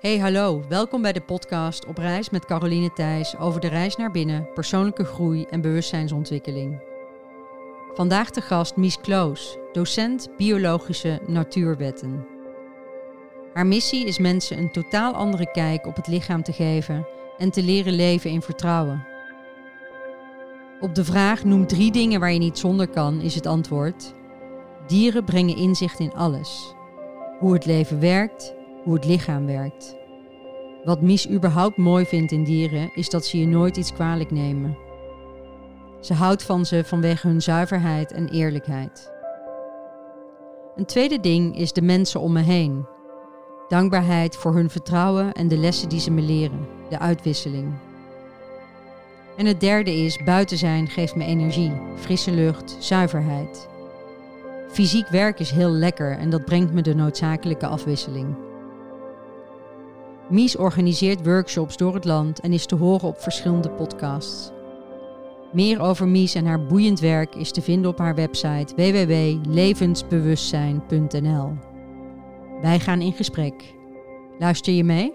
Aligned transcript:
Hey 0.00 0.18
hallo, 0.18 0.62
welkom 0.68 1.02
bij 1.02 1.12
de 1.12 1.20
podcast 1.20 1.86
Op 1.86 1.98
reis 1.98 2.30
met 2.30 2.44
Caroline 2.44 2.92
Thijs 2.92 3.36
over 3.36 3.60
de 3.60 3.68
reis 3.68 3.96
naar 3.96 4.10
binnen, 4.10 4.48
persoonlijke 4.54 5.04
groei 5.04 5.44
en 5.50 5.60
bewustzijnsontwikkeling. 5.60 6.80
Vandaag 7.94 8.30
de 8.30 8.40
gast 8.40 8.76
Mies 8.76 9.00
Kloos, 9.00 9.56
docent 9.72 10.28
biologische 10.36 11.20
natuurwetten. 11.26 12.26
Haar 13.52 13.66
missie 13.66 14.06
is 14.06 14.18
mensen 14.18 14.58
een 14.58 14.72
totaal 14.72 15.12
andere 15.12 15.50
kijk 15.50 15.86
op 15.86 15.96
het 15.96 16.06
lichaam 16.06 16.42
te 16.42 16.52
geven 16.52 17.06
en 17.38 17.50
te 17.50 17.62
leren 17.62 17.92
leven 17.92 18.30
in 18.30 18.42
vertrouwen. 18.42 19.06
Op 20.80 20.94
de 20.94 21.04
vraag 21.04 21.44
noem 21.44 21.66
drie 21.66 21.92
dingen 21.92 22.20
waar 22.20 22.32
je 22.32 22.38
niet 22.38 22.58
zonder 22.58 22.88
kan, 22.88 23.20
is 23.20 23.34
het 23.34 23.46
antwoord: 23.46 24.14
Dieren 24.86 25.24
brengen 25.24 25.56
inzicht 25.56 26.00
in 26.00 26.14
alles. 26.14 26.74
Hoe 27.38 27.52
het 27.52 27.66
leven 27.66 28.00
werkt, 28.00 28.54
hoe 28.88 28.96
het 28.96 29.06
lichaam 29.06 29.46
werkt. 29.46 29.96
Wat 30.84 31.00
Mies 31.00 31.30
überhaupt 31.30 31.76
mooi 31.76 32.04
vindt 32.04 32.32
in 32.32 32.44
dieren 32.44 32.90
is 32.94 33.08
dat 33.08 33.26
ze 33.26 33.38
je 33.38 33.46
nooit 33.46 33.76
iets 33.76 33.92
kwalijk 33.92 34.30
nemen. 34.30 34.76
Ze 36.00 36.14
houdt 36.14 36.42
van 36.42 36.66
ze 36.66 36.84
vanwege 36.84 37.26
hun 37.26 37.42
zuiverheid 37.42 38.12
en 38.12 38.28
eerlijkheid. 38.28 39.12
Een 40.76 40.84
tweede 40.84 41.20
ding 41.20 41.56
is 41.56 41.72
de 41.72 41.82
mensen 41.82 42.20
om 42.20 42.32
me 42.32 42.40
heen. 42.40 42.86
Dankbaarheid 43.68 44.36
voor 44.36 44.54
hun 44.54 44.70
vertrouwen 44.70 45.32
en 45.32 45.48
de 45.48 45.56
lessen 45.56 45.88
die 45.88 46.00
ze 46.00 46.10
me 46.10 46.20
leren, 46.20 46.66
de 46.88 46.98
uitwisseling. 46.98 47.72
En 49.36 49.46
het 49.46 49.60
derde 49.60 49.94
is 49.94 50.22
buiten 50.24 50.58
zijn 50.58 50.88
geeft 50.88 51.14
me 51.14 51.24
energie, 51.24 51.72
frisse 51.94 52.30
lucht, 52.30 52.76
zuiverheid. 52.78 53.68
Fysiek 54.68 55.08
werk 55.08 55.38
is 55.38 55.50
heel 55.50 55.70
lekker 55.70 56.18
en 56.18 56.30
dat 56.30 56.44
brengt 56.44 56.72
me 56.72 56.82
de 56.82 56.94
noodzakelijke 56.94 57.66
afwisseling. 57.66 58.46
Mies 60.30 60.56
organiseert 60.56 61.24
workshops 61.24 61.76
door 61.76 61.94
het 61.94 62.04
land 62.04 62.40
en 62.40 62.52
is 62.52 62.66
te 62.66 62.74
horen 62.74 63.08
op 63.08 63.20
verschillende 63.20 63.70
podcasts. 63.70 64.50
Meer 65.52 65.80
over 65.80 66.08
Mies 66.08 66.34
en 66.34 66.46
haar 66.46 66.66
boeiend 66.66 67.00
werk 67.00 67.34
is 67.34 67.52
te 67.52 67.62
vinden 67.62 67.90
op 67.90 67.98
haar 67.98 68.14
website 68.14 68.74
www.levensbewustzijn.nl. 68.74 71.56
Wij 72.60 72.80
gaan 72.80 73.00
in 73.00 73.12
gesprek. 73.12 73.74
Luister 74.38 74.72
je 74.72 74.84
mee? 74.84 75.12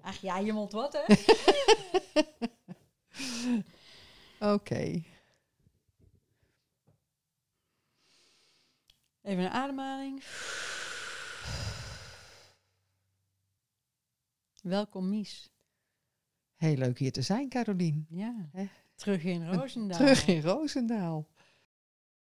Ach 0.00 0.20
ja, 0.20 0.38
je 0.38 0.52
mond 0.52 0.72
wat 0.72 0.92
hè? 0.92 1.00
Oké. 4.54 5.02
Even 9.26 9.44
een 9.44 9.50
ademhaling. 9.50 10.22
Welkom 14.62 15.08
Mies. 15.08 15.50
Heel 16.56 16.76
leuk 16.76 16.98
hier 16.98 17.12
te 17.12 17.22
zijn, 17.22 17.48
Carolien. 17.48 18.06
Ja, 18.08 18.50
terug 18.94 19.24
in 19.24 19.46
Roosendaal. 19.52 19.98
Terug 19.98 20.26
in 20.26 20.40
Roosendaal. 20.40 21.26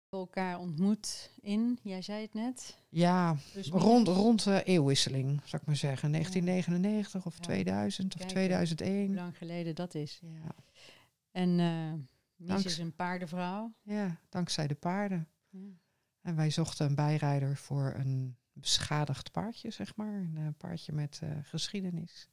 Elkaar 0.09 0.59
ontmoet 0.59 1.31
in, 1.41 1.79
jij 1.83 2.01
zei 2.01 2.21
het 2.21 2.33
net. 2.33 2.77
Ja, 2.89 3.35
Dus 3.53 3.67
rond, 3.69 4.07
rond 4.07 4.43
de 4.43 4.63
eeuwwisseling, 4.63 5.41
zou 5.45 5.61
ik 5.61 5.67
maar 5.67 5.75
zeggen. 5.75 6.11
1999 6.11 7.25
of 7.25 7.35
Ja. 7.35 7.41
2000 7.43 8.13
of 8.13 8.19
Kijk, 8.19 8.33
Kijk, 8.33 8.51
Hoe 8.51 8.75
2001. 8.75 9.13
lang 9.15 9.37
geleden 9.37 9.75
dat 9.75 9.93
is. 9.95 10.19
Ja. 10.23 10.55
En 11.31 11.59
eh 11.59 11.93
Mies 12.35 12.65
is 12.65 12.77
een 12.77 12.95
paardenvrouw. 12.95 13.73
ja, 13.81 14.19
dankzij 14.29 14.67
de 14.67 14.75
paarden. 14.75 15.27
Ja. 15.49 15.59
En 16.21 16.35
wij 16.35 16.49
zochten 16.49 16.85
een 16.89 16.95
bijrijder 16.95 17.57
voor 17.57 17.93
een 17.95 18.37
beschadigd 18.53 19.31
paardje, 19.31 19.71
zeg 19.71 19.95
maar. 19.95 20.13
Een 20.13 20.37
eh, 20.37 20.47
paardje 20.57 20.91
met 20.91 21.19
eh, 21.23 21.37
geschiedenis. 21.43 22.29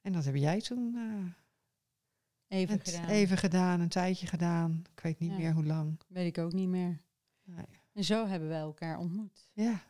En 0.00 0.12
dat 0.12 0.24
heb 0.24 0.34
jij 0.34 0.60
toen 0.60 0.94
eh, 0.96 2.58
Even 2.58 2.78
het 2.78 2.88
gedaan. 2.88 3.08
even 3.08 3.36
gedaan, 3.38 3.80
een 3.80 3.88
tijdje 3.88 4.26
gedaan. 4.26 4.82
Ik 4.96 5.00
weet 5.00 5.18
niet 5.18 5.30
Ja. 5.30 5.36
meer 5.36 5.52
hoe 5.52 5.64
lang. 5.64 6.00
Weet 6.08 6.26
ik 6.26 6.38
ook 6.44 6.52
niet 6.52 6.68
meer. 6.68 7.00
Nee. 7.42 7.64
En 7.92 8.04
zo 8.04 8.26
hebben 8.26 8.48
wij 8.48 8.58
elkaar 8.60 8.98
ontmoet. 8.98 9.50
Ja, 9.52 9.82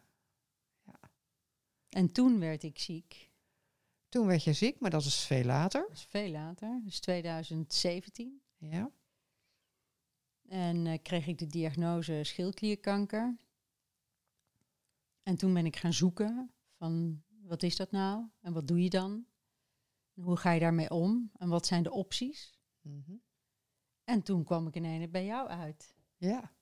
En 1.89 2.13
toen 2.13 2.39
werd 2.39 2.63
ik 2.63 2.79
ziek. 2.79 3.31
toen 4.09 4.27
werd 4.27 4.45
je 4.45 4.53
ziek, 4.53 4.81
maar 4.81 4.91
dat 4.91 5.05
is 5.05 5.25
veel 5.25 5.45
later. 5.45 5.81
Dat 5.89 5.97
is 5.97 6.05
veel 6.05 6.31
later, 6.31 6.81
dus 6.85 7.01
2017. 7.01 8.41
Ja. 8.59 8.91
En 10.51 10.87
eh, 10.87 10.99
kreeg 11.03 11.27
ik 11.27 11.39
de 11.39 11.47
diagnose 11.47 12.21
schildklierkanker. 12.25 13.39
En 15.23 15.37
toen 15.37 15.55
ben 15.55 15.67
ik 15.67 15.77
gaan 15.77 15.93
zoeken 15.93 16.51
van 16.77 17.23
wat 17.43 17.63
is 17.63 17.77
dat 17.77 17.91
nou 17.91 18.25
en 18.41 18.53
wat 18.53 18.69
doe 18.69 18.83
je 18.83 18.91
dan? 18.91 19.27
En 20.15 20.23
hoe 20.23 20.37
ga 20.37 20.51
je 20.51 20.61
daarmee 20.61 20.91
om 20.91 21.31
en 21.37 21.49
wat 21.49 21.67
zijn 21.67 21.83
de 21.83 21.91
opties? 21.91 22.59
Mhm. 22.81 23.15
En 24.05 24.23
toen 24.23 24.45
kwam 24.45 24.67
ik 24.67 24.77
ineens 24.77 25.11
bij 25.11 25.25
jou 25.25 25.49
uit. 25.49 25.95
Ja. 26.17 26.53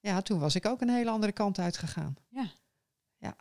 Ja, 0.00 0.22
toen 0.22 0.38
was 0.38 0.54
ik 0.54 0.66
ook 0.66 0.80
een 0.80 0.90
hele 0.90 1.10
andere 1.10 1.32
kant 1.32 1.58
uitgegaan. 1.58 2.16
Ja. 2.28 2.52
Ja. 3.16 3.36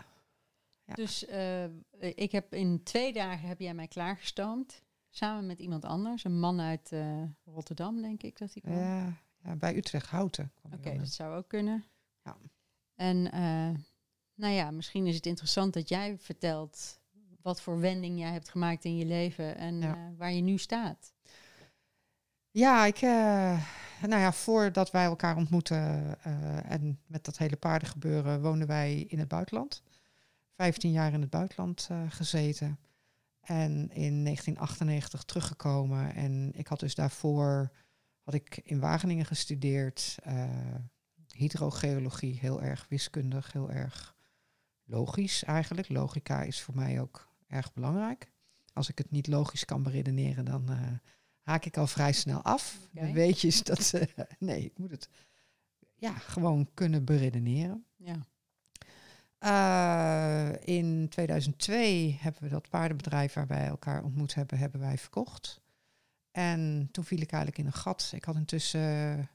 Dus 0.93 1.25
eh, 1.25 1.65
ik 1.99 2.31
heb 2.31 2.53
in 2.53 2.83
twee 2.83 3.13
dagen 3.13 3.47
heb 3.47 3.59
jij 3.59 3.73
mij 3.73 3.87
klaargestoomd. 3.87 4.83
Samen 5.09 5.45
met 5.45 5.59
iemand 5.59 5.85
anders. 5.85 6.23
Een 6.23 6.39
man 6.39 6.59
uit 6.59 6.91
eh, 6.91 7.23
Rotterdam, 7.43 8.01
denk 8.01 8.23
ik 8.23 8.37
dat 8.37 8.53
hij 8.53 8.61
kwam. 8.61 8.77
Ja, 8.77 8.97
ja, 9.05 9.13
bij 9.57 9.75
Utrecht 9.75 10.07
Houten. 10.09 10.51
Oké, 10.73 10.97
dat 10.97 11.09
zou 11.09 11.35
ook 11.35 11.47
kunnen. 11.47 11.83
Ja. 12.23 12.37
En 12.95 13.31
eh, 13.31 13.79
nou 14.35 14.53
ja, 14.53 14.71
misschien 14.71 15.07
is 15.07 15.15
het 15.15 15.25
interessant 15.25 15.73
dat 15.73 15.89
jij 15.89 16.17
vertelt 16.17 16.99
wat 17.41 17.61
voor 17.61 17.79
wending 17.79 18.19
jij 18.19 18.31
hebt 18.31 18.49
gemaakt 18.49 18.85
in 18.85 18.97
je 18.97 19.05
leven 19.05 19.57
en 19.57 19.81
Ja. 19.81 19.95
eh, 19.95 20.17
waar 20.17 20.31
je 20.33 20.41
nu 20.41 20.57
staat. 20.57 21.13
Ja, 22.51 22.85
ik, 22.85 22.95
eh, 23.01 23.65
nou 24.07 24.21
ja, 24.21 24.31
voordat 24.33 24.91
wij 24.91 25.05
elkaar 25.05 25.35
ontmoetten 25.37 25.77
eh, 26.23 26.71
en 26.71 26.99
met 27.05 27.25
dat 27.25 27.37
hele 27.37 27.55
paardengebeuren 27.55 28.41
woonden 28.41 28.67
wij 28.67 28.99
in 29.07 29.19
het 29.19 29.27
buitenland. 29.27 29.83
15 30.55 30.91
jaar 30.91 31.13
in 31.13 31.21
het 31.21 31.29
buitenland 31.29 31.87
eh, 31.91 32.01
gezeten. 32.09 32.79
En 33.41 33.71
in 33.91 34.23
1998 34.23 35.23
teruggekomen. 35.23 36.13
En 36.15 36.51
ik 36.55 36.67
had 36.67 36.79
dus 36.79 36.95
daarvoor, 36.95 37.71
had 38.25 38.33
ik 38.33 38.59
in 38.63 38.79
Wageningen 38.79 39.25
gestudeerd. 39.25 40.17
eh, 40.23 40.75
hydrogeologie, 41.33 42.39
heel 42.39 42.61
erg 42.61 42.85
wiskundig, 42.89 43.51
heel 43.51 43.71
erg 43.71 44.15
logisch 44.83 45.43
eigenlijk. 45.43 45.89
Logica 45.89 46.41
is 46.41 46.61
voor 46.61 46.75
mij 46.75 47.01
ook 47.01 47.29
erg 47.47 47.73
belangrijk. 47.73 48.31
Als 48.73 48.89
ik 48.89 48.97
het 48.97 49.11
niet 49.11 49.27
logisch 49.27 49.65
kan 49.65 49.83
beredeneren, 49.83 50.45
dan 50.45 50.69
eh, 50.69 50.91
haak 51.41 51.65
ik 51.65 51.77
al 51.77 51.87
vrij 51.87 52.11
snel 52.11 52.41
af. 52.41 52.79
Oké. 52.85 53.05
Dan 53.05 53.13
weet 53.13 53.41
je 53.41 53.59
dat, 53.63 53.93
eh, 53.93 54.25
nee, 54.39 54.63
ik 54.63 54.77
moet 54.77 54.91
het 54.91 55.09
ja, 55.95 56.13
gewoon 56.13 56.69
kunnen 56.73 57.05
beredeneren. 57.05 57.85
Ja. 57.95 58.25
In 60.63 61.09
2002 61.09 62.17
hebben 62.21 62.43
we 62.43 62.49
dat 62.49 62.69
paardenbedrijf 62.69 63.33
waar 63.33 63.47
wij 63.47 63.65
elkaar 63.65 64.03
ontmoet 64.03 64.33
hebben, 64.33 64.57
hebben 64.57 64.79
wij 64.79 64.97
verkocht. 64.97 65.61
En 66.35 66.89
toen 66.91 67.03
viel 67.03 67.21
ik 67.21 67.31
eigenlijk 67.31 67.61
in 67.61 67.65
een 67.65 67.79
gat. 67.79 68.11
Ik 68.15 68.23
had 68.23 68.35
intussen 68.35 69.17
eh, 69.19 69.25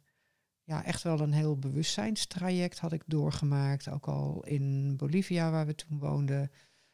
ja, 0.62 0.84
echt 0.84 1.02
wel 1.02 1.20
een 1.20 1.32
heel 1.32 1.58
bewustzijnstraject 1.58 2.78
had 2.78 2.92
ik 2.92 3.02
doorgemaakt. 3.06 3.88
Ook 3.88 4.08
al 4.08 4.44
in 4.44 4.96
Bolivia 4.96 5.50
waar 5.50 5.66
we 5.66 5.74
toen 5.74 5.98
woonden. 5.98 6.50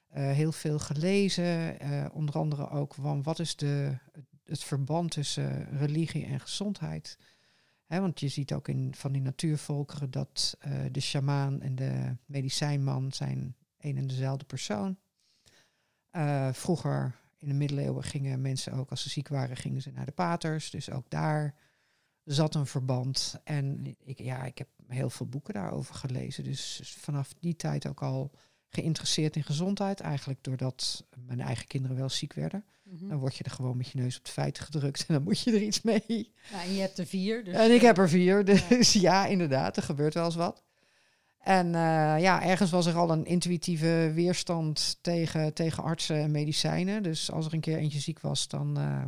Eh, 0.07 0.31
heel 0.31 0.53
veel 0.53 0.79
gelezen. 0.79 1.81
eh, 1.81 2.07
onder 2.13 2.35
andere 2.35 2.71
ook 2.71 2.95
van 2.95 3.23
wat 3.23 3.39
is 3.39 3.57
de, 3.57 3.99
het 4.45 4.65
verband 4.65 5.11
tussen 5.11 5.79
religie 5.79 6.25
en 6.27 6.41
gezondheid. 6.41 7.19
Want 7.87 8.21
je 8.21 8.29
ziet 8.29 8.53
ook 8.53 8.69
in 8.69 8.95
van 8.95 9.13
die 9.13 9.23
natuurvolkeren 9.23 10.11
dat 10.11 10.59
de 10.91 11.01
sjamaan 11.01 11.61
en 11.61 11.75
de 11.75 12.17
medicijnman 12.27 13.13
zijn 13.13 13.57
een 13.79 13.97
en 13.97 14.07
dezelfde 14.07 14.45
persoon. 14.45 14.99
Vroeger 16.53 17.15
in 17.39 17.49
de 17.49 17.55
middeleeuwen 17.55 18.03
gingen 18.03 18.41
mensen 18.41 18.73
ook 18.73 18.91
als 18.91 19.03
ze 19.03 19.09
ziek 19.09 19.29
waren, 19.29 19.57
gingen 19.57 19.83
ze 19.83 19.91
naar 19.91 20.05
de 20.05 20.13
paters. 20.13 20.71
Dus 20.71 20.91
ook 20.91 21.11
daar 21.11 21.55
zat 22.25 22.55
een 22.55 22.67
verband. 22.67 23.41
En 23.45 23.97
ik, 24.05 24.19
ja, 24.19 24.45
ik 24.45 24.59
heb 24.59 24.69
heel 24.87 25.11
veel 25.11 25.27
boeken 25.27 25.55
daarover 25.55 25.95
gelezen. 25.95 26.45
Dus 26.45 26.81
vanaf 26.85 27.35
die 27.41 27.57
tijd 27.57 27.87
ook 27.87 28.03
al 28.03 28.31
geïnteresseerd 28.69 29.37
in 29.37 29.45
gezondheid. 29.45 30.01
Eigenlijk 30.01 30.45
doordat 30.45 31.07
mijn 31.27 31.41
eigen 31.41 31.67
kinderen 31.67 31.97
wel 31.97 32.09
ziek 32.09 32.33
werden. 32.33 32.65
Mhm. 32.83 33.09
Dan 33.09 33.19
word 33.19 33.37
je 33.37 33.45
er 33.45 33.51
gewoon 33.51 33.77
met 33.77 33.89
je 33.89 33.99
neus 33.99 34.19
op 34.19 34.25
de 34.25 34.31
feiten 34.31 34.65
gedrukt 34.65 35.05
en 35.07 35.15
dan 35.15 35.23
moet 35.23 35.41
je 35.41 35.53
er 35.53 35.63
iets 35.63 35.83
mee. 35.83 36.33
Nou, 36.53 36.65
en 36.65 36.73
je 36.73 36.81
hebt 36.81 36.99
er 36.99 37.07
vier. 37.07 37.45
Dus, 37.45 37.55
en 37.55 37.75
ik 37.75 37.81
heb 37.81 37.99
er 37.99 38.09
vier, 38.09 38.45
dus 38.45 38.93
ja. 39.09 39.27
inderdaad, 39.27 39.77
er 39.77 39.83
gebeurt 39.83 40.15
wel 40.15 40.25
eens 40.25 40.35
wat. 40.35 40.65
En 41.47 41.75
eh, 41.75 42.21
ja, 42.21 42.43
ergens 42.43 42.71
was 42.71 42.87
er 42.87 42.97
al 42.97 43.11
een 43.11 43.25
intuïtieve 43.25 44.11
weerstand 44.15 44.99
tegen, 45.01 45.55
tegen 45.55 45.83
artsen 45.83 46.17
en 46.17 46.31
medicijnen. 46.31 47.03
Dus 47.03 47.31
als 47.31 47.47
er 47.47 47.55
een 47.55 47.61
keer 47.61 47.77
eentje 47.77 47.99
ziek 48.01 48.21
was, 48.21 48.49
dan 48.49 48.79
eh, 48.79 49.05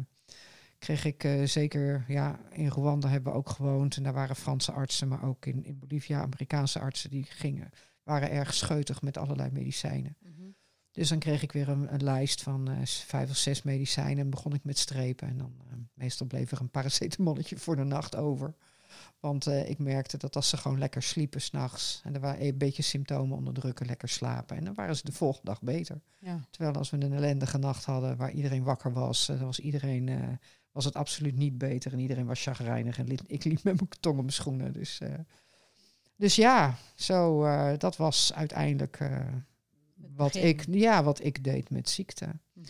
kreeg 0.79 1.05
ik 1.05 1.25
eh, 1.25 1.44
zeker, 1.44 2.05
ja, 2.08 2.38
in 2.50 2.69
Rwanda 2.69 3.08
hebben 3.08 3.32
we 3.32 3.38
ook 3.38 3.49
gewoond. 3.49 3.96
En 3.96 4.02
daar 4.02 4.12
waren 4.12 4.37
Franse 4.37 4.73
artsen, 4.73 5.08
maar 5.08 5.25
ook 5.25 5.46
in, 5.46 5.64
in 5.64 5.79
Bolivia 5.79 6.20
Amerikaanse 6.20 6.79
artsen 6.79 7.11
die 7.11 7.25
gingen, 7.25 7.70
waren 8.02 8.31
erg 8.31 8.55
scheutig 8.55 9.02
met 9.02 9.17
allerlei 9.17 9.50
medicijnen. 9.50 10.17
Mhm. 10.20 10.49
Dus 10.91 11.08
dan 11.08 11.19
kreeg 11.19 11.43
ik 11.43 11.52
weer 11.52 11.69
een, 11.69 11.93
een 11.93 12.05
lijst 12.05 12.43
van 12.43 12.69
vijf 12.84 13.31
of 13.31 13.37
zes 13.37 13.62
medicijnen. 13.62 14.25
En 14.25 14.31
begon 14.31 14.55
ik 14.55 14.64
met 14.64 14.79
strepen. 14.79 15.29
En 15.29 15.38
dan 15.38 15.52
meestal 15.94 16.26
bleef 16.26 16.50
er 16.50 16.61
een 16.61 16.70
paracetamolletje 16.70 17.56
voor 17.56 17.76
de 17.76 17.84
nacht 17.84 18.17
over. 18.17 18.55
Want 19.20 19.47
eh, 19.47 19.69
ik 19.70 19.79
merkte 19.79 20.17
dat 20.17 20.37
als 20.37 20.49
ze 20.49 20.56
gewoon 20.56 20.79
lekker 20.79 21.03
sliepen 21.03 21.41
s'nachts. 21.41 22.00
En 22.05 22.15
er 22.15 22.20
waren 22.20 22.44
een 22.47 22.59
beetje 22.59 22.82
symptomen 22.82 23.37
onderdrukken, 23.37 23.87
lekker 23.87 24.09
slapen. 24.09 24.56
En 24.56 24.65
dan 24.65 24.75
waren 24.75 24.97
ze 24.97 25.05
de 25.05 25.12
volgende 25.12 25.47
dag 25.47 25.62
beter. 25.62 26.00
Ja. 26.19 26.41
Terwijl 26.50 26.75
als 26.76 26.91
we 26.91 26.97
een 27.00 27.12
ellendige 27.12 27.59
nacht 27.59 27.85
hadden 27.85 28.17
waar 28.17 28.31
iedereen 28.32 28.62
wakker 28.62 28.93
was, 28.93 29.29
eh, 29.29 29.37
dan 29.37 29.47
was 29.47 29.61
iedereen. 29.61 30.09
eh, 30.09 30.29
was 30.73 30.85
het 30.87 30.97
absoluut 30.97 31.37
niet 31.37 31.59
beter 31.59 31.93
en 31.93 31.99
iedereen 31.99 32.26
was 32.26 32.43
chagrijnig 32.43 32.99
en 32.99 33.06
li- 33.06 33.19
ik 33.26 33.44
liep 33.44 33.62
met 33.62 33.75
mijn 33.75 33.88
tong 34.00 34.15
op 34.17 34.20
mijn 34.23 34.32
schoenen. 34.32 34.73
Dus, 34.73 34.99
eh, 35.00 35.15
dus 36.17 36.37
ja, 36.37 36.75
zo, 36.94 37.44
eh, 37.44 37.73
dat 37.79 37.97
was 37.97 38.32
uiteindelijk 38.35 39.00
eh, 39.00 39.26
wat, 39.94 40.32
begin. 40.32 40.49
ik, 40.49 40.65
ja, 40.70 41.03
wat 41.05 41.25
ik 41.25 41.44
deed 41.44 41.70
met 41.70 41.88
ziekte. 41.88 42.26
Mhm. 42.53 42.67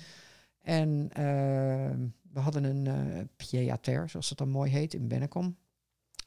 En 0.62 1.08
eh, 1.12 1.24
we 2.32 2.40
hadden 2.40 2.64
een 2.64 2.86
eh 2.86 3.24
pied 3.36 4.10
zoals 4.10 4.28
het 4.28 4.38
dan 4.38 4.48
mooi 4.48 4.70
heet, 4.70 4.94
in 4.94 5.08
Bennekom, 5.08 5.56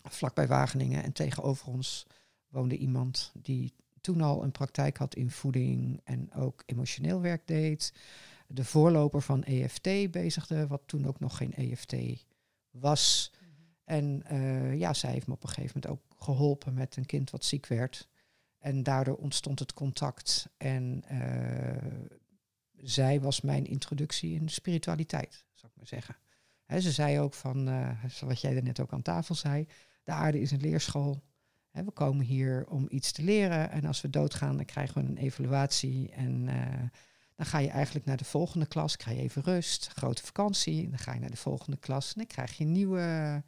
vlakbij 0.04 0.48
Wageningen. 0.48 1.04
En 1.04 1.12
tegenover 1.12 1.68
ons 1.68 2.08
woonde 2.48 2.78
iemand 2.78 3.32
die 3.34 3.74
toen 4.02 4.22
al 4.22 4.44
een 4.44 4.52
praktijk 4.52 4.98
had 4.98 5.16
in 5.16 5.32
voeding 5.32 6.02
en 6.04 6.34
ook 6.34 6.64
emotioneel 6.66 7.22
werk 7.22 7.48
deed. 7.48 7.94
De 8.48 8.66
voorloper 8.66 9.22
van 9.22 9.44
EFT 9.44 10.12
bezigde, 10.12 10.68
wat 10.68 10.82
toen 10.86 11.08
ook 11.08 11.20
nog 11.20 11.38
geen 11.38 11.54
EFT 11.54 11.96
was. 12.70 13.32
En 13.84 14.24
eh, 14.26 14.78
ja, 14.78 14.94
zij 14.94 15.12
heeft 15.12 15.28
me 15.28 15.34
op 15.34 15.44
een 15.44 15.50
gegeven 15.50 15.82
moment 15.82 16.02
ook 16.02 16.24
geholpen 16.24 16.74
met 16.74 16.96
een 16.96 17.06
kind 17.06 17.30
wat 17.30 17.46
ziek 17.46 17.66
werd. 17.66 18.10
En 18.60 18.84
daardoor 18.84 19.16
ontstond 19.16 19.60
het 19.60 19.74
contact. 19.74 20.50
En 20.58 21.04
eh, 21.08 21.92
zij 22.76 23.22
was 23.22 23.42
mijn 23.42 23.66
introductie 23.66 24.34
in 24.34 24.50
spiritualiteit, 24.50 25.46
zou 25.54 25.72
ik 25.72 25.78
maar 25.78 25.88
zeggen. 25.88 26.16
Ze 26.80 26.92
zei 26.92 27.20
ook 27.20 27.34
van, 27.34 27.68
eh, 27.68 28.04
wat 28.20 28.42
jij 28.42 28.56
er 28.56 28.64
net 28.64 28.80
ook 28.80 28.94
aan 28.94 29.02
tafel 29.02 29.36
zei, 29.36 29.68
de 30.04 30.12
aarde 30.12 30.40
is 30.40 30.52
een 30.52 30.62
leerschool. 30.62 31.24
We 31.72 31.92
komen 31.92 32.26
hier 32.26 32.66
om 32.70 32.86
iets 32.90 33.12
te 33.12 33.24
leren. 33.24 33.72
En 33.72 33.86
als 33.86 34.02
we 34.02 34.10
doodgaan, 34.10 34.56
dan 34.56 34.66
krijgen 34.66 35.02
we 35.02 35.10
een 35.10 35.18
evaluatie. 35.18 36.12
En 36.12 36.48
eh, 36.48 36.90
dan 37.36 37.46
ga 37.46 37.58
je 37.58 37.70
eigenlijk 37.70 38.06
naar 38.06 38.18
de 38.18 38.26
volgende 38.26 38.66
klas, 38.66 38.98
krijg 38.98 39.18
je 39.18 39.24
even 39.24 39.42
rust, 39.42 39.88
grote 39.88 40.24
vakantie. 40.24 40.90
Dan 40.90 41.00
ga 41.00 41.14
je 41.14 41.20
naar 41.20 41.32
de 41.32 41.38
volgende 41.38 41.78
klas 41.78 42.08
en 42.08 42.14
dan 42.16 42.26
krijg 42.26 42.58
je 42.58 42.64
een 42.64 42.72
nieuwe 42.72 43.44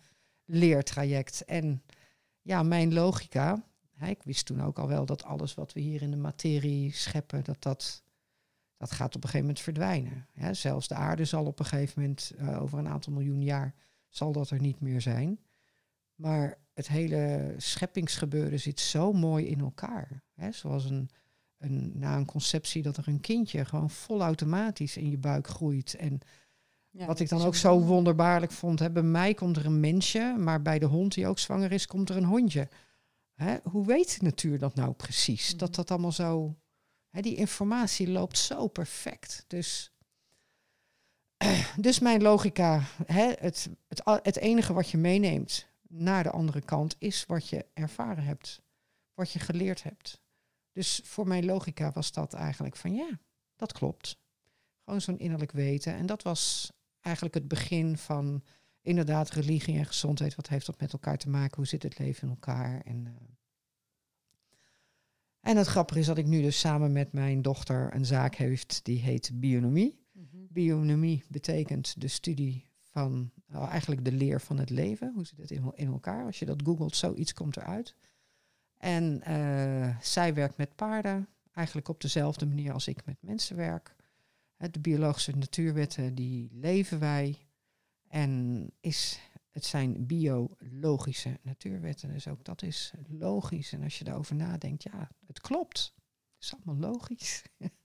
leertraject. 0.45 1.45
En 1.45 1.83
ja, 2.41 2.63
mijn 2.63 2.93
logica, 2.93 3.63
ik 4.01 4.23
wist 4.23 4.45
toen 4.45 4.61
ook 4.61 4.79
al 4.79 4.87
wel 4.87 5.05
dat 5.05 5.23
alles 5.23 5.53
wat 5.53 5.73
we 5.73 5.79
hier 5.79 6.01
in 6.01 6.11
de 6.11 6.17
materie 6.17 6.93
scheppen, 6.93 7.43
dat 7.43 7.61
dat, 7.61 8.03
dat 8.77 8.91
gaat 8.91 9.15
op 9.15 9.23
een 9.23 9.29
gegeven 9.29 9.39
moment 9.39 9.59
verdwijnen. 9.59 10.27
Zelfs 10.51 10.87
de 10.87 10.95
aarde 10.95 11.25
zal 11.25 11.45
op 11.45 11.59
een 11.59 11.65
gegeven 11.65 12.01
moment, 12.01 12.31
eh, 12.37 12.61
over 12.61 12.79
een 12.79 12.87
aantal 12.87 13.13
miljoen 13.13 13.41
jaar, 13.41 13.75
zal 14.09 14.31
dat 14.31 14.49
er 14.49 14.59
niet 14.59 14.79
meer 14.79 15.01
zijn. 15.01 15.39
Maar 16.15 16.57
het 16.73 16.87
hele 16.87 17.53
scheppingsgebeuren 17.57 18.59
zit 18.59 18.79
zo 18.79 19.13
mooi 19.13 19.45
in 19.45 19.59
elkaar. 19.59 20.23
Hè? 20.33 20.51
Zoals 20.51 20.85
een, 20.85 21.09
een, 21.57 21.91
na 21.95 22.15
een 22.17 22.25
conceptie 22.25 22.81
dat 22.81 22.97
er 22.97 23.07
een 23.07 23.19
kindje 23.19 23.65
gewoon 23.65 23.89
vol 23.89 24.21
automatisch 24.21 24.97
in 24.97 25.09
je 25.09 25.17
buik 25.17 25.47
groeit. 25.47 25.93
En 25.93 26.19
Ja, 26.89 27.05
wat 27.05 27.19
ik 27.19 27.29
dan 27.29 27.41
ook 27.41 27.55
zo 27.55 27.71
wonder. 27.71 27.87
wonderbaarlijk 27.87 28.51
vond. 28.51 28.79
Hè? 28.79 28.91
Bij 28.91 29.03
mij 29.03 29.33
komt 29.33 29.57
er 29.57 29.65
een 29.65 29.79
mensje, 29.79 30.35
maar 30.37 30.61
bij 30.61 30.79
de 30.79 30.85
hond 30.85 31.13
die 31.13 31.27
ook 31.27 31.39
zwanger 31.39 31.71
is, 31.71 31.85
komt 31.85 32.09
er 32.09 32.17
een 32.17 32.25
hondje. 32.25 32.69
Hè? 33.33 33.57
Hoe 33.63 33.85
weet 33.85 34.19
de 34.19 34.25
natuur 34.25 34.59
dat 34.59 34.75
nou 34.75 34.93
precies? 34.93 35.57
Dat 35.57 35.75
dat 35.75 35.91
allemaal 35.91 36.11
zo... 36.11 36.55
Hè, 37.09 37.21
die 37.21 37.35
informatie 37.35 38.09
loopt 38.09 38.37
zo 38.37 38.67
perfect. 38.67 39.43
Dus, 39.47 39.91
dus 41.77 41.99
mijn 41.99 42.21
logica, 42.21 42.81
hè, 43.05 43.31
het, 43.39 43.69
het, 43.87 44.01
het 44.05 44.37
enige 44.37 44.73
wat 44.73 44.89
je 44.89 44.97
meeneemt 44.97 45.71
naar 45.93 46.23
de 46.23 46.31
andere 46.31 46.61
kant 46.61 46.95
is 46.99 47.25
wat 47.25 47.49
je 47.49 47.65
ervaren 47.73 48.23
hebt, 48.23 48.61
wat 49.13 49.31
je 49.31 49.39
geleerd 49.39 49.83
hebt. 49.83 50.21
Dus 50.71 51.01
voor 51.03 51.27
mijn 51.27 51.45
logica 51.45 51.91
was 51.91 52.11
dat 52.11 52.33
eigenlijk 52.33 52.75
van 52.75 52.93
ja, 52.95 53.19
dat 53.55 53.71
klopt. 53.71 54.17
Gewoon 54.83 55.01
zo'n 55.01 55.19
innerlijk 55.19 55.51
weten. 55.51 55.93
En 55.93 56.05
dat 56.05 56.23
was 56.23 56.71
eigenlijk 56.99 57.35
het 57.35 57.47
begin 57.47 57.97
van 57.97 58.43
inderdaad 58.81 59.29
religie 59.29 59.77
en 59.77 59.85
gezondheid. 59.85 60.35
Wat 60.35 60.47
heeft 60.47 60.65
dat 60.65 60.79
met 60.79 60.93
elkaar 60.93 61.17
te 61.17 61.29
maken? 61.29 61.55
Hoe 61.55 61.67
zit 61.67 61.83
het 61.83 61.99
leven 61.99 62.23
in 62.23 62.29
elkaar? 62.29 62.81
En, 62.81 63.07
eh, 63.07 63.13
en 65.39 65.57
het 65.57 65.67
grappige 65.67 65.99
is 65.99 66.05
dat 66.05 66.17
ik 66.17 66.25
nu 66.25 66.41
dus 66.41 66.59
samen 66.59 66.91
met 66.91 67.11
mijn 67.11 67.41
dochter 67.41 67.95
een 67.95 68.05
zaak 68.05 68.35
heeft 68.35 68.79
die 68.83 68.99
heet 68.99 69.31
Bionomie. 69.33 70.01
Mhm. 70.11 70.37
Bionomie 70.49 71.23
betekent 71.27 72.01
de 72.01 72.07
studie 72.07 72.71
van 72.93 73.31
nou, 73.47 73.69
eigenlijk 73.69 74.05
de 74.05 74.11
leer 74.11 74.41
van 74.41 74.57
het 74.57 74.69
leven. 74.69 75.11
Hoe 75.13 75.25
zit 75.25 75.37
het 75.37 75.51
in, 75.51 75.87
elkaar? 75.87 76.25
Als 76.25 76.39
je 76.39 76.45
dat 76.45 76.61
googelt, 76.63 76.95
zoiets 76.95 77.33
komt 77.33 77.57
eruit. 77.57 77.95
En 78.77 79.21
eh, 79.21 79.97
zij 80.01 80.33
werkt 80.33 80.57
met 80.57 80.75
paarden, 80.75 81.27
eigenlijk 81.51 81.87
op 81.87 82.01
dezelfde 82.01 82.45
manier 82.45 82.73
als 82.73 82.87
ik 82.87 83.05
met 83.05 83.17
mensen 83.19 83.55
werk. 83.55 83.95
De 84.57 84.79
biologische 84.79 85.31
natuurwetten, 85.31 86.15
die 86.15 86.49
leven 86.51 86.99
wij. 86.99 87.47
En 88.07 88.69
is, 88.79 89.19
het 89.51 89.65
zijn 89.65 90.05
biologische 90.05 91.39
natuurwetten, 91.41 92.13
dus 92.13 92.27
ook 92.27 92.43
dat 92.45 92.61
is 92.61 92.93
logisch. 93.07 93.71
En 93.71 93.83
als 93.83 93.97
je 93.97 94.03
daarover 94.03 94.35
nadenkt, 94.35 94.83
ja, 94.83 95.09
het 95.27 95.41
klopt. 95.41 95.93
Het 96.35 96.43
is 96.43 96.53
allemaal 96.53 96.91
logisch. 96.91 97.43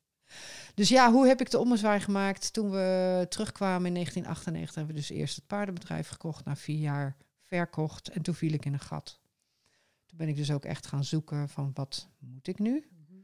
Dus 0.75 0.89
ja, 0.89 1.13
hoe 1.13 1.27
heb 1.27 1.41
ik 1.41 1.51
de 1.51 1.59
ommezwaai 1.59 2.01
gemaakt? 2.01 2.53
Toen 2.53 2.71
we 2.71 3.27
terugkwamen 3.29 3.87
in 3.87 3.95
1998 3.95 4.75
hebben 4.75 4.95
we 4.95 5.01
dus 5.01 5.11
eerst 5.11 5.37
het 5.37 5.47
paardenbedrijf 5.47 6.09
gekocht. 6.09 6.45
Na 6.45 6.57
vier 6.57 6.79
jaar 6.79 7.17
verkocht 7.43 8.09
en 8.09 8.23
toen 8.23 8.35
viel 8.35 8.53
ik 8.53 8.65
in 8.65 8.73
een 8.73 8.81
gat. 8.81 9.21
Toen 10.07 10.19
ben 10.19 10.29
ik 10.29 10.37
dus 10.37 10.51
ook 10.51 10.65
echt 10.65 10.87
gaan 10.87 11.05
zoeken 11.05 11.49
van 11.49 11.71
wat 11.75 12.09
moet 12.19 12.47
ik 12.47 12.59
nu? 12.59 12.87
Mhm. 12.91 13.19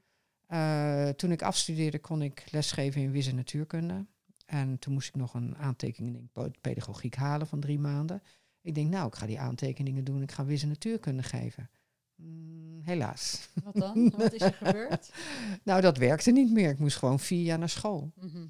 Eh, 0.46 1.08
toen 1.08 1.32
ik 1.32 1.42
afstudeerde 1.42 1.98
kon 1.98 2.22
ik 2.22 2.44
lesgeven 2.50 3.00
in 3.00 3.10
wis 3.10 3.26
en 3.26 3.34
natuurkunde. 3.34 4.06
En 4.46 4.78
toen 4.78 4.92
moest 4.92 5.08
ik 5.08 5.14
nog 5.14 5.34
een 5.34 5.56
aantekening 5.56 6.16
in 6.16 6.30
pedagogiek 6.60 7.14
halen 7.14 7.46
van 7.46 7.60
drie 7.60 7.78
maanden. 7.78 8.22
Ik 8.60 8.74
denk, 8.74 8.90
nou, 8.90 9.06
ik 9.06 9.14
ga 9.14 9.26
die 9.26 9.40
aantekeningen 9.40 10.04
doen. 10.04 10.22
Ik 10.22 10.32
ga 10.32 10.44
wis 10.44 10.62
en 10.62 10.68
natuurkunde 10.68 11.22
geven. 11.22 11.70
Mm, 12.16 12.80
helaas. 12.82 13.48
Wat 13.64 13.74
dan? 13.74 14.12
Wat 14.16 14.32
is 14.32 14.40
er 14.40 14.52
gebeurd? 14.52 15.10
Nou, 15.62 15.80
dat 15.80 15.96
werkte 15.96 16.30
niet 16.30 16.52
meer. 16.52 16.70
Ik 16.70 16.78
moest 16.78 16.96
gewoon 16.96 17.20
vier 17.20 17.42
jaar 17.42 17.58
naar 17.58 17.68
school. 17.68 18.12
Mhm. 18.20 18.46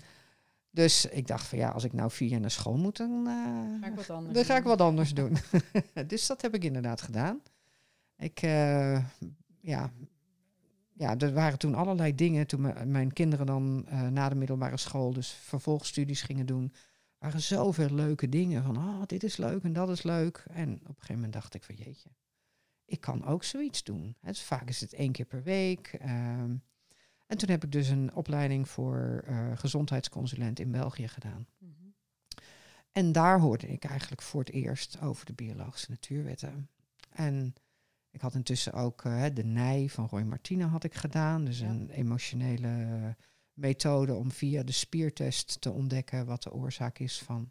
Dus 0.71 1.07
ik 1.07 1.27
dacht 1.27 1.47
van 1.47 1.59
ja, 1.59 1.69
als 1.69 1.85
ik 1.85 1.93
nou 1.93 2.11
vier 2.11 2.29
jaar 2.29 2.41
naar 2.41 2.51
school 2.51 2.77
moet, 2.77 2.97
dan, 2.97 3.27
eh, 3.27 3.81
Ga 3.81 3.87
ik 3.87 3.95
wat 3.95 4.11
anders 4.11 4.35
dan 4.35 4.45
ga 4.45 4.57
ik 4.57 4.63
doen. 4.63 4.71
wat 4.71 4.81
anders 4.81 5.15
doen. 5.15 5.37
dus 6.07 6.27
dat 6.27 6.43
heb 6.43 6.55
ik 6.55 6.65
inderdaad 6.65 7.01
gedaan. 7.03 7.43
Ik, 8.17 8.43
eh, 8.43 9.05
ja, 9.61 9.93
ja, 10.93 11.17
er 11.19 11.33
waren 11.33 11.59
toen 11.59 11.75
allerlei 11.75 12.15
dingen. 12.15 12.47
Toen 12.47 12.91
mijn 12.91 13.13
kinderen 13.13 13.47
dan 13.47 13.85
eh, 13.89 14.09
na 14.09 14.29
de 14.29 14.35
middelbare 14.35 14.77
school 14.77 15.13
dus 15.13 15.31
vervolgstudies 15.31 16.23
gingen 16.23 16.47
doen, 16.47 16.73
waren 17.19 17.41
zoveel 17.41 17.91
leuke 17.91 18.29
dingen. 18.29 18.63
Van, 18.63 18.77
oh, 18.77 19.03
dit 19.07 19.23
is 19.23 19.37
leuk 19.37 19.63
en 19.63 19.73
dat 19.73 19.89
is 19.89 20.03
leuk. 20.03 20.45
En 20.51 20.73
op 20.75 20.89
een 20.89 20.95
gegeven 20.95 21.15
moment 21.15 21.33
dacht 21.33 21.55
ik 21.55 21.63
van, 21.63 21.75
jeetje, 21.75 22.11
ik 22.85 23.01
kan 23.01 23.25
ook 23.25 23.45
zoiets 23.45 23.83
doen. 23.83 24.17
Het, 24.21 24.39
vaak 24.39 24.69
is 24.69 24.81
het 24.81 24.93
één 24.93 25.13
keer 25.13 25.25
per 25.27 25.43
week. 25.43 25.87
ehm. 26.01 26.57
en 27.27 27.37
toen 27.39 27.49
heb 27.51 27.65
ik 27.65 27.73
dus 27.73 27.89
een 27.89 28.15
opleiding 28.15 28.69
voor 28.69 29.23
eh, 29.27 29.51
gezondheidsconsulent 29.59 30.61
in 30.61 30.71
België 30.71 31.09
gedaan. 31.09 31.47
Mhm. 31.59 31.73
En 32.93 33.13
daar 33.13 33.41
hoorde 33.41 33.67
ik 33.67 33.85
eigenlijk 33.85 34.23
voor 34.23 34.41
het 34.41 34.51
eerst 34.51 35.01
over 35.01 35.27
de 35.27 35.33
biologische 35.33 35.91
natuurwetten. 35.91 36.69
En 37.11 37.55
ik 38.11 38.21
had 38.21 38.35
intussen 38.35 38.73
ook 38.73 39.05
eh, 39.05 39.25
de 39.35 39.45
NIJ 39.45 39.89
van 39.89 40.07
Roy 40.07 40.23
Martine 40.23 40.65
had 40.65 40.85
ik 40.85 40.95
gedaan. 40.95 41.45
Dus 41.45 41.59
Ja. 41.59 41.69
een 41.69 41.91
emotionele 41.91 43.17
methode 43.53 44.15
om 44.15 44.31
via 44.31 44.63
de 44.63 44.73
spiertest 44.73 45.61
te 45.61 45.71
ontdekken 45.71 46.27
wat 46.27 46.43
de 46.43 46.53
oorzaak 46.53 46.99
is 46.99 47.19
van 47.23 47.51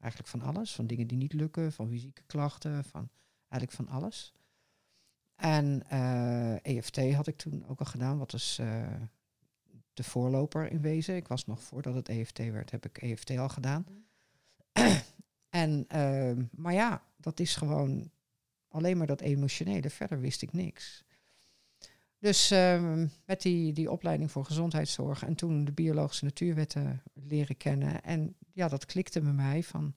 eigenlijk 0.00 0.30
van 0.30 0.42
alles. 0.42 0.74
Van 0.74 0.86
dingen 0.86 1.06
die 1.06 1.18
niet 1.18 1.32
lukken, 1.32 1.72
van 1.72 1.88
fysieke 1.88 2.22
klachten, 2.26 2.84
van 2.84 3.08
eigenlijk 3.48 3.72
van 3.72 3.96
alles. 3.96 4.32
En 5.38 5.82
eh, 5.88 6.76
EFT 6.76 7.12
had 7.14 7.26
ik 7.26 7.36
toen 7.36 7.64
ook 7.68 7.78
al 7.78 7.86
gedaan, 7.86 8.18
wat 8.18 8.32
is 8.32 8.58
eh, 8.60 8.86
de 9.92 10.04
voorloper 10.04 10.70
in 10.70 10.80
wezen. 10.80 11.16
Ik 11.16 11.28
was 11.28 11.46
nog 11.46 11.62
voordat 11.62 11.94
het 11.94 12.08
EFT 12.08 12.38
werd, 12.38 12.70
heb 12.70 12.84
ik 12.84 12.98
EFT 12.98 13.30
al 13.30 13.48
gedaan. 13.48 13.86
En, 15.48 15.84
ehm, 15.88 16.44
maar 16.50 16.72
ja, 16.72 17.02
dat 17.16 17.40
is 17.40 17.56
gewoon 17.56 18.10
alleen 18.68 18.96
maar 18.96 19.06
dat 19.06 19.20
emotionele. 19.20 19.90
Verder 19.90 20.20
wist 20.20 20.42
ik 20.42 20.52
niks. 20.52 21.04
Dus 22.18 22.50
ehm, 22.50 23.06
met 23.24 23.42
die, 23.42 23.72
die 23.72 23.90
opleiding 23.90 24.30
voor 24.30 24.44
gezondheidszorg 24.44 25.22
en 25.22 25.34
toen 25.34 25.64
de 25.64 25.72
biologische 25.72 26.24
natuurwetten 26.24 27.02
leren 27.14 27.56
kennen. 27.56 28.02
En 28.02 28.36
ja, 28.52 28.68
dat 28.68 28.86
klikte 28.86 29.20
bij 29.20 29.32
mij 29.32 29.62
van 29.62 29.94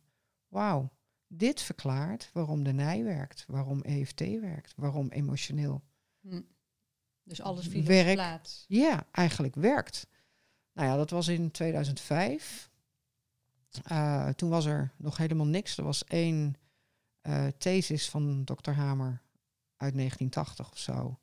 wauw, 0.48 0.92
dit 1.34 1.62
verklaart 1.62 2.30
waarom 2.34 2.64
de 2.64 2.72
nij 2.72 3.04
werkt, 3.04 3.46
waarom 3.48 3.82
EFT 3.82 4.20
werkt, 4.20 4.74
waarom 4.76 5.10
emotioneel. 5.10 5.84
Hm. 6.22 6.42
Dus 7.24 7.42
alles 7.42 7.68
viel 7.68 7.84
Werk. 7.84 8.08
op 8.08 8.14
plaats. 8.14 8.66
Ja, 8.68 9.08
eigenlijk 9.12 9.56
werkt. 9.56 10.08
Nou 10.74 10.88
ja, 10.88 10.96
dat 10.96 11.10
was 11.10 11.28
in 11.28 11.52
2005. 11.52 12.70
Uh, 13.92 14.28
toen 14.28 14.50
was 14.50 14.66
er 14.66 14.94
nog 14.98 15.18
helemaal 15.18 15.46
niks. 15.46 15.78
Er 15.78 15.84
was 15.84 16.04
één 16.04 16.56
uh, 17.22 17.48
thesis 17.58 18.10
van 18.10 18.44
dokter 18.44 18.74
Hamer 18.74 19.22
uit 19.78 19.94
1980 19.94 20.72
of 20.72 20.78
zo. 20.78 21.20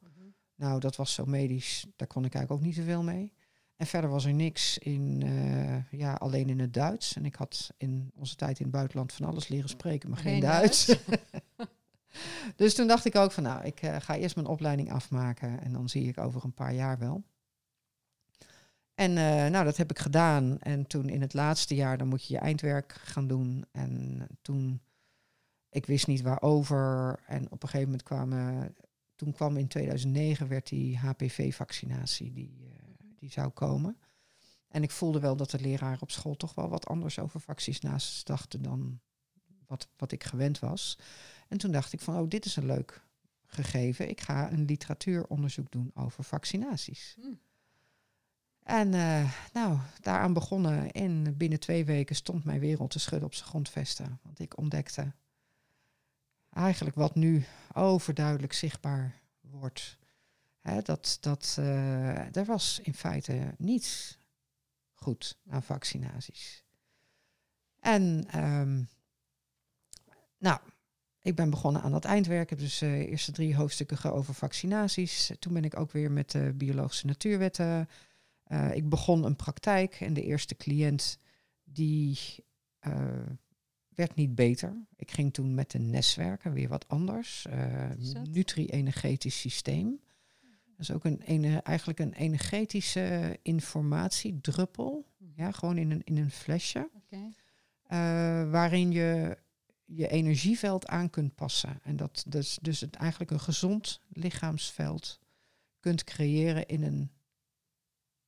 Nou, 0.55 0.81
dat 0.81 0.97
was 0.97 1.15
zo 1.15 1.25
medisch, 1.25 1.87
daar 1.97 2.09
kon 2.09 2.25
ik 2.25 2.35
eigenlijk 2.35 2.63
ook 2.63 2.69
niet 2.69 2.77
zoveel 2.77 3.03
mee. 3.03 3.33
En 3.79 3.87
verder 3.87 4.11
was 4.11 4.25
er 4.25 4.35
niks 4.35 4.79
in, 4.79 5.23
uh, 5.27 6.01
ja, 6.01 6.13
alleen 6.13 6.49
in 6.49 6.59
het 6.59 6.75
Duits. 6.75 7.17
En 7.17 7.25
ik 7.25 7.35
had 7.35 7.71
in 7.77 8.13
onze 8.15 8.37
tijd 8.37 8.59
in 8.59 8.65
het 8.65 8.75
buitenland 8.75 9.13
van 9.13 9.27
alles 9.27 9.49
leren 9.49 9.69
spreken, 9.69 10.11
maar 10.11 10.19
geen, 10.19 10.33
geen 10.33 10.41
Duits. 10.41 10.87
Duits. 10.87 11.05
dus 12.57 12.75
toen 12.75 12.87
dacht 12.87 13.05
ik 13.05 13.17
ook 13.17 13.33
van, 13.33 13.43
nou, 13.43 13.65
ik 13.65 13.83
uh, 13.83 13.97
ga 14.01 14.17
eerst 14.17 14.35
mijn 14.35 14.47
opleiding 14.47 14.93
afmaken 14.93 15.61
en 15.61 15.73
dan 15.73 15.89
zie 15.89 16.09
ik 16.09 16.19
over 16.19 16.45
een 16.45 16.55
paar 16.55 16.75
jaar 16.75 16.99
wel. 16.99 17.23
En 18.95 19.11
uh, 19.11 19.47
nou, 19.47 19.65
dat 19.65 19.77
heb 19.77 19.91
ik 19.91 19.99
gedaan. 19.99 20.59
En 20.59 20.87
toen 20.87 21.09
in 21.09 21.21
het 21.21 21.35
laatste 21.35 21.75
jaar, 21.75 21.99
dan 21.99 22.09
moet 22.09 22.27
je 22.27 22.35
je 22.35 22.41
eindwerk 22.41 22.93
gaan 22.93 23.27
doen. 23.27 23.65
En 23.73 24.27
toen, 24.43 24.81
ik 25.71 25.87
wist 25.87 26.07
niet 26.07 26.23
waarover. 26.23 27.19
En 27.27 27.45
op 27.51 27.63
een 27.63 27.69
gegeven 27.69 27.91
moment 27.91 28.03
kwamen, 28.03 28.75
toen 29.17 29.33
kwam 29.33 29.57
in 29.57 29.69
2009, 29.69 30.49
werd 30.49 30.69
die 30.69 30.99
HPV-vaccinatie, 30.99 32.33
die, 32.33 32.77
die 33.19 33.31
zou 33.31 33.49
komen. 33.49 33.99
En 34.69 34.83
ik 34.83 34.91
voelde 34.91 35.21
wel 35.21 35.37
dat 35.37 35.51
de 35.51 35.61
leraren 35.61 36.01
op 36.03 36.11
school 36.11 36.37
toch 36.37 36.55
wel 36.55 36.69
wat 36.69 36.87
anders 36.87 37.19
over 37.19 37.41
vaccinaties 37.41 38.25
dachten 38.25 38.63
dan 38.63 39.01
wat, 39.67 39.89
wat 39.97 40.13
ik 40.13 40.25
gewend 40.25 40.59
was. 40.59 40.99
En 41.49 41.59
toen 41.59 41.73
dacht 41.73 41.93
ik 41.93 42.01
van, 42.01 42.19
oh, 42.19 42.29
dit 42.29 42.45
is 42.45 42.57
een 42.57 42.67
leuk 42.67 43.03
gegeven. 43.47 44.09
Ik 44.09 44.21
ga 44.21 44.53
een 44.53 44.65
literatuuronderzoek 44.65 45.71
doen 45.71 45.91
over 45.95 46.25
vaccinaties. 46.25 47.17
Hmm. 47.21 47.41
En 48.63 48.93
uh, 48.93 49.33
nou, 49.53 49.79
daaraan 50.01 50.33
begonnen. 50.33 50.91
En 50.91 51.37
binnen 51.37 51.61
twee 51.61 51.85
weken 51.85 52.17
stond 52.17 52.45
mijn 52.45 52.61
wereld 52.61 52.91
te 52.91 52.99
schudden 52.99 53.29
op 53.29 53.35
zijn 53.35 53.49
grondvesten. 53.49 54.21
Want 54.23 54.39
ik 54.39 54.59
ontdekte 54.59 55.13
eigenlijk 56.53 56.97
wat 56.97 57.15
nu 57.15 57.45
overduidelijk 57.75 58.53
zichtbaar 58.53 59.21
wordt. 59.41 59.99
Hè, 60.61 60.83
dat 60.83 61.19
dat 61.21 61.57
uh, 61.59 62.37
er 62.37 62.45
was 62.45 62.81
in 62.83 62.95
feite 62.95 63.55
niets 63.59 64.19
goed 64.93 65.39
aan 65.49 65.63
vaccinaties. 65.63 66.65
En 67.81 68.27
um, 68.45 68.89
nou, 70.39 70.61
ik 71.21 71.35
ben 71.35 71.51
begonnen 71.51 71.83
aan 71.83 71.93
dat 71.93 72.05
eindwerk. 72.05 72.43
Ik 72.43 72.51
heb 72.51 72.59
dus 72.59 72.83
uh, 72.83 73.11
eerste 73.11 73.33
drie 73.33 73.57
hoofdstukken 73.57 74.13
over 74.13 74.35
vaccinaties. 74.35 75.31
Toen 75.39 75.53
ben 75.53 75.65
ik 75.65 75.79
ook 75.79 75.93
weer 75.93 76.11
met 76.11 76.31
de 76.31 76.53
biologische 76.55 77.07
natuurwetten 77.07 77.89
uh, 78.49 78.75
ik 78.75 78.89
begon 78.89 79.25
een 79.25 79.37
praktijk 79.37 80.01
en 80.01 80.15
de 80.15 80.23
eerste 80.23 80.57
cliënt 80.57 81.19
die 81.65 82.19
uh, 82.87 83.27
werd 83.89 84.15
niet 84.15 84.35
beter. 84.35 84.87
Ik 84.97 85.11
ging 85.11 85.33
toen 85.33 85.55
met 85.55 85.75
een 85.75 85.91
NES 85.91 86.15
werken, 86.15 86.53
weer 86.53 86.69
wat 86.69 86.89
anders. 86.89 87.47
Uh, 87.51 87.91
Nutri-energetisch 88.31 89.41
systeem. 89.41 90.01
Dat 90.79 90.89
is 90.89 90.95
ook 90.95 91.05
een, 91.05 91.63
eigenlijk 91.63 91.99
een 91.99 92.13
energetische 92.13 93.39
informatiedruppel. 93.43 95.07
Mm. 95.17 95.33
Ja, 95.35 95.51
gewoon 95.51 95.79
in 95.79 95.91
een, 95.91 96.05
in 96.05 96.17
een 96.17 96.31
flesje. 96.31 96.91
Okay. 96.95 97.35
waarin 98.51 98.93
je 98.93 99.39
je 99.85 100.09
energieveld 100.09 100.87
aan 100.87 101.11
kunt 101.11 101.35
passen. 101.35 101.81
En 101.83 101.97
dat 101.97 102.25
dus, 102.29 102.59
dus 102.63 102.81
het 102.81 102.95
eigenlijk 102.95 103.31
een 103.31 103.41
gezond 103.41 104.01
lichaamsveld 104.09 105.21
kunt 105.81 106.05
creëren 106.05 106.67
in 106.67 106.83
een 106.83 107.11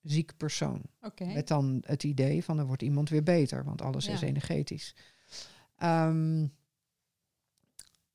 ziek 0.03 0.37
persoon. 0.37 0.83
Okay. 1.01 1.33
Met 1.33 1.49
dan 1.49 1.83
het 1.87 2.05
idee 2.05 2.45
van 2.45 2.59
er 2.59 2.67
wordt 2.67 2.83
iemand 2.83 3.09
weer 3.09 3.23
beter, 3.23 3.65
want 3.65 3.83
alles 3.83 4.07
ja. 4.07 4.13
is 4.13 4.21
energetisch. 4.21 4.95
Um, 5.83 6.55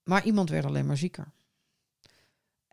maar 0.04 0.26
iemand 0.26 0.50
werd 0.50 0.66
alleen 0.66 0.86
maar 0.86 0.98
zieker. 0.98 1.32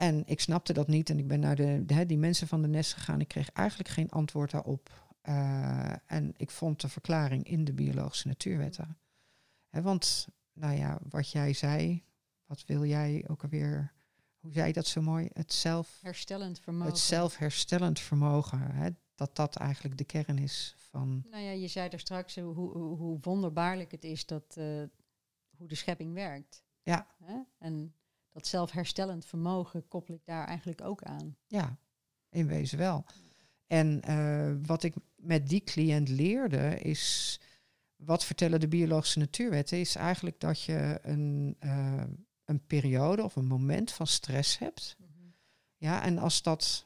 En 0.02 0.23
ik 0.26 0.40
snapte 0.40 0.73
dat 0.73 0.88
niet 0.88 1.11
en 1.11 1.18
ik 1.18 1.28
ben 1.28 1.40
naar 1.40 1.56
de, 1.56 1.82
de 1.87 2.06
die 2.06 2.18
mensen 2.18 2.49
van 2.49 2.62
de 2.62 2.68
nest 2.68 2.92
gegaan. 2.92 3.21
Ik 3.21 3.28
kreeg 3.28 3.50
eigenlijk 3.50 3.88
geen 3.88 4.11
antwoord 4.11 4.50
daarop. 4.50 5.14
Uh, 5.23 5.92
en 6.06 6.35
ik 6.37 6.50
vond 6.50 6.80
de 6.80 6.88
verklaring 6.88 7.44
in 7.44 7.64
de 7.64 7.73
biologische 7.73 8.28
natuurwetten. 8.28 8.99
He, 9.68 9.82
want, 9.82 10.28
nou 10.52 10.76
ja, 10.76 10.99
wat 11.09 11.30
jij 11.30 11.52
zei, 11.52 12.04
wat 12.47 12.64
wil 12.66 12.85
jij 12.85 13.25
ook 13.28 13.42
alweer 13.42 13.92
hoe 14.38 14.52
zei 14.52 14.66
je 14.66 14.73
dat 14.73 14.87
zo 14.87 15.00
mooi? 15.02 15.28
Het 15.32 15.52
zelf... 15.52 15.99
Herstellend 16.02 16.61
vermogen. 16.61 16.88
Het 16.88 16.99
zelfherstellend 16.99 18.00
vermogen. 18.00 18.97
Dat 19.14 19.37
dat 19.37 19.56
eigenlijk 19.56 19.99
de 19.99 20.04
kern 20.04 20.38
is 20.38 20.75
van... 20.78 21.25
Nou 21.30 21.42
ja, 21.42 21.50
je 21.50 21.68
zei 21.68 21.88
er 21.88 22.00
straks 22.00 22.37
hoe, 22.37 22.54
hoe, 22.54 22.97
hoe 22.97 23.18
wonderbaarlijk 23.21 23.90
het 23.90 24.04
is 24.04 24.26
dat 24.26 24.56
uh, 24.59 24.82
hoe 25.56 25.68
de 25.68 25.75
schepping 25.75 26.14
werkt. 26.14 26.62
Ja. 26.82 27.06
En 27.59 27.94
dat 28.33 28.47
zelfherstellend 28.47 29.25
vermogen 29.25 29.89
koppel 29.89 30.15
ik 30.15 30.25
daar 30.25 30.47
eigenlijk 30.47 30.81
ook 30.81 31.03
aan. 31.03 31.37
Ja, 31.47 31.77
in 32.31 32.47
wezen 32.47 32.79
wel. 32.79 33.05
En 33.67 34.03
uh, 34.09 34.67
wat 34.67 34.83
ik 34.83 34.95
met 35.17 35.49
die 35.49 35.62
cliënt 35.65 36.09
leerde 36.09 36.79
is... 36.79 37.41
Wat 37.97 38.25
vertellen 38.25 38.61
de 38.61 38.69
biologische 38.69 39.19
natuurwetten? 39.19 39.79
Is 39.79 39.95
eigenlijk 39.95 40.41
dat 40.41 40.62
je 40.62 40.99
een... 41.03 41.57
Uh, 41.61 42.03
een 42.45 42.67
periode 42.67 43.23
of 43.23 43.37
een 43.37 43.47
moment 43.47 43.93
van 43.93 44.07
stress 44.07 44.59
hebt. 44.59 44.97
Mm 44.99 45.07
-hmm. 45.15 45.35
Ja, 45.77 46.03
en 46.03 46.19
als 46.19 46.43
dat 46.43 46.85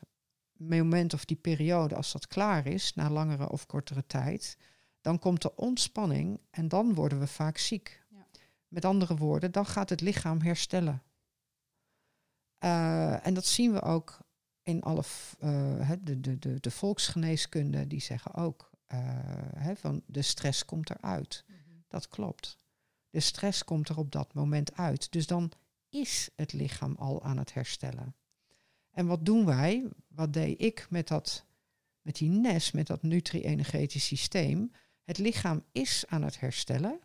moment 0.56 1.14
of 1.14 1.24
die 1.24 1.36
periode, 1.36 1.94
als 1.94 2.12
dat 2.12 2.26
klaar 2.26 2.66
is, 2.66 2.94
na 2.94 3.10
langere 3.10 3.50
of 3.50 3.66
kortere 3.66 4.06
tijd, 4.06 4.56
dan 5.00 5.18
komt 5.18 5.42
de 5.42 5.56
ontspanning 5.56 6.40
en 6.50 6.68
dan 6.68 6.94
worden 6.94 7.18
we 7.18 7.26
vaak 7.26 7.58
ziek. 7.58 8.04
Ja. 8.08 8.26
Met 8.68 8.84
andere 8.84 9.16
woorden, 9.16 9.52
dan 9.52 9.66
gaat 9.66 9.90
het 9.90 10.00
lichaam 10.00 10.40
herstellen. 10.40 11.02
Uh, 12.66 13.26
en 13.26 13.34
dat 13.34 13.46
zien 13.46 13.72
we 13.72 13.82
ook 13.82 14.18
in 14.62 14.82
alle 14.82 15.02
uh, 15.40 15.90
de, 16.00 16.20
de, 16.20 16.38
de, 16.38 16.60
de 16.60 16.70
volksgeneeskunde, 16.70 17.86
die 17.86 18.00
zeggen 18.00 18.34
ook 18.34 18.70
hè, 19.56 19.76
van 19.76 20.02
de 20.06 20.22
stress 20.22 20.64
komt 20.64 20.90
eruit. 20.90 21.44
Mm 21.46 21.56
-hmm. 21.56 21.84
Dat 21.88 22.08
klopt. 22.08 22.58
De 23.10 23.20
stress 23.20 23.64
komt 23.64 23.88
er 23.88 23.98
op 23.98 24.12
dat 24.12 24.34
moment 24.34 24.76
uit. 24.76 25.12
Dus 25.12 25.26
dan 25.26 25.52
is 25.88 26.30
het 26.36 26.52
lichaam 26.52 26.94
al 26.98 27.22
aan 27.22 27.38
het 27.38 27.54
herstellen. 27.54 28.14
En 28.90 29.06
wat 29.06 29.24
doen 29.24 29.44
wij? 29.44 29.88
Wat 30.08 30.32
deed 30.32 30.62
ik 30.62 30.86
met, 30.90 31.08
dat, 31.08 31.46
met 32.00 32.16
die 32.16 32.30
NES, 32.30 32.72
met 32.72 32.86
dat 32.86 33.02
nutri-energetisch 33.02 34.06
systeem? 34.06 34.72
Het 35.04 35.18
lichaam 35.18 35.64
is 35.72 36.04
aan 36.06 36.22
het 36.22 36.40
herstellen. 36.40 37.00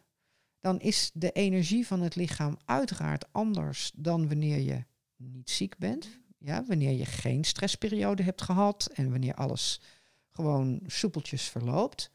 Dan 0.60 0.80
is 0.80 1.12
de 1.14 1.32
energie 1.32 1.88
van 1.88 2.02
het 2.02 2.16
lichaam 2.16 2.58
uiteraard 2.66 3.34
anders 3.34 3.92
dan 3.96 4.28
wanneer 4.28 4.60
je 4.60 4.84
niet 5.30 5.50
ziek 5.50 5.78
bent. 5.78 6.20
Ja, 6.38 6.66
wanneer 6.66 6.92
je 6.92 7.06
geen 7.06 7.44
stressperiode 7.44 8.24
hebt 8.24 8.42
gehad 8.42 8.90
en 8.94 9.12
wanneer 9.12 9.34
alles 9.34 9.82
gewoon 10.30 10.82
soepeltjes 10.88 11.50
verloopt. 11.50 12.12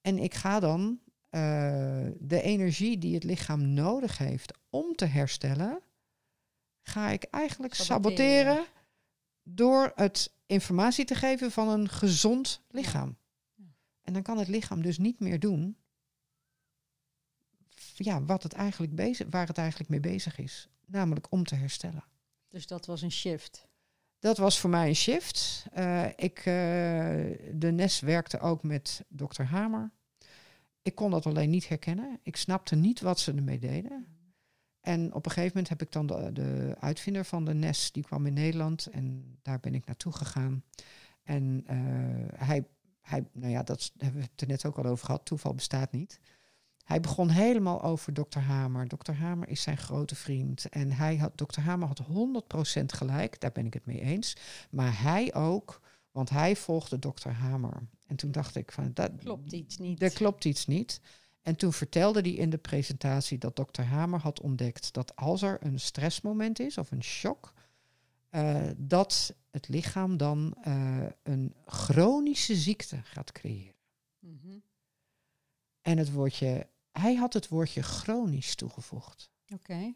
En 0.00 0.18
ik 0.18 0.34
ga 0.34 0.60
dan 0.60 1.00
uh, 1.30 1.40
de 2.18 2.42
energie 2.42 2.98
die 2.98 3.14
het 3.14 3.24
lichaam 3.24 3.72
nodig 3.72 4.18
heeft 4.18 4.58
om 4.70 4.94
te 4.94 5.04
herstellen, 5.04 5.80
ga 6.82 7.08
ik 7.08 7.22
eigenlijk 7.22 7.74
saboteren, 7.74 8.54
saboteren 8.54 8.72
door 9.42 9.92
het 9.94 10.32
informatie 10.46 11.04
te 11.04 11.14
geven 11.14 11.50
van 11.50 11.68
een 11.68 11.88
gezond 11.88 12.62
lichaam. 12.70 13.16
Ja. 13.54 13.64
En 14.02 14.12
dan 14.12 14.22
kan 14.22 14.38
het 14.38 14.48
lichaam 14.48 14.82
dus 14.82 14.98
niet 14.98 15.20
meer 15.20 15.40
doen 15.40 15.76
ja, 18.04 18.22
wat 18.24 18.42
het 18.42 18.52
eigenlijk 18.52 18.94
bezig, 18.94 19.26
waar 19.30 19.46
het 19.46 19.58
eigenlijk 19.58 19.90
mee 19.90 20.00
bezig 20.00 20.38
is. 20.38 20.68
Namelijk 20.86 21.26
om 21.30 21.44
te 21.44 21.54
herstellen. 21.54 22.04
Dus 22.50 22.66
dat 22.66 22.86
was 22.86 23.02
een 23.02 23.12
shift. 23.12 23.68
Dat 24.18 24.36
was 24.36 24.58
voor 24.58 24.70
mij 24.70 24.88
een 24.88 24.96
shift. 24.96 25.66
Uh, 25.76 26.06
ik, 26.16 26.38
uh, 26.38 26.44
de 27.54 27.70
NES 27.72 28.00
werkte 28.00 28.40
ook 28.40 28.62
met 28.62 29.04
dokter 29.08 29.44
Hamer. 29.44 29.90
Ik 30.82 30.94
kon 30.94 31.10
dat 31.10 31.26
alleen 31.26 31.50
niet 31.50 31.68
herkennen. 31.68 32.20
Ik 32.22 32.36
snapte 32.36 32.76
niet 32.76 33.00
wat 33.00 33.20
ze 33.20 33.32
ermee 33.32 33.58
deden. 33.58 34.06
En 34.80 35.14
op 35.14 35.24
een 35.24 35.30
gegeven 35.30 35.52
moment 35.52 35.68
heb 35.68 35.82
ik 35.82 35.92
dan 35.92 36.06
de, 36.06 36.32
de, 36.32 36.76
uitvinder 36.78 37.24
van 37.24 37.44
de 37.44 37.54
NES, 37.54 37.92
die 37.92 38.02
kwam 38.02 38.26
in 38.26 38.32
Nederland 38.32 38.86
en 38.86 39.38
daar 39.42 39.60
ben 39.60 39.74
ik 39.74 39.86
naartoe 39.86 40.12
gegaan. 40.12 40.64
En 41.22 41.64
uh, 41.70 42.46
hij, 42.46 42.66
hij, 43.00 43.24
nou 43.32 43.52
ja, 43.52 43.62
dat 43.62 43.92
hebben 43.96 44.20
we 44.20 44.26
het 44.32 44.40
er 44.40 44.46
net 44.46 44.64
ook 44.64 44.78
al 44.78 44.84
over 44.84 45.06
gehad, 45.06 45.24
toeval 45.24 45.54
bestaat 45.54 45.92
niet. 45.92 46.20
Hij 46.90 47.00
begon 47.00 47.28
helemaal 47.28 47.82
over 47.82 48.12
Dr. 48.12 48.38
Hamer. 48.38 48.88
Dr. 48.88 49.12
Hamer 49.12 49.48
is 49.48 49.62
zijn 49.62 49.76
grote 49.76 50.14
vriend. 50.14 50.68
En 50.68 50.92
hij 50.92 51.16
had, 51.16 51.36
Dr. 51.36 51.60
Hamer 51.60 51.88
had 51.88 52.02
100% 52.80 52.84
gelijk, 52.86 53.40
daar 53.40 53.52
ben 53.52 53.66
ik 53.66 53.74
het 53.74 53.86
mee 53.86 54.00
eens. 54.00 54.36
Maar 54.70 55.02
hij 55.02 55.34
ook, 55.34 55.80
want 56.10 56.30
hij 56.30 56.56
volgde 56.56 56.98
Dr. 56.98 57.28
Hamer. 57.28 57.82
En 58.06 58.16
toen 58.16 58.32
dacht 58.32 58.56
ik 58.56 58.72
van, 58.72 58.90
dat 58.94 59.10
klopt 59.16 59.52
iets 59.52 59.78
niet. 59.78 60.02
Er 60.02 60.12
klopt 60.12 60.44
iets 60.44 60.66
niet. 60.66 61.00
En 61.42 61.56
toen 61.56 61.72
vertelde 61.72 62.20
hij 62.20 62.30
in 62.30 62.50
de 62.50 62.58
presentatie 62.58 63.38
dat 63.38 63.56
dokter 63.56 63.84
Hamer 63.84 64.20
had 64.20 64.40
ontdekt 64.40 64.92
dat 64.92 65.16
als 65.16 65.42
er 65.42 65.58
een 65.60 65.80
stressmoment 65.80 66.60
is 66.60 66.78
of 66.78 66.90
een 66.90 67.04
shock, 67.04 67.52
uh, 68.30 68.62
dat 68.76 69.34
het 69.50 69.68
lichaam 69.68 70.16
dan 70.16 70.56
uh, 70.66 71.06
een 71.22 71.54
chronische 71.66 72.54
ziekte 72.54 73.00
gaat 73.02 73.32
creëren. 73.32 73.74
Mm 74.18 74.62
En 75.82 75.98
het 75.98 76.12
woordje, 76.12 76.68
hij 76.92 77.14
had 77.14 77.32
het 77.32 77.48
woordje 77.48 77.82
chronisch 77.82 78.54
toegevoegd. 78.54 79.30
Oké. 79.54 79.94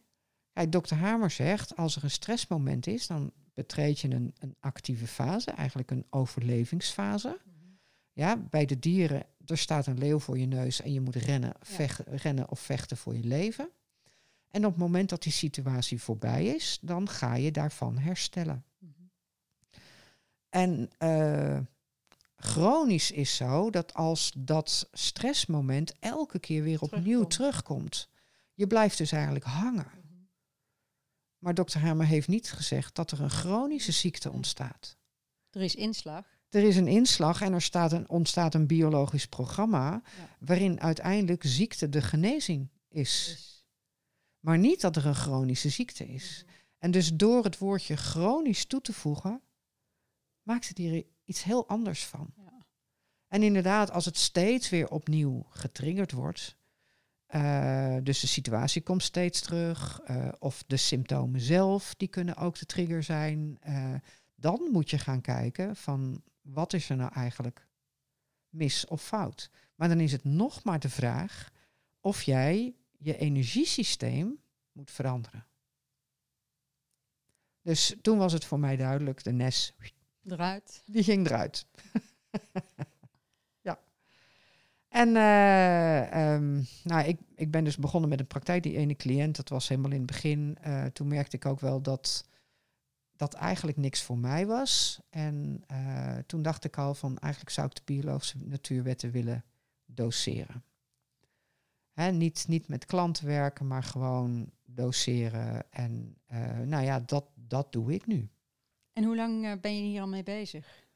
Kijk, 0.52 0.72
dokter 0.72 0.96
Hamer 0.96 1.30
zegt, 1.30 1.76
als 1.76 1.96
er 1.96 2.04
een 2.04 2.10
stressmoment 2.10 2.86
is, 2.86 3.06
dan 3.06 3.32
betreed 3.54 4.00
je 4.00 4.10
een, 4.10 4.34
een 4.38 4.56
actieve 4.60 5.06
fase, 5.06 5.50
eigenlijk 5.50 5.90
een 5.90 6.06
overlevingsfase. 6.10 7.40
Mm 7.44 7.52
Ja, 8.12 8.36
bij 8.36 8.66
de 8.66 8.78
dieren, 8.78 9.26
er 9.46 9.58
staat 9.58 9.86
een 9.86 9.98
leeuw 9.98 10.18
voor 10.18 10.38
je 10.38 10.46
neus 10.46 10.80
en 10.80 10.92
je 10.92 11.00
moet 11.00 11.14
rennen, 11.14 11.52
vechten, 11.60 12.16
rennen 12.16 12.50
of 12.50 12.60
vechten 12.60 12.96
voor 12.96 13.14
je 13.14 13.24
leven. 13.24 13.68
En 14.48 14.64
op 14.64 14.70
het 14.70 14.80
moment 14.80 15.08
dat 15.08 15.22
die 15.22 15.32
situatie 15.32 16.02
voorbij 16.02 16.44
is, 16.46 16.78
dan 16.80 17.08
ga 17.08 17.34
je 17.34 17.50
daarvan 17.50 17.98
herstellen. 17.98 18.64
Mm 18.78 19.10
En 20.48 20.90
uh, 20.98 21.58
chronisch 22.37 23.11
is 23.11 23.37
zo 23.37 23.71
dat 23.71 23.95
als 23.95 24.33
dat 24.37 24.88
stressmoment 24.93 25.95
elke 25.99 26.38
keer 26.38 26.62
weer 26.62 26.81
opnieuw 26.81 27.25
terugkomt, 27.25 28.09
je 28.55 28.67
blijft 28.67 28.99
dus 28.99 29.12
eigenlijk 29.12 29.45
hangen. 29.45 29.87
Mhm. 29.87 30.23
Maar 31.38 31.55
dokter 31.55 31.81
Hamer 31.81 32.07
heeft 32.07 32.29
niet 32.29 32.53
gezegd 32.53 32.95
dat 32.95 33.11
er 33.11 33.21
een 33.21 33.31
chronische 33.31 33.93
ziekte 33.93 34.31
ontstaat. 34.31 34.97
Er 35.50 35.62
is 35.62 35.75
inslag. 35.75 36.25
Er 36.49 36.62
is 36.62 36.76
een 36.76 36.88
inslag 36.88 37.41
en 37.41 37.53
er 37.53 37.62
staat 37.62 37.93
een, 37.93 38.09
ontstaat 38.09 38.55
een 38.55 38.67
biologisch 38.67 39.26
programma 39.26 40.03
waarin 40.38 40.81
uiteindelijk 40.81 41.43
ziekte 41.47 41.88
de 41.88 42.03
genezing 42.03 42.71
is. 42.88 43.38
Maar 44.41 44.59
niet 44.59 44.81
dat 44.81 44.97
er 44.97 45.07
een 45.07 45.14
chronische 45.14 45.69
ziekte 45.69 46.07
is. 46.07 46.43
Mhm. 46.47 46.55
En 46.79 46.91
dus 46.91 47.14
door 47.14 47.45
het 47.45 47.59
woordje 47.59 47.97
chronisch 47.97 48.64
toe 48.64 48.81
te 48.81 48.93
voegen, 48.93 49.43
maakt 50.43 50.69
het 50.69 50.79
hier 50.79 51.05
iets 51.25 51.43
heel 51.43 51.69
anders 51.69 52.04
van. 52.04 52.33
Ja. 52.37 52.66
En 53.28 53.43
inderdaad, 53.43 53.90
als 53.90 54.04
het 54.04 54.16
steeds 54.16 54.69
weer 54.69 54.88
opnieuw 54.88 55.47
getriggerd 55.49 56.12
wordt, 56.12 56.57
uh, 57.28 57.97
dus 58.02 58.21
de 58.21 58.26
situatie 58.26 58.83
komt 58.83 59.02
steeds 59.02 59.40
terug, 59.40 60.00
uh, 60.11 60.28
of 60.38 60.64
de 60.66 60.76
symptomen 60.76 61.40
zelf, 61.40 61.95
die 61.95 62.09
kunnen 62.09 62.37
ook 62.37 62.59
de 62.59 62.66
trigger 62.66 63.02
zijn, 63.02 63.59
uh, 63.69 63.95
dan 64.35 64.69
moet 64.73 64.90
je 64.90 64.99
gaan 64.99 65.21
kijken 65.21 65.76
van 65.76 66.23
wat 66.40 66.73
is 66.73 66.88
er 66.88 66.97
nou 66.97 67.12
eigenlijk 67.12 67.69
mis 68.49 68.87
of 68.87 69.02
fout. 69.02 69.50
Maar 69.75 69.88
dan 69.88 70.00
is 70.00 70.12
het 70.12 70.25
nog 70.25 70.64
maar 70.64 70.81
de 70.81 70.88
vraag 70.88 71.50
of 72.00 72.23
jij 72.23 72.75
je 72.99 73.16
energiesysteem 73.16 74.38
moet 74.73 74.90
veranderen. 74.90 75.47
Dus 77.62 77.97
toen 78.02 78.19
was 78.19 78.33
het 78.33 78.45
voor 78.45 78.59
mij 78.59 78.76
duidelijk, 78.76 79.25
de 79.25 79.33
NES 79.33 79.75
Eruit. 80.26 80.83
Die 80.87 81.02
ging 81.02 81.26
eruit. 81.26 81.66
ja. 83.66 83.78
En 84.88 85.09
uh, 85.09 86.33
um, 86.35 86.66
nou, 86.83 87.07
ik, 87.07 87.21
ik 87.35 87.50
ben 87.50 87.64
dus 87.64 87.76
begonnen 87.76 88.11
met 88.11 88.21
een 88.21 88.26
praktijk. 88.26 88.62
Die 88.62 88.76
ene 88.76 88.97
cliënt, 88.97 89.37
dat 89.37 89.49
was 89.49 89.69
helemaal 89.69 89.90
in 89.90 89.97
het 89.97 90.07
begin. 90.07 90.59
Uh, 90.66 90.85
toen 90.85 91.09
merkte 91.09 91.37
ik 91.37 91.47
ook 91.47 91.61
wel 91.61 91.83
dat 91.83 92.28
dat 93.16 93.35
eigenlijk 93.35 93.76
niks 93.76 94.02
voor 94.02 94.19
mij 94.19 94.47
was. 94.47 95.00
En 95.11 95.64
uh, 95.73 96.19
toen 96.26 96.43
dacht 96.43 96.64
ik 96.64 96.78
al 96.78 96.95
van 96.95 97.19
eigenlijk 97.19 97.52
zou 97.52 97.66
ik 97.66 97.75
de 97.75 97.83
biologische 97.85 98.38
natuurwetten 98.38 99.11
willen 99.11 99.45
doseren. 99.87 100.64
Hè, 101.93 102.11
niet, 102.11 102.45
niet 102.49 102.69
met 102.69 102.85
klanten 102.85 103.26
werken, 103.26 103.66
maar 103.66 103.83
gewoon 103.83 104.50
doseren. 104.64 105.73
En 105.73 106.16
nou 106.64 106.85
ja, 106.85 107.00
dat, 107.00 107.25
dat 107.35 107.73
doe 107.73 107.93
ik 107.93 108.07
nu. 108.07 108.31
En 108.94 109.04
hoe 109.04 109.16
lang 109.16 109.44
eh, 109.44 109.52
ben 109.61 109.76
je 109.76 109.83
hier 109.83 110.00
al 110.00 110.09
mee 110.09 110.22
bezig? 110.22 110.87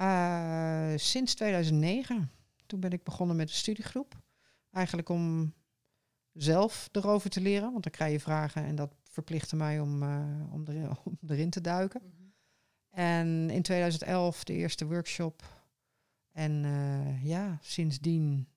Uh, 0.00 0.92
sinds 0.96 1.34
2009. 1.34 2.30
Toen 2.66 2.80
ben 2.80 2.90
ik 2.90 3.02
begonnen 3.02 3.36
met 3.36 3.48
een 3.48 3.54
studiegroep. 3.54 4.20
Eigenlijk 4.70 5.08
om 5.08 5.54
zelf 6.32 6.88
erover 6.92 7.30
te 7.30 7.40
leren, 7.40 7.70
want 7.70 7.82
dan 7.82 7.92
krijg 7.92 8.12
je 8.12 8.20
vragen 8.20 8.64
en 8.64 8.74
dat 8.74 8.94
verplichtte 9.02 9.56
mij 9.56 9.80
om, 9.80 10.02
uh, 10.02 10.52
om, 10.52 10.64
erin, 10.66 10.88
om, 11.04 11.18
erin, 11.26 11.50
te 11.50 11.60
duiken. 11.60 12.00
Mm 12.04 12.12
-hmm. 12.16 12.32
En 12.90 13.50
in 13.50 13.62
2011 13.62 14.44
de 14.44 14.52
eerste 14.52 14.86
workshop. 14.86 15.42
En 16.32 16.64
uh, 16.64 17.24
ja, 17.24 17.58
sindsdien 17.60 18.48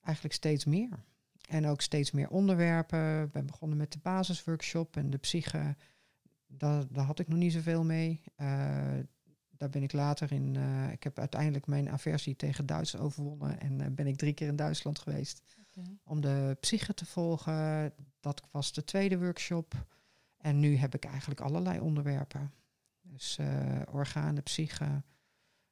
eigenlijk 0.00 0.34
steeds 0.34 0.64
meer. 0.64 1.04
En 1.48 1.66
ook 1.66 1.80
steeds 1.80 2.10
meer 2.10 2.28
onderwerpen. 2.28 3.22
Ik 3.22 3.32
ben 3.32 3.46
begonnen 3.46 3.78
met 3.78 3.92
de 3.92 3.98
basisworkshop 4.02 4.96
en 4.96 5.10
de 5.10 5.18
psyche 5.18 5.76
daar, 6.56 6.84
daar 6.90 7.04
had 7.04 7.18
ik 7.18 7.28
nog 7.28 7.38
niet 7.38 7.52
zoveel 7.52 7.84
mee. 7.84 8.20
Uh, 8.36 8.46
daar 9.50 9.70
ben 9.70 9.82
ik 9.82 9.92
later 9.92 10.32
in. 10.32 10.54
Uh, 10.54 10.92
ik 10.92 11.02
heb 11.02 11.18
uiteindelijk 11.18 11.66
mijn 11.66 11.90
aversie 11.90 12.36
tegen 12.36 12.66
Duits 12.66 12.96
overwonnen 12.96 13.60
en 13.60 13.80
uh, 13.80 13.86
ben 13.90 14.06
ik 14.06 14.16
drie 14.16 14.32
keer 14.32 14.48
in 14.48 14.56
Duitsland 14.56 14.98
geweest 14.98 15.42
okay. 15.68 15.98
om 16.04 16.20
de 16.20 16.56
psyche 16.60 16.94
te 16.94 17.06
volgen. 17.06 17.92
Dat 18.20 18.42
was 18.50 18.72
de 18.72 18.84
tweede 18.84 19.18
workshop. 19.18 19.86
En 20.36 20.60
nu 20.60 20.76
heb 20.76 20.94
ik 20.94 21.04
eigenlijk 21.04 21.40
allerlei 21.40 21.80
onderwerpen. 21.80 22.52
Dus 23.02 23.38
organen, 23.90 24.42
psyche. 24.42 25.02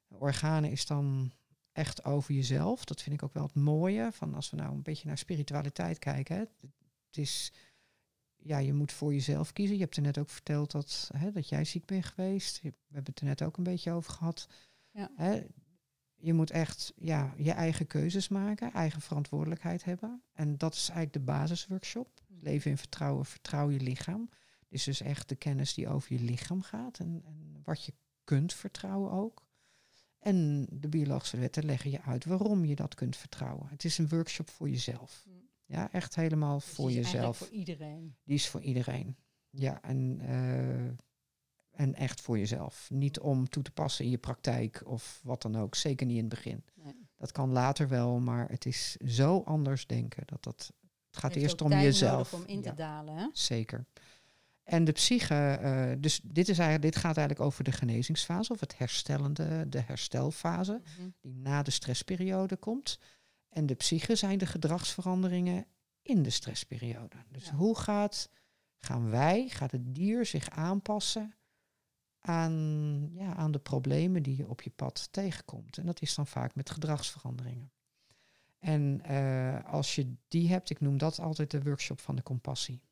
Organen 0.09 0.71
is 0.71 0.87
dan 0.87 1.33
echt 1.73 2.05
over 2.05 2.35
jezelf. 2.35 2.85
Dat 2.85 3.03
vind 3.03 3.15
ik 3.15 3.23
ook 3.23 3.33
wel 3.33 3.43
het 3.43 3.55
mooie. 3.55 4.13
Van 4.13 4.35
als 4.35 4.51
we 4.51 4.57
nou 4.57 4.73
een 4.73 4.83
beetje 4.83 5.09
naar 5.09 5.19
spiritualiteit 5.19 5.99
kijken. 5.99 6.37
Hè. 6.37 6.41
Het 7.07 7.19
is 7.19 7.53
ja, 8.43 8.59
je 8.59 8.73
moet 8.73 8.93
voor 8.93 9.13
jezelf 9.13 9.53
kiezen. 9.53 9.77
Je 9.77 9.83
hebt 9.83 9.97
er 9.97 10.03
net 10.03 10.19
ook 10.19 10.31
verteld 10.31 10.71
dat, 10.71 11.11
hè, 11.17 11.33
dat 11.33 11.49
jij 11.49 11.65
ziek 11.65 11.85
bent 11.85 12.05
geweest. 12.05 12.63
We 12.63 12.73
hebben 12.91 13.13
het 13.13 13.21
er 13.21 13.27
net 13.27 13.43
ook 13.43 13.57
een 13.57 13.65
beetje 13.65 13.93
over 13.93 14.13
gehad. 14.13 14.49
Ja. 14.93 15.11
Hè, 15.17 15.43
je 16.21 16.33
moet 16.33 16.51
echt 16.51 16.93
ja, 16.97 17.35
je 17.37 17.53
eigen 17.53 17.87
keuzes 17.87 18.29
maken, 18.29 18.73
eigen 18.73 19.01
verantwoordelijkheid 19.01 19.85
hebben. 19.85 20.23
En 20.33 20.59
dat 20.59 20.75
is 20.75 20.89
eigenlijk 20.89 21.13
de 21.13 21.33
basisworkshop. 21.33 22.21
Mm. 22.29 22.39
Leven 22.43 22.71
in 22.71 22.79
vertrouwen, 22.79 23.25
vertrouw 23.25 23.71
je 23.71 23.81
lichaam. 23.81 24.31
Is 24.69 24.85
dus 24.85 25.01
echt 25.01 25.29
de 25.29 25.37
kennis 25.37 25.75
die 25.75 25.89
over 25.89 26.13
je 26.13 26.21
lichaam 26.21 26.63
gaat 26.63 26.99
en, 26.99 27.23
en 27.25 27.61
wat 27.65 27.85
je 27.85 27.93
kunt 28.25 28.55
vertrouwen 28.55 29.11
ook. 29.11 29.49
En 30.19 30.67
de 30.71 30.89
biologische 30.89 31.37
wetten 31.37 31.65
leggen 31.65 31.91
je 31.91 32.03
uit 32.03 32.25
waarom 32.25 32.65
je 32.65 32.75
dat 32.75 32.95
kunt 32.95 33.17
vertrouwen. 33.17 33.69
Het 33.69 33.85
is 33.85 33.99
een 33.99 34.09
workshop 34.09 34.51
voor 34.51 34.69
jezelf. 34.69 35.25
Mm. 35.27 35.40
Ja, 35.71 35.93
echt 35.93 36.15
helemaal 36.15 36.59
dus 36.59 36.65
voor 36.65 36.91
jezelf. 36.91 37.37
voor 37.37 37.49
iedereen. 37.49 38.17
Die 38.25 38.35
is 38.35 38.49
voor 38.49 38.61
iedereen. 38.61 39.17
Ja, 39.51 39.83
en, 39.83 40.19
uh, 40.23 40.91
en 41.71 41.95
echt 41.95 42.21
voor 42.21 42.39
jezelf. 42.39 42.89
Niet 42.93 43.21
om 43.21 43.49
toe 43.49 43.63
te 43.63 43.71
passen 43.71 44.05
in 44.05 44.11
je 44.11 44.19
praktijk 44.19 44.83
of 44.85 45.21
wat 45.23 45.43
dan 45.43 45.57
ook. 45.57 45.75
Zeker 45.75 46.07
niet 46.07 46.17
in 46.17 46.25
het 46.25 46.35
begin. 46.35 46.65
Nee. 46.75 47.09
Dat 47.17 47.33
kan 47.33 47.51
later 47.51 47.89
wel, 47.89 48.19
maar 48.19 48.49
het 48.49 48.67
is 48.67 48.97
zo 48.97 49.43
anders 49.45 49.87
denken. 49.87 50.23
Dat 50.27 50.43
dat, 50.43 50.73
het 51.11 51.21
gaat 51.21 51.35
eerst 51.35 51.63
om 51.63 51.73
jezelf. 51.73 52.33
om 52.33 52.43
in 52.47 52.63
te 52.63 52.75
dalen. 52.75 53.17
Hè? 53.17 53.29
Zeker. 53.33 53.87
En 54.65 54.85
de 54.85 54.93
psyche, 54.93 55.59
uh, 55.63 56.03
dus 56.03 56.21
dit, 56.25 56.49
is 56.49 56.59
eigenlijk, 56.59 56.93
dit 56.93 57.03
gaat 57.03 57.17
eigenlijk 57.17 57.47
over 57.47 57.65
de 57.65 57.73
genezingsfase 57.73 58.53
of 58.53 58.61
het 58.61 58.79
herstellende, 58.79 59.69
de 59.69 59.81
herstelfase, 59.81 60.73
mm 60.73 60.83
-hmm. 60.97 61.15
die 61.21 61.35
na 61.35 61.63
de 61.63 61.71
stressperiode 61.71 62.57
komt. 62.57 62.99
En 63.51 63.67
de 63.67 63.75
psyche 63.75 64.17
zijn 64.17 64.39
de 64.39 64.47
gedragsveranderingen 64.47 65.67
in 66.03 66.23
de 66.23 66.31
stressperiode. 66.31 67.17
Dus 67.29 67.51
hoe 67.51 67.79
gaat, 67.79 68.31
gaan 68.77 69.11
wij, 69.11 69.49
gaat 69.49 69.71
het 69.71 69.95
dier 69.95 70.27
zich 70.27 70.51
aanpassen 70.51 71.35
aan, 72.19 73.09
ja, 73.13 73.35
aan 73.35 73.51
de 73.51 73.59
problemen 73.59 74.23
die 74.23 74.37
je 74.37 74.49
op 74.49 74.63
je 74.63 74.71
pad 74.71 75.09
tegenkomt? 75.11 75.79
En 75.79 75.87
dat 75.87 76.03
is 76.03 76.15
dan 76.15 76.27
vaak 76.27 76.55
met 76.55 76.71
gedragsveranderingen. 76.71 77.73
En 78.59 79.03
uh, 79.11 79.65
als 79.65 79.95
je 79.95 80.15
die 80.29 80.49
hebt, 80.49 80.71
ik 80.71 80.81
noem 80.81 80.99
dat 80.99 81.19
altijd 81.19 81.51
de 81.51 81.63
workshop 81.63 82.01
van 82.01 82.17
de 82.17 82.23
compassie. 82.23 82.83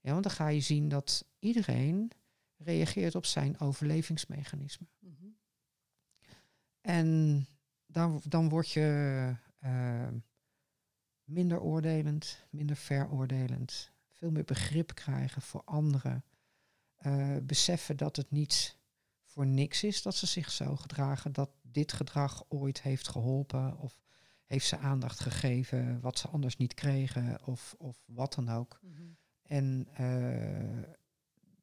Ja, 0.00 0.12
want 0.12 0.22
dan 0.22 0.32
ga 0.32 0.48
je 0.48 0.60
zien 0.60 0.88
dat 0.88 1.24
iedereen 1.38 2.10
reageert 2.56 3.14
op 3.14 3.26
zijn 3.26 3.60
overlevingsmechanisme. 3.60 4.86
Mm 4.98 5.16
-hmm. 5.18 5.36
En 6.80 7.46
dan, 7.86 8.20
dan 8.24 8.48
word 8.48 8.70
je 8.70 9.36
uh, 9.64 10.08
minder 11.24 11.60
oordelend, 11.60 12.46
minder 12.50 12.76
veroordelend, 12.76 13.90
veel 14.08 14.30
meer 14.30 14.44
begrip 14.44 14.94
krijgen 14.94 15.42
voor 15.42 15.62
anderen. 15.64 16.24
Uh, 17.06 17.36
beseffen 17.42 17.96
dat 17.96 18.16
het 18.16 18.30
niet 18.30 18.78
voor 19.24 19.46
niks 19.46 19.84
is 19.84 20.02
dat 20.02 20.14
ze 20.14 20.26
zich 20.26 20.50
zo 20.50 20.76
gedragen, 20.76 21.32
dat 21.32 21.50
dit 21.62 21.92
gedrag 21.92 22.44
ooit 22.48 22.82
heeft 22.82 23.08
geholpen 23.08 23.78
of 23.78 24.00
heeft 24.44 24.66
ze 24.66 24.78
aandacht 24.78 25.20
gegeven 25.20 26.00
wat 26.00 26.18
ze 26.18 26.28
anders 26.28 26.56
niet 26.56 26.74
kregen 26.74 27.38
of, 27.44 27.74
of 27.78 28.02
wat 28.06 28.34
dan 28.34 28.48
ook. 28.48 28.78
Mm 28.82 28.94
-hmm. 28.94 29.16
En 29.42 29.88
uh, 30.00 30.82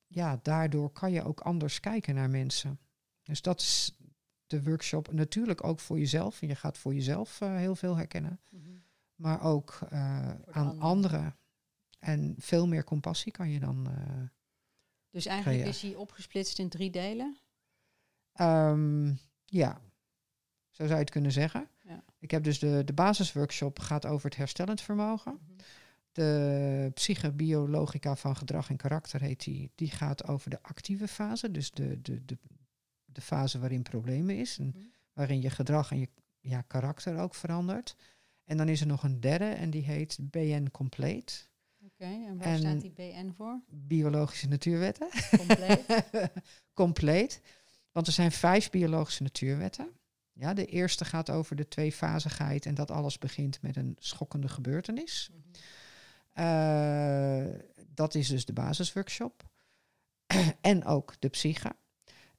ja, 0.08 0.40
daardoor 0.42 0.92
kan 0.92 1.12
je 1.12 1.24
ook 1.24 1.40
anders 1.40 1.80
kijken 1.80 2.16
naar 2.16 2.30
mensen. 2.30 2.80
Dus 3.24 3.42
dat 3.42 3.60
is 3.60 3.98
de 4.56 4.70
workshop 4.70 5.12
natuurlijk 5.12 5.64
ook 5.64 5.80
voor 5.80 6.00
jezelf. 6.00 6.42
En 6.42 6.48
je 6.48 6.56
gaat 6.56 6.78
voor 6.78 6.94
jezelf 6.94 7.42
uh, 7.42 7.56
heel 7.56 7.76
veel 7.76 7.96
herkennen. 7.96 8.40
Mm 8.52 8.62
-hmm. 8.64 8.84
maar 9.16 9.44
ook 9.44 9.80
uh, 9.84 10.30
aan 10.30 10.40
anderen. 10.52 10.82
anderen. 10.82 11.36
En 12.00 12.36
veel 12.38 12.68
meer 12.68 12.84
compassie 12.84 13.32
kan 13.32 13.50
je 13.50 13.60
dan. 13.60 13.88
Uh, 13.90 14.24
dus 15.10 15.26
eigenlijk 15.26 15.66
is 15.66 15.82
hij 15.82 15.96
opgesplitst 15.96 16.60
in 16.60 16.70
drie 16.70 16.92
delen? 16.92 17.38
Um, 18.42 19.20
ja, 19.46 19.82
zo 20.70 20.84
zou 20.84 20.90
je 20.90 20.96
het 20.96 21.10
kunnen 21.10 21.32
zeggen. 21.32 21.68
Ja. 21.84 22.04
Ik 22.20 22.32
heb 22.32 22.44
dus 22.44 22.60
de, 22.60 22.82
de 22.86 22.94
basisworkshop 22.94 23.80
gaat 23.80 24.06
over 24.06 24.30
het 24.30 24.38
herstellend 24.38 24.82
vermogen. 24.82 25.32
Mhm. 25.32 25.62
De 26.12 26.92
psychobiologica 26.94 28.16
van 28.16 28.36
gedrag 28.36 28.70
en 28.70 28.78
karakter 28.78 29.22
heet 29.22 29.44
die. 29.44 29.72
Die 29.76 29.92
gaat 29.92 30.28
over 30.28 30.50
de 30.50 30.64
actieve 30.64 31.08
fase, 31.08 31.52
dus 31.52 31.72
de, 31.72 32.02
de, 32.02 32.26
de, 32.26 32.38
de 33.16 33.22
fase 33.22 33.60
waarin 33.60 33.82
problemen 33.84 34.38
is. 34.38 34.58
En 34.58 34.68
Mhm. 34.68 34.78
waarin 35.14 35.42
je 35.42 35.50
gedrag 35.50 35.92
en 35.92 36.00
je 36.00 36.10
ja, 36.40 36.62
karakter 36.62 37.20
ook 37.20 37.36
verandert. 37.36 37.96
En 38.44 38.58
dan 38.58 38.70
is 38.70 38.82
er 38.82 38.88
nog 38.88 39.04
een 39.04 39.20
derde 39.20 39.46
en 39.46 39.70
die 39.70 39.84
heet 39.84 40.18
BN 40.22 40.68
Complete. 40.72 41.34
Oké, 41.86 42.04
en 42.06 42.38
waar 42.38 42.48
En- 42.48 42.60
staat 42.60 42.82
die 42.82 42.92
BN 42.92 43.32
voor? 43.38 43.62
Biologische 43.70 44.48
natuurwetten. 44.48 45.10
Compleet. 45.38 45.86
Compleet. 46.74 47.42
Want 47.92 48.08
er 48.08 48.14
zijn 48.14 48.32
vijf 48.32 48.70
biologische 48.70 49.24
natuurwetten. 49.24 49.90
Ja, 50.34 50.54
de 50.54 50.66
eerste 50.66 51.06
gaat 51.06 51.30
over 51.30 51.56
de 51.56 51.68
tweefazigheid 51.68 52.66
en 52.66 52.76
dat 52.76 52.92
alles 52.92 53.18
begint 53.18 53.62
met 53.62 53.76
een 53.76 53.96
schokkende 54.00 54.48
gebeurtenis. 54.48 55.30
Mhm. 55.32 55.40
Eh, 56.34 57.46
dat 57.88 58.16
is 58.16 58.28
dus 58.28 58.46
de 58.46 58.54
basisworkshop. 58.54 59.44
en 60.62 60.86
ook 60.86 61.14
de 61.20 61.30
psyche. 61.30 61.76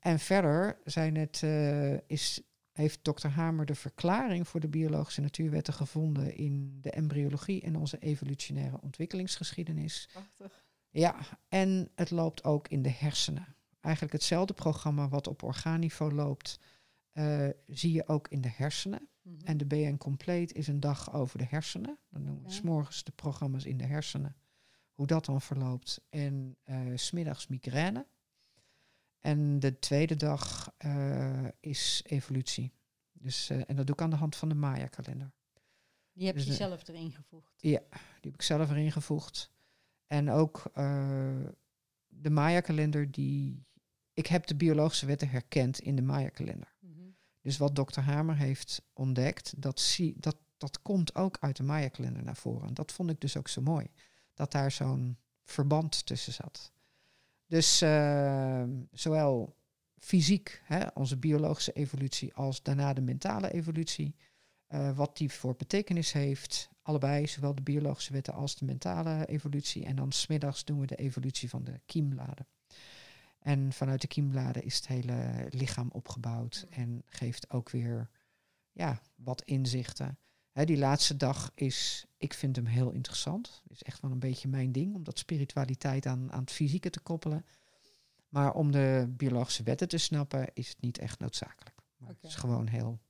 En 0.06 0.18
verder 0.18 0.78
zijn 0.84 1.16
het, 1.16 1.42
eh, 1.42 2.08
is, 2.08 2.42
heeft 2.72 3.04
dokter 3.04 3.30
Hamer 3.30 3.66
de 3.66 3.74
verklaring 3.74 4.48
voor 4.48 4.60
de 4.60 4.68
biologische 4.68 5.20
natuurwetten 5.20 5.74
gevonden 5.74 6.36
in 6.36 6.78
de 6.80 6.90
embryologie 6.90 7.62
en 7.62 7.76
onze 7.76 7.98
evolutionaire 7.98 8.80
ontwikkelingsgeschiedenis. 8.80 10.08
Prachtig. 10.12 10.64
Ja, 10.90 11.16
en 11.48 11.90
het 11.94 12.10
loopt 12.10 12.44
ook 12.44 12.68
in 12.68 12.82
de 12.82 12.90
hersenen. 12.90 13.56
Eigenlijk 13.80 14.14
hetzelfde 14.14 14.54
programma 14.54 15.08
wat 15.08 15.26
op 15.26 15.42
orgaanniveau 15.42 16.12
loopt, 16.12 16.60
eh, 17.12 17.48
zie 17.66 17.92
je 17.92 18.08
ook 18.08 18.28
in 18.28 18.40
de 18.40 18.52
hersenen. 18.56 19.08
Mhm. 19.22 19.36
En 19.44 19.56
de 19.56 19.66
BN 19.66 19.96
Complete 19.96 20.54
is 20.54 20.66
een 20.66 20.80
dag 20.80 21.14
over 21.14 21.38
de 21.38 21.46
hersenen. 21.48 21.98
Dan 22.10 22.24
doen 22.24 22.42
we 22.42 22.50
s 22.50 22.56
s'morgens 22.56 23.04
de 23.04 23.12
programma's 23.12 23.64
in 23.64 23.76
de 23.76 23.86
hersenen. 23.86 24.36
Hoe 24.92 25.06
dat 25.06 25.24
dan 25.24 25.40
verloopt. 25.40 26.00
En 26.10 26.56
eh, 26.62 26.78
s 26.94 27.06
smiddags 27.06 27.46
migraine. 27.46 28.06
En 29.26 29.58
de 29.58 29.78
tweede 29.78 30.16
dag 30.16 30.72
eh, 30.76 31.44
is 31.60 32.02
evolutie. 32.04 32.72
Dus, 33.12 33.50
eh, 33.50 33.60
en 33.66 33.76
dat 33.76 33.86
doe 33.86 33.94
ik 33.94 34.02
aan 34.02 34.10
de 34.10 34.16
hand 34.16 34.36
van 34.36 34.48
de 34.48 34.54
Maya-kalender. 34.54 35.32
Die 36.12 36.26
heb 36.26 36.34
dus 36.34 36.44
je 36.44 36.50
de- 36.50 36.56
zelf 36.56 36.88
erin 36.88 37.12
gevoegd. 37.12 37.52
Die 37.60 37.72
heb 38.20 38.34
ik 38.34 38.42
zelf 38.42 38.70
erin 38.70 38.92
gevoegd. 38.92 39.50
En 40.06 40.30
ook 40.30 40.70
eh, 40.72 41.44
de 42.06 42.30
Maya-kalender, 42.30 43.10
die. 43.10 43.66
Ik 44.12 44.26
heb 44.26 44.46
de 44.46 44.56
biologische 44.56 45.06
wetten 45.06 45.28
herkend 45.28 45.80
in 45.80 45.96
de 45.96 46.02
Maya-kalender. 46.02 46.74
Mhm. 46.80 47.02
Dus 47.40 47.56
wat 47.56 47.74
dokter 47.76 48.02
Hamer 48.02 48.36
heeft 48.36 48.82
ontdekt, 48.92 49.62
dat, 49.62 49.80
zie, 49.80 50.14
dat, 50.18 50.36
dat 50.56 50.82
komt 50.82 51.14
ook 51.14 51.36
uit 51.40 51.56
de 51.56 51.62
Maya-kalender 51.62 52.22
naar 52.22 52.36
voren. 52.36 52.74
Dat 52.74 52.92
vond 52.92 53.10
ik 53.10 53.20
dus 53.20 53.36
ook 53.36 53.48
zo 53.48 53.62
mooi. 53.62 53.86
Dat 54.34 54.52
daar 54.52 54.70
zo'n 54.70 55.18
verband 55.42 56.06
tussen 56.06 56.32
zat. 56.32 56.72
Dus 57.46 57.80
eh, 57.80 58.64
zowel 58.92 59.56
fysiek, 59.98 60.62
hè, 60.64 60.86
onze 60.94 61.16
biologische 61.18 61.72
evolutie, 61.72 62.34
als 62.34 62.62
daarna 62.62 62.92
de 62.92 63.00
mentale 63.00 63.52
evolutie. 63.52 64.14
eh, 64.66 64.96
wat 64.96 65.16
die 65.16 65.30
voor 65.32 65.56
betekenis 65.56 66.12
heeft. 66.12 66.68
Allebei, 66.82 67.26
zowel 67.26 67.54
de 67.54 67.62
biologische 67.62 68.12
wetten 68.12 68.34
als 68.34 68.56
de 68.56 68.64
mentale 68.64 69.26
evolutie. 69.26 69.84
En 69.84 69.96
dan 69.96 70.12
smiddags 70.12 70.64
doen 70.64 70.80
we 70.80 70.86
de 70.86 70.96
evolutie 70.96 71.48
van 71.48 71.64
de 71.64 71.80
kiembladen. 71.86 72.46
En 73.38 73.72
vanuit 73.72 74.00
de 74.00 74.06
kiembladen 74.06 74.62
is 74.62 74.76
het 74.76 74.86
hele 74.86 75.46
lichaam 75.50 75.90
opgebouwd 75.92 76.66
en 76.70 77.02
geeft 77.06 77.50
ook 77.50 77.70
weer 77.70 78.10
ja, 78.72 79.00
wat 79.14 79.42
inzichten. 79.42 80.18
Die 80.64 80.78
laatste 80.78 81.16
dag 81.16 81.50
is, 81.54 82.06
ik 82.16 82.34
vind 82.34 82.56
hem 82.56 82.66
heel 82.66 82.90
interessant. 82.90 83.62
Is 83.68 83.82
echt 83.82 84.00
wel 84.00 84.10
een 84.10 84.18
beetje 84.18 84.48
mijn 84.48 84.72
ding, 84.72 84.94
om 84.94 85.04
dat 85.04 85.18
spiritualiteit 85.18 86.06
aan, 86.06 86.32
aan 86.32 86.40
het 86.40 86.50
fysieke 86.50 86.90
te 86.90 87.00
koppelen. 87.00 87.46
Maar 88.28 88.54
om 88.54 88.70
de 88.70 89.06
biologische 89.08 89.62
wetten 89.62 89.88
te 89.88 89.98
snappen, 89.98 90.50
is 90.54 90.68
het 90.68 90.80
niet 90.80 90.98
echt 90.98 91.18
noodzakelijk. 91.18 91.76
Maar 91.96 92.08
het 92.08 92.22
is 92.22 92.34
gewoon 92.34 92.66
heel, 92.66 93.00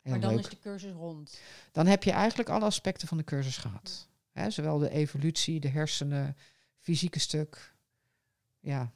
heel 0.00 0.12
Maar 0.12 0.20
dan 0.20 0.34
leuk. 0.34 0.44
is 0.44 0.48
de 0.50 0.58
cursus 0.58 0.92
rond. 0.92 1.40
Dan 1.72 1.86
heb 1.86 2.02
je 2.04 2.10
eigenlijk 2.10 2.48
alle 2.48 2.64
aspecten 2.64 3.08
van 3.08 3.16
de 3.16 3.24
cursus 3.24 3.56
gehad. 3.56 4.08
Zowel 4.48 4.78
de 4.78 4.90
evolutie, 4.90 5.60
de 5.60 5.68
hersenen, 5.68 6.36
fysieke 6.78 7.18
stuk, 7.18 7.74
ja, 8.60 8.92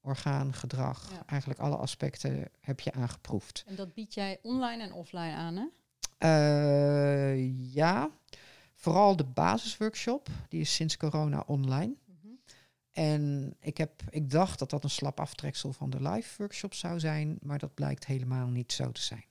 orgaan, 0.00 0.54
gedrag. 0.54 1.10
Ja. 1.10 1.26
Eigenlijk 1.26 1.60
alle 1.60 1.76
aspecten 1.76 2.50
heb 2.60 2.80
je 2.80 2.92
aangeproefd. 2.92 3.64
En 3.66 3.74
dat 3.74 3.94
bied 3.94 4.14
jij 4.14 4.38
online 4.42 4.82
en 4.82 4.92
offline 4.92 5.34
aan, 5.34 5.56
hè? 5.56 5.66
Eh, 6.20 7.72
ja, 7.74 8.10
vooral 8.74 9.16
de 9.16 9.24
basisworkshop, 9.24 10.28
die 10.48 10.60
is 10.60 10.74
sinds 10.74 10.96
corona 10.96 11.44
online. 11.46 11.94
Mhm. 12.04 12.28
En 12.92 13.54
ik, 13.60 13.76
heb, 13.76 14.02
ik 14.10 14.30
dacht 14.30 14.58
dat 14.58 14.70
dat 14.70 14.84
een 14.84 14.90
slap 14.90 15.20
aftreksel 15.20 15.72
van 15.72 15.90
de 15.90 16.02
live 16.02 16.34
workshop 16.38 16.74
zou 16.74 17.00
zijn, 17.00 17.38
maar 17.42 17.58
dat 17.58 17.74
blijkt 17.74 18.06
helemaal 18.06 18.48
niet 18.48 18.72
zo 18.72 18.92
te 18.92 19.00
zijn. 19.00 19.24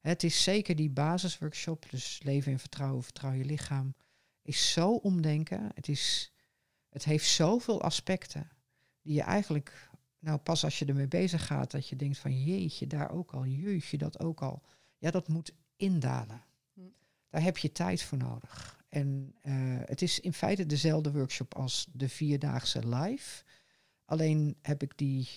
Het 0.00 0.22
is 0.22 0.42
zeker 0.42 0.76
die 0.76 0.90
basisworkshop, 0.90 1.90
dus 1.90 2.20
leven 2.22 2.52
in 2.52 2.58
vertrouwen, 2.58 3.02
vertrouw 3.02 3.32
je 3.32 3.44
lichaam, 3.44 3.94
is 4.42 4.72
zo 4.72 4.90
omdenken. 4.90 5.70
Het, 5.74 5.88
is, 5.88 6.32
het 6.88 7.04
heeft 7.04 7.28
zoveel 7.28 7.82
aspecten 7.82 8.48
die 9.02 9.14
je 9.14 9.22
eigenlijk, 9.22 9.88
nou 10.18 10.38
pas 10.38 10.64
als 10.64 10.78
je 10.78 10.84
ermee 10.84 11.08
bezig 11.08 11.46
gaat, 11.46 11.70
dat 11.70 11.88
je 11.88 11.96
denkt 11.96 12.18
van 12.18 12.44
jeetje, 12.44 12.86
daar 12.86 13.10
ook 13.10 13.32
al, 13.32 13.46
jeetje, 13.46 13.98
dat 13.98 14.20
ook 14.20 14.42
al. 14.42 14.62
Ja, 14.98 15.10
dat 15.10 15.28
moet 15.28 15.52
indalen. 15.76 16.44
Daar 17.28 17.42
heb 17.42 17.58
je 17.58 17.72
tijd 17.72 18.02
voor 18.02 18.18
nodig. 18.18 18.84
En 18.88 19.34
eh, 19.42 19.54
het 19.84 20.02
is 20.02 20.20
in 20.20 20.32
feite 20.32 20.66
dezelfde 20.66 21.12
workshop 21.12 21.54
als 21.54 21.86
de 21.92 22.08
vierdaagse 22.08 22.88
live. 22.88 23.44
Alleen 24.04 24.56
heb 24.62 24.82
ik 24.82 24.98
die 24.98 25.28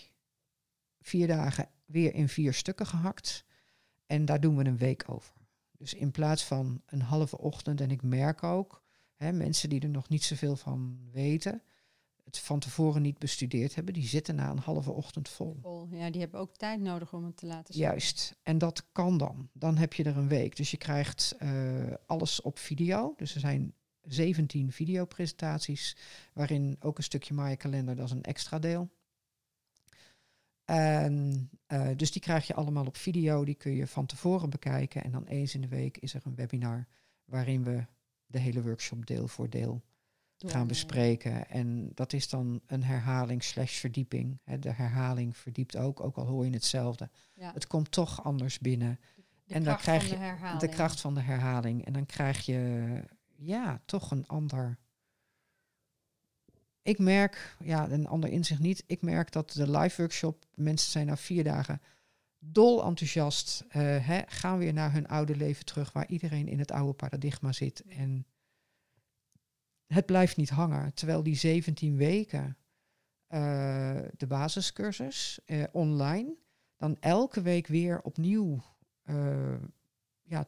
vier 1.02 1.28
dagen 1.28 1.69
weer 1.86 2.13
in 2.13 2.30
vier 2.30 2.54
stukken 2.54 2.86
gehakt. 2.86 3.45
En 4.06 4.25
daar 4.25 4.39
doen 4.39 4.58
we 4.58 4.65
een 4.65 4.78
week 4.78 5.04
over. 5.08 5.34
Dus 5.78 5.93
in 5.93 6.12
plaats 6.12 6.43
van 6.43 6.82
een 6.86 7.02
halve 7.02 7.38
ochtend, 7.38 7.82
en 7.82 7.91
ik 7.91 8.02
merk 8.02 8.43
ook, 8.43 8.84
hè, 9.15 9.32
mensen 9.32 9.69
die 9.69 9.82
er 9.82 9.89
nog 9.89 10.10
niet 10.10 10.23
zoveel 10.23 10.56
van 10.56 10.99
weten, 11.12 11.62
het 12.35 12.39
van 12.39 12.59
tevoren 12.59 13.01
niet 13.01 13.17
bestudeerd 13.17 13.75
hebben, 13.75 13.93
die 13.93 14.07
zitten 14.07 14.35
na 14.35 14.49
een 14.49 14.59
halve 14.59 14.91
ochtend 14.91 15.29
vol. 15.29 15.57
Vol. 15.61 15.87
Ja, 15.91 16.09
die 16.09 16.21
hebben 16.21 16.39
ook 16.39 16.55
tijd 16.55 16.79
nodig 16.79 17.13
om 17.13 17.25
het 17.25 17.37
te 17.37 17.45
laten 17.45 17.73
zien. 17.73 17.83
Juist, 17.83 18.35
en 18.43 18.57
dat 18.57 18.85
kan 18.91 19.17
dan. 19.17 19.49
Dan 19.53 19.77
heb 19.77 19.93
je 19.93 20.03
er 20.03 20.17
een 20.17 20.27
week. 20.27 20.55
Dus 20.55 20.71
je 20.71 20.77
krijgt 20.77 21.35
eh, 21.37 21.51
alles 22.05 22.41
op 22.41 22.59
video. 22.59 23.13
Dus 23.17 23.33
er 23.33 23.39
zijn 23.39 23.73
17 24.01 24.71
videopresentaties, 24.71 25.97
waarin 26.33 26.75
ook 26.79 26.97
een 26.97 27.03
stukje 27.03 27.33
Maya 27.33 27.55
kalender, 27.55 27.95
dat 27.95 28.05
is 28.05 28.11
een 28.11 28.23
extra 28.23 28.59
deel. 28.59 28.89
En, 30.65 31.49
eh, 31.65 31.89
dus 31.95 32.11
die 32.11 32.21
krijg 32.21 32.47
je 32.47 32.53
allemaal 32.53 32.85
op 32.85 32.97
video, 32.97 33.45
die 33.45 33.55
kun 33.55 33.71
je 33.71 33.87
van 33.87 34.05
tevoren 34.05 34.49
bekijken. 34.49 35.03
En 35.03 35.11
dan 35.11 35.25
eens 35.25 35.55
in 35.55 35.61
de 35.61 35.67
week 35.67 35.97
is 35.97 36.13
er 36.13 36.21
een 36.23 36.35
webinar 36.35 36.87
waarin 37.25 37.63
we 37.63 37.85
de 38.25 38.39
hele 38.39 38.61
workshop 38.61 39.05
deel 39.05 39.27
voor 39.27 39.49
deel 39.49 39.81
Door- 40.39 40.52
gaan 40.52 40.67
bespreken. 40.67 41.49
En 41.49 41.91
dat 41.93 42.13
is 42.13 42.30
dan 42.30 42.62
een 42.67 42.84
herhaling 42.84 43.43
slash 43.43 43.80
verdieping. 43.80 44.39
De 44.60 44.71
herhaling 44.71 45.38
verdiept 45.38 45.75
ook, 45.75 45.99
ook 45.99 46.15
al 46.17 46.25
hoor 46.25 46.45
je 46.45 46.52
hetzelfde. 46.52 47.10
Ja, 47.34 47.54
Het 47.54 47.67
komt 47.67 47.91
toch 47.91 48.23
anders 48.23 48.60
binnen. 48.60 48.99
de 49.45 49.54
en 49.54 49.63
dan 49.63 49.78
krijg 49.78 50.10
je 50.10 50.58
de 50.60 50.67
kracht 50.67 51.02
van 51.02 51.13
de 51.13 51.21
herhaling. 51.21 51.86
En 51.86 51.93
dan 51.93 52.06
krijg 52.06 52.45
je 52.45 53.04
ja, 53.36 53.82
toch 53.86 54.12
een 54.12 54.28
ander. 54.28 54.78
Ik 56.82 56.99
merk, 56.99 57.56
ja, 57.63 57.89
een 57.89 58.08
ander 58.08 58.30
inzicht 58.30 58.60
niet. 58.62 58.84
Ik 58.88 59.02
merk 59.02 59.32
dat 59.32 59.52
de 59.52 59.71
live 59.71 60.02
workshop, 60.02 60.45
mensen 60.56 60.91
zijn 60.91 61.06
na 61.06 61.17
vier 61.17 61.43
dagen 61.43 61.82
dol 62.39 62.84
enthousiast. 62.84 63.65
hè, 63.69 64.21
gaan 64.25 64.58
weer 64.58 64.73
naar 64.73 64.91
hun 64.91 65.08
oude 65.08 65.36
leven 65.36 65.65
terug, 65.65 65.91
waar 65.91 66.08
iedereen 66.08 66.47
in 66.47 66.60
het 66.60 66.71
oude 66.71 66.93
paradigma 66.93 67.52
zit. 67.52 67.84
En 67.88 68.25
het 69.93 70.06
blijft 70.06 70.38
niet 70.38 70.49
hangen. 70.49 70.93
Terwijl 70.93 71.23
die 71.23 71.36
17 71.36 71.97
weken 71.97 72.58
eh, 73.28 73.97
de 74.17 74.28
basiscursus 74.28 75.39
eh, 75.45 75.63
online, 75.71 76.36
dan 76.78 76.97
elke 76.99 77.41
week 77.41 77.67
weer 77.67 78.02
opnieuw 78.02 78.63
eh, 79.02 79.56
ja, 80.23 80.47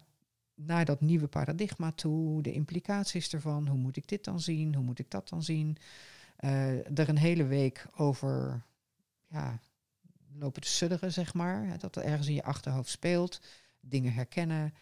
naar 0.54 0.86
dat 0.86 1.02
nieuwe 1.02 1.28
paradigma 1.28 1.92
toe, 1.92 2.42
de 2.42 2.52
implicaties 2.52 3.34
ervan, 3.34 3.68
hoe 3.68 3.78
moet 3.78 3.98
ik 3.98 4.08
dit 4.08 4.24
dan 4.24 4.40
zien, 4.40 4.76
hoe 4.76 4.84
moet 4.84 5.00
ik 5.00 5.10
dat 5.12 5.30
dan 5.30 5.44
zien. 5.44 5.78
Er 6.38 7.10
een 7.10 7.18
hele 7.18 7.46
week 7.46 7.86
over 7.96 8.64
ja, 9.28 9.60
lopen 10.34 10.62
te 10.62 10.68
sudderen, 10.68 11.12
zeg 11.12 11.34
maar. 11.34 11.66
Hè, 11.66 11.78
dat 11.78 11.96
er 11.96 12.04
ergens 12.04 12.28
in 12.28 12.34
je 12.34 12.44
achterhoofd 12.44 12.90
speelt, 12.90 13.42
dingen 13.80 14.14
herkennen. 14.14 14.74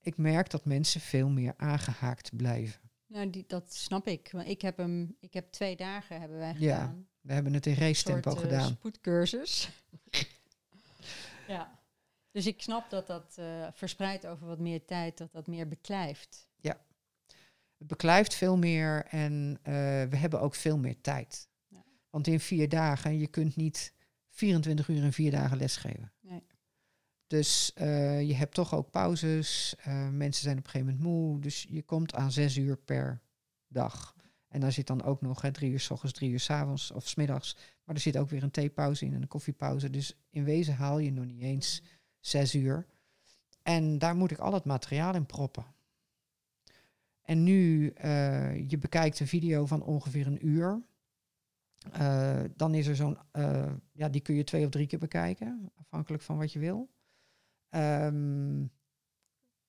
ik 0.00 0.16
merk 0.16 0.50
dat 0.50 0.64
mensen 0.64 1.00
veel 1.00 1.28
meer 1.28 1.54
aangehaakt 1.56 2.36
blijven. 2.36 2.85
Nou, 3.06 3.30
die, 3.30 3.44
dat 3.46 3.74
snap 3.74 4.06
ik. 4.06 4.28
Want 4.32 4.48
ik 4.48 4.62
heb 4.62 4.76
hem, 4.76 5.16
ik 5.20 5.34
heb 5.34 5.52
twee 5.52 5.76
dagen 5.76 6.20
hebben 6.20 6.38
wij 6.38 6.54
Ja, 6.58 6.80
gedaan. 6.80 7.08
We 7.20 7.32
hebben 7.32 7.54
het 7.54 7.66
in 7.66 7.74
race 7.74 8.02
tempo 8.02 8.30
soort, 8.30 8.42
eh, 8.42 8.48
gedaan. 8.50 8.68
spoedcursus. 8.70 9.70
ja. 11.48 11.78
Dus 12.30 12.46
ik 12.46 12.62
snap 12.62 12.90
dat 12.90 13.06
dat 13.06 13.34
eh, 13.38 13.66
verspreid 13.72 14.26
over 14.26 14.46
wat 14.46 14.58
meer 14.58 14.84
tijd, 14.84 15.18
dat 15.18 15.32
dat 15.32 15.46
meer 15.46 15.68
beklijft. 15.68 16.48
Het 17.78 17.86
beklijft 17.86 18.34
veel 18.34 18.56
meer 18.56 19.04
en 19.04 19.58
eh, 19.62 19.72
we 20.08 20.16
hebben 20.16 20.40
ook 20.40 20.54
veel 20.54 20.78
meer 20.78 21.00
tijd. 21.00 21.48
Ja. 21.68 21.84
Want 22.10 22.26
in 22.26 22.40
vier 22.40 22.68
dagen, 22.68 23.18
je 23.18 23.26
kunt 23.26 23.56
niet 23.56 23.92
24 24.30 24.88
uur 24.88 25.04
in 25.04 25.12
vier 25.12 25.30
dagen 25.30 25.56
lesgeven. 25.56 26.12
Dus 27.26 27.72
eh, 27.74 28.22
je 28.22 28.34
hebt 28.34 28.54
toch 28.54 28.74
ook 28.74 28.90
pauzes. 28.90 29.74
eh, 29.78 30.08
mensen 30.08 30.42
zijn 30.42 30.58
op 30.58 30.64
een 30.64 30.70
gegeven 30.70 30.94
moment 30.94 31.12
moe. 31.12 31.40
Dus 31.40 31.66
je 31.68 31.82
komt 31.82 32.14
aan 32.14 32.32
zes 32.32 32.56
uur 32.56 32.76
per 32.76 33.20
dag. 33.68 34.14
En 34.48 34.60
daar 34.60 34.72
zit 34.72 34.86
dan 34.86 35.02
ook 35.02 35.20
nog 35.20 35.40
hè, 35.40 35.52
drie 35.52 35.70
uur 35.70 35.80
s 35.80 35.90
ochtends, 35.90 36.14
drie 36.14 36.30
uur 36.30 36.40
s 36.40 36.50
avonds 36.50 36.90
of 36.90 37.08
s 37.08 37.14
middags. 37.14 37.56
Maar 37.84 37.94
er 37.94 38.00
zit 38.00 38.16
ook 38.16 38.30
weer 38.30 38.42
een 38.42 38.50
theepauze 38.50 39.04
in 39.04 39.14
en 39.14 39.22
een 39.22 39.28
koffiepauze. 39.28 39.90
Dus 39.90 40.16
in 40.30 40.44
wezen 40.44 40.74
haal 40.74 40.98
je 40.98 41.12
nog 41.12 41.24
niet 41.24 41.42
eens 41.42 41.82
zes 42.20 42.54
uur. 42.54 42.86
En 43.62 43.98
daar 43.98 44.16
moet 44.16 44.30
ik 44.30 44.38
al 44.38 44.52
het 44.52 44.64
materiaal 44.64 45.14
in 45.14 45.26
proppen. 45.26 45.74
En 47.22 47.42
nu, 47.42 47.88
eh, 47.88 48.68
je 48.70 48.78
bekijkt 48.78 49.20
een 49.20 49.26
video 49.26 49.66
van 49.66 49.82
ongeveer 49.82 50.26
een 50.26 50.46
uur. 50.46 50.82
Dan 52.56 52.74
is 52.74 52.86
er 52.86 52.96
zo'n, 52.96 53.18
ja, 53.92 54.08
die 54.08 54.20
kun 54.20 54.34
je 54.34 54.44
twee 54.44 54.64
of 54.64 54.70
drie 54.70 54.86
keer 54.86 54.98
bekijken, 54.98 55.72
afhankelijk 55.74 56.22
van 56.22 56.36
wat 56.36 56.52
je 56.52 56.58
wil. 56.58 56.94
Ehm, 57.68 58.64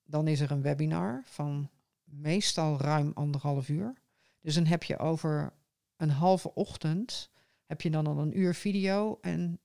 dan 0.03 0.27
is 0.27 0.39
er 0.39 0.51
een 0.51 0.61
webinar 0.61 1.21
van 1.25 1.69
meestal 2.03 2.79
ruim 2.79 3.11
anderhalf 3.13 3.69
uur. 3.69 3.93
Dus 4.41 4.55
dan 4.55 4.65
heb 4.65 4.83
je 4.83 4.97
over 4.97 5.53
een 5.95 6.09
halve 6.09 6.53
ochtend, 6.53 7.29
heb 7.65 7.81
je 7.81 7.89
dan 7.89 8.07
al 8.07 8.17
een 8.17 8.39
uur 8.39 8.55
video 8.55 9.17
en 9.21 9.59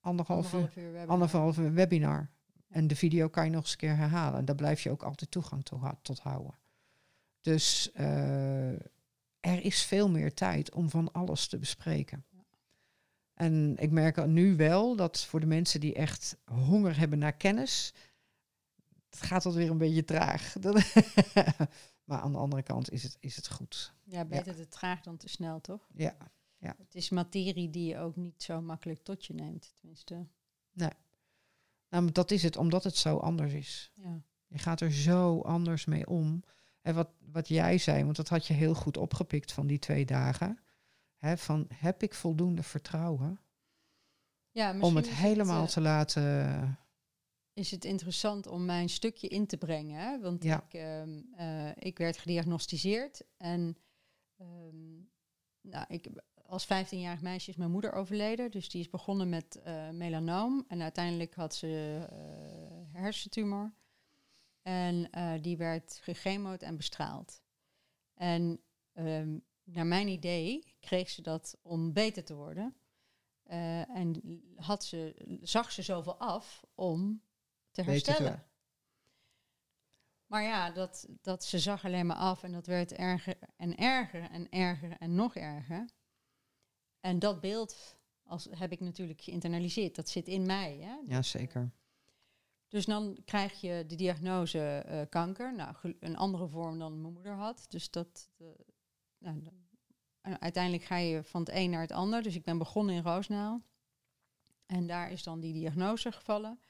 anderhalf, 0.00 0.52
uur, 0.52 0.60
uur 0.60 0.92
webinar. 0.92 1.06
anderhalf 1.06 1.58
uur 1.58 1.72
webinar. 1.72 2.30
En 2.68 2.86
de 2.86 2.96
video 2.96 3.28
kan 3.28 3.44
je 3.44 3.50
nog 3.50 3.62
eens 3.62 3.70
een 3.70 3.76
keer 3.76 3.96
herhalen. 3.96 4.38
En 4.38 4.44
daar 4.44 4.54
blijf 4.54 4.80
je 4.80 4.90
ook 4.90 5.02
altijd 5.02 5.30
toegang 5.30 5.64
to 5.64 5.80
tot 6.02 6.18
houden. 6.18 6.58
Dus 7.40 7.92
eh, 7.92 8.72
er 9.40 9.64
is 9.64 9.84
veel 9.84 10.10
meer 10.10 10.34
tijd 10.34 10.72
om 10.72 10.90
van 10.90 11.12
alles 11.12 11.46
te 11.46 11.58
bespreken. 11.58 12.24
En 13.34 13.76
ik 13.76 13.90
merk 13.90 14.26
nu 14.26 14.56
wel 14.56 14.96
dat 14.96 15.24
voor 15.24 15.40
de 15.40 15.46
mensen 15.46 15.80
die 15.80 15.94
echt 15.94 16.36
honger 16.44 16.98
hebben 16.98 17.18
naar 17.18 17.36
kennis, 17.36 17.94
het 19.10 19.22
gaat 19.22 19.42
dat 19.42 19.54
weer 19.54 19.70
een 19.70 19.78
beetje 19.78 20.04
traag. 20.04 20.54
Maar 22.04 22.20
aan 22.20 22.32
de 22.32 22.38
andere 22.38 22.62
kant 22.62 22.90
is 22.90 23.02
het, 23.02 23.16
is 23.20 23.36
het 23.36 23.48
goed. 23.48 23.94
Ja, 24.02 24.24
beter 24.24 24.54
te 24.54 24.68
traag 24.68 25.00
dan 25.00 25.16
te 25.16 25.28
snel, 25.28 25.60
toch? 25.60 25.88
Ja. 25.94 26.16
Het 26.58 26.94
is 26.94 27.10
materie 27.10 27.70
die 27.70 27.88
je 27.88 27.98
ook 27.98 28.16
niet 28.16 28.42
zo 28.42 28.60
makkelijk 28.60 29.02
tot 29.02 29.24
je 29.24 29.34
neemt, 29.34 29.74
tenminste. 29.78 30.26
Nou, 30.72 30.92
maar 31.88 32.12
dat 32.12 32.30
is 32.30 32.42
het, 32.42 32.56
omdat 32.56 32.84
het 32.84 32.96
zo 32.96 33.16
anders 33.16 33.52
is. 33.52 33.92
Ja. 33.94 34.22
Je 34.46 34.58
gaat 34.58 34.80
er 34.80 34.92
zo 34.92 35.40
anders 35.40 35.84
mee 35.84 36.06
om. 36.06 36.42
En 36.80 36.94
wat, 36.94 37.08
wat 37.32 37.48
jij 37.48 37.78
zei, 37.78 38.04
want 38.04 38.16
dat 38.16 38.28
had 38.28 38.46
je 38.46 38.54
heel 38.54 38.74
goed 38.74 38.96
opgepikt 38.96 39.52
van 39.52 39.66
die 39.66 39.78
twee 39.78 40.04
dagen. 40.04 40.58
Hè, 41.24 41.36
van 41.36 41.66
heb 41.74 42.02
ik 42.02 42.14
voldoende 42.14 42.62
vertrouwen 42.62 43.40
Ja, 44.50 44.80
om 44.80 44.96
het 44.96 45.08
helemaal 45.08 45.62
eh, 45.62 45.68
te 45.68 45.80
laten. 45.80 46.78
is 47.52 47.70
het 47.70 47.84
interessant 47.84 48.46
om 48.46 48.64
mijn 48.64 48.88
stukje 48.88 49.28
in 49.28 49.46
te 49.46 49.56
brengen. 49.56 50.00
Hè? 50.00 50.20
Want 50.20 50.42
Ja. 50.44 50.62
ik, 50.62 50.74
ehm, 50.74 51.20
eh, 51.36 51.70
ik 51.76 51.98
werd 51.98 52.16
gediagnosticeerd 52.18 53.22
en 53.36 53.76
ehm, 54.36 54.94
nou, 55.60 55.84
ik, 55.88 56.08
als 56.46 56.64
15-jarig 56.64 57.20
meisje 57.20 57.50
is 57.50 57.56
mijn 57.56 57.70
moeder 57.70 57.92
overleden. 57.92 58.50
Dus 58.50 58.68
die 58.68 58.80
is 58.80 58.90
begonnen 58.90 59.28
met 59.28 59.60
eh, 59.62 59.90
melanoom 59.90 60.64
en 60.68 60.82
uiteindelijk 60.82 61.34
had 61.34 61.54
ze 61.54 61.66
hersentumor. 62.92 63.72
En 64.62 65.10
die 65.42 65.56
werd 65.56 65.98
gechemoed 66.02 66.62
en 66.62 66.76
bestraald. 66.76 67.42
En 68.14 68.60
ehm, 68.92 69.38
naar 69.64 69.86
mijn 69.86 70.08
idee 70.08 70.74
kreeg 70.80 71.10
ze 71.10 71.22
dat 71.22 71.58
om 71.62 71.92
beter 71.92 72.24
te 72.24 72.34
worden. 72.34 72.74
Eh, 73.42 73.96
en 73.96 74.42
had 74.56 74.84
ze, 74.84 75.14
zag 75.42 75.72
ze 75.72 75.82
zoveel 75.82 76.16
af 76.18 76.64
om 76.74 77.22
te 77.70 77.82
Beter 77.82 77.84
te 77.84 77.90
herstellen. 78.10 78.22
worden. 78.22 78.46
Maar 80.26 80.42
ja, 80.42 80.70
dat, 80.70 81.06
dat 81.22 81.44
ze 81.44 81.58
zag 81.58 81.84
alleen 81.84 82.06
maar 82.06 82.16
af 82.16 82.42
en 82.42 82.52
dat 82.52 82.66
werd 82.66 82.92
erger 82.92 83.36
en 83.56 83.76
erger 83.76 84.30
en 84.30 84.50
erger 84.50 84.96
en 84.98 85.14
nog 85.14 85.34
erger. 85.34 85.88
En 87.00 87.18
dat 87.18 87.40
beeld 87.40 87.96
als, 88.22 88.48
heb 88.50 88.72
ik 88.72 88.80
natuurlijk 88.80 89.20
geïnternaliseerd. 89.20 89.94
Dat 89.94 90.08
zit 90.08 90.28
in 90.28 90.46
mij. 90.46 90.76
Hè? 90.76 90.96
Ja, 91.06 91.22
zeker. 91.22 91.70
Dus 92.68 92.84
dan 92.84 93.18
krijg 93.24 93.60
je 93.60 93.84
de 93.86 93.94
diagnose 93.96 94.58
eh, 94.78 95.00
kanker. 95.08 95.54
Nou, 95.54 95.74
een 96.00 96.16
andere 96.16 96.48
vorm 96.48 96.78
dan 96.78 97.00
mijn 97.00 97.12
moeder 97.14 97.32
had. 97.34 97.66
Dus 97.68 97.90
dat. 97.90 98.30
eh, 98.38 98.46
nou, 99.24 100.36
uiteindelijk 100.38 100.84
ga 100.84 100.96
je 100.96 101.24
van 101.24 101.40
het 101.40 101.50
een 101.54 101.70
naar 101.70 101.80
het 101.80 101.92
ander. 101.92 102.22
Dus 102.22 102.34
ik 102.34 102.44
ben 102.44 102.58
begonnen 102.58 102.94
in 102.94 103.02
Roosnaal. 103.02 103.62
En 104.66 104.86
daar 104.86 105.10
is 105.10 105.22
dan 105.22 105.40
die 105.40 105.52
diagnose 105.52 106.12
gevallen. 106.12 106.60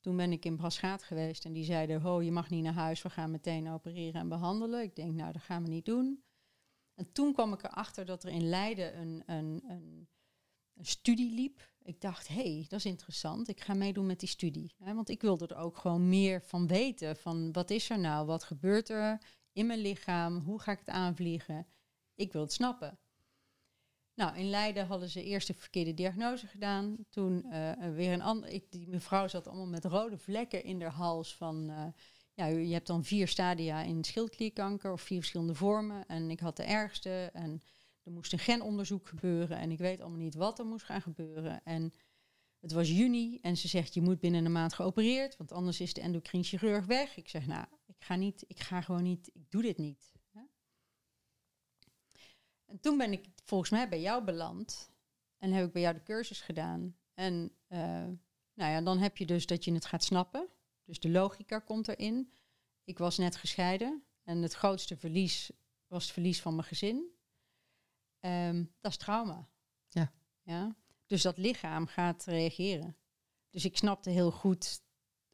Toen 0.00 0.16
ben 0.16 0.32
ik 0.32 0.44
in 0.44 0.56
Braschaat 0.56 1.02
geweest 1.02 1.44
en 1.44 1.52
die 1.52 1.64
zeiden: 1.64 2.00
Ho, 2.00 2.22
je 2.22 2.32
mag 2.32 2.50
niet 2.50 2.62
naar 2.62 2.72
huis, 2.72 3.02
we 3.02 3.10
gaan 3.10 3.30
meteen 3.30 3.68
opereren 3.68 4.20
en 4.20 4.28
behandelen. 4.28 4.82
Ik 4.82 4.96
denk, 4.96 5.14
nou, 5.14 5.32
dat 5.32 5.42
gaan 5.42 5.62
we 5.62 5.68
niet 5.68 5.84
doen. 5.84 6.24
En 6.94 7.12
toen 7.12 7.32
kwam 7.32 7.52
ik 7.52 7.62
erachter 7.62 8.06
dat 8.06 8.24
er 8.24 8.30
in 8.30 8.48
Leiden 8.48 8.98
een, 8.98 9.22
een, 9.26 9.62
een, 9.68 10.08
een 10.74 10.86
studie 10.86 11.34
liep. 11.34 11.70
Ik 11.82 12.00
dacht, 12.00 12.28
hé, 12.28 12.54
hey, 12.54 12.66
dat 12.68 12.78
is 12.78 12.86
interessant. 12.86 13.48
Ik 13.48 13.60
ga 13.60 13.74
meedoen 13.74 14.06
met 14.06 14.20
die 14.20 14.28
studie. 14.28 14.74
Want 14.78 15.08
ik 15.08 15.20
wilde 15.20 15.46
er 15.46 15.56
ook 15.56 15.76
gewoon 15.76 16.08
meer 16.08 16.42
van 16.42 16.66
weten. 16.66 17.16
Van 17.16 17.52
wat 17.52 17.70
is 17.70 17.90
er 17.90 17.98
nou? 17.98 18.26
Wat 18.26 18.44
gebeurt 18.44 18.88
er 18.88 19.22
in 19.52 19.66
mijn 19.66 19.80
lichaam? 19.80 20.38
Hoe 20.38 20.60
ga 20.60 20.72
ik 20.72 20.78
het 20.78 20.88
aanvliegen? 20.88 21.66
Ik 22.22 22.32
wil 22.32 22.42
het 22.42 22.52
snappen. 22.52 22.98
Nou, 24.14 24.36
in 24.36 24.50
Leiden 24.50 24.86
hadden 24.86 25.08
ze 25.08 25.24
eerst 25.24 25.46
de 25.46 25.54
verkeerde 25.54 25.94
diagnose 25.94 26.46
gedaan. 26.46 26.96
Toen 27.10 27.44
eh, 27.50 27.70
eh, 27.70 27.94
weer 27.94 28.12
een 28.12 28.22
andere. 28.22 28.62
Die 28.70 28.88
mevrouw 28.88 29.28
zat 29.28 29.46
allemaal 29.46 29.66
met 29.66 29.84
rode 29.84 30.18
vlekken 30.18 30.64
in 30.64 30.82
haar 30.82 30.90
hals. 30.90 31.36
Van, 31.36 31.70
eh, 31.70 31.86
ja, 32.34 32.46
je 32.46 32.72
hebt 32.72 32.86
dan 32.86 33.04
vier 33.04 33.28
stadia 33.28 33.82
in 33.82 34.04
schildklierkanker 34.04 34.92
of 34.92 35.00
vier 35.00 35.18
verschillende 35.18 35.54
vormen. 35.54 36.06
En 36.06 36.30
ik 36.30 36.40
had 36.40 36.56
de 36.56 36.62
ergste. 36.62 37.30
En 37.32 37.62
er 38.02 38.12
moest 38.12 38.32
een 38.32 38.38
genonderzoek 38.38 39.06
gebeuren. 39.06 39.58
En 39.58 39.70
ik 39.70 39.78
weet 39.78 40.00
allemaal 40.00 40.18
niet 40.18 40.34
wat 40.34 40.58
er 40.58 40.66
moest 40.66 40.84
gaan 40.84 41.02
gebeuren. 41.02 41.60
En 41.64 41.92
het 42.60 42.72
was 42.72 42.90
juni 42.90 43.38
en 43.40 43.56
ze 43.56 43.68
zegt, 43.68 43.94
je 43.94 44.02
moet 44.02 44.20
binnen 44.20 44.44
een 44.44 44.52
maand 44.52 44.74
geopereerd. 44.74 45.36
Want 45.36 45.52
anders 45.52 45.80
is 45.80 45.94
de 45.94 46.00
endocrine 46.00 46.44
chirurg 46.44 46.86
weg. 46.86 47.16
Ik 47.16 47.28
zeg, 47.28 47.46
nou, 47.46 47.66
ik 47.86 47.96
ga 47.98 48.16
niet, 48.16 48.44
ik 48.46 48.60
ga 48.60 48.80
gewoon 48.80 49.02
niet, 49.02 49.30
ik 49.32 49.50
doe 49.50 49.62
dit 49.62 49.78
niet. 49.78 50.12
En 52.72 52.80
toen 52.80 52.98
ben 52.98 53.12
ik 53.12 53.28
volgens 53.44 53.70
mij 53.70 53.88
bij 53.88 54.00
jou 54.00 54.24
beland. 54.24 54.90
En 55.38 55.52
heb 55.52 55.66
ik 55.66 55.72
bij 55.72 55.82
jou 55.82 55.94
de 55.94 56.02
cursus 56.02 56.40
gedaan. 56.40 56.96
En 57.14 57.52
eh, 57.66 57.78
nou 58.54 58.70
ja, 58.72 58.80
dan 58.80 58.98
heb 58.98 59.16
je 59.16 59.26
dus 59.26 59.46
dat 59.46 59.64
je 59.64 59.72
het 59.72 59.84
gaat 59.84 60.04
snappen. 60.04 60.48
Dus 60.84 61.00
de 61.00 61.10
logica 61.10 61.58
komt 61.58 61.88
erin. 61.88 62.32
Ik 62.84 62.98
was 62.98 63.18
net 63.18 63.36
gescheiden. 63.36 64.04
En 64.22 64.42
het 64.42 64.52
grootste 64.52 64.96
verlies 64.96 65.50
was 65.86 66.02
het 66.02 66.12
verlies 66.12 66.40
van 66.40 66.54
mijn 66.54 66.66
gezin. 66.66 67.10
Ehm, 68.20 68.64
dat 68.80 68.90
is 68.90 68.96
trauma. 68.96 69.48
Ja. 69.88 70.12
ja. 70.42 70.76
Dus 71.06 71.22
dat 71.22 71.36
lichaam 71.36 71.86
gaat 71.86 72.24
reageren. 72.24 72.96
Dus 73.50 73.64
ik 73.64 73.76
snapte 73.76 74.10
heel 74.10 74.30
goed 74.30 74.82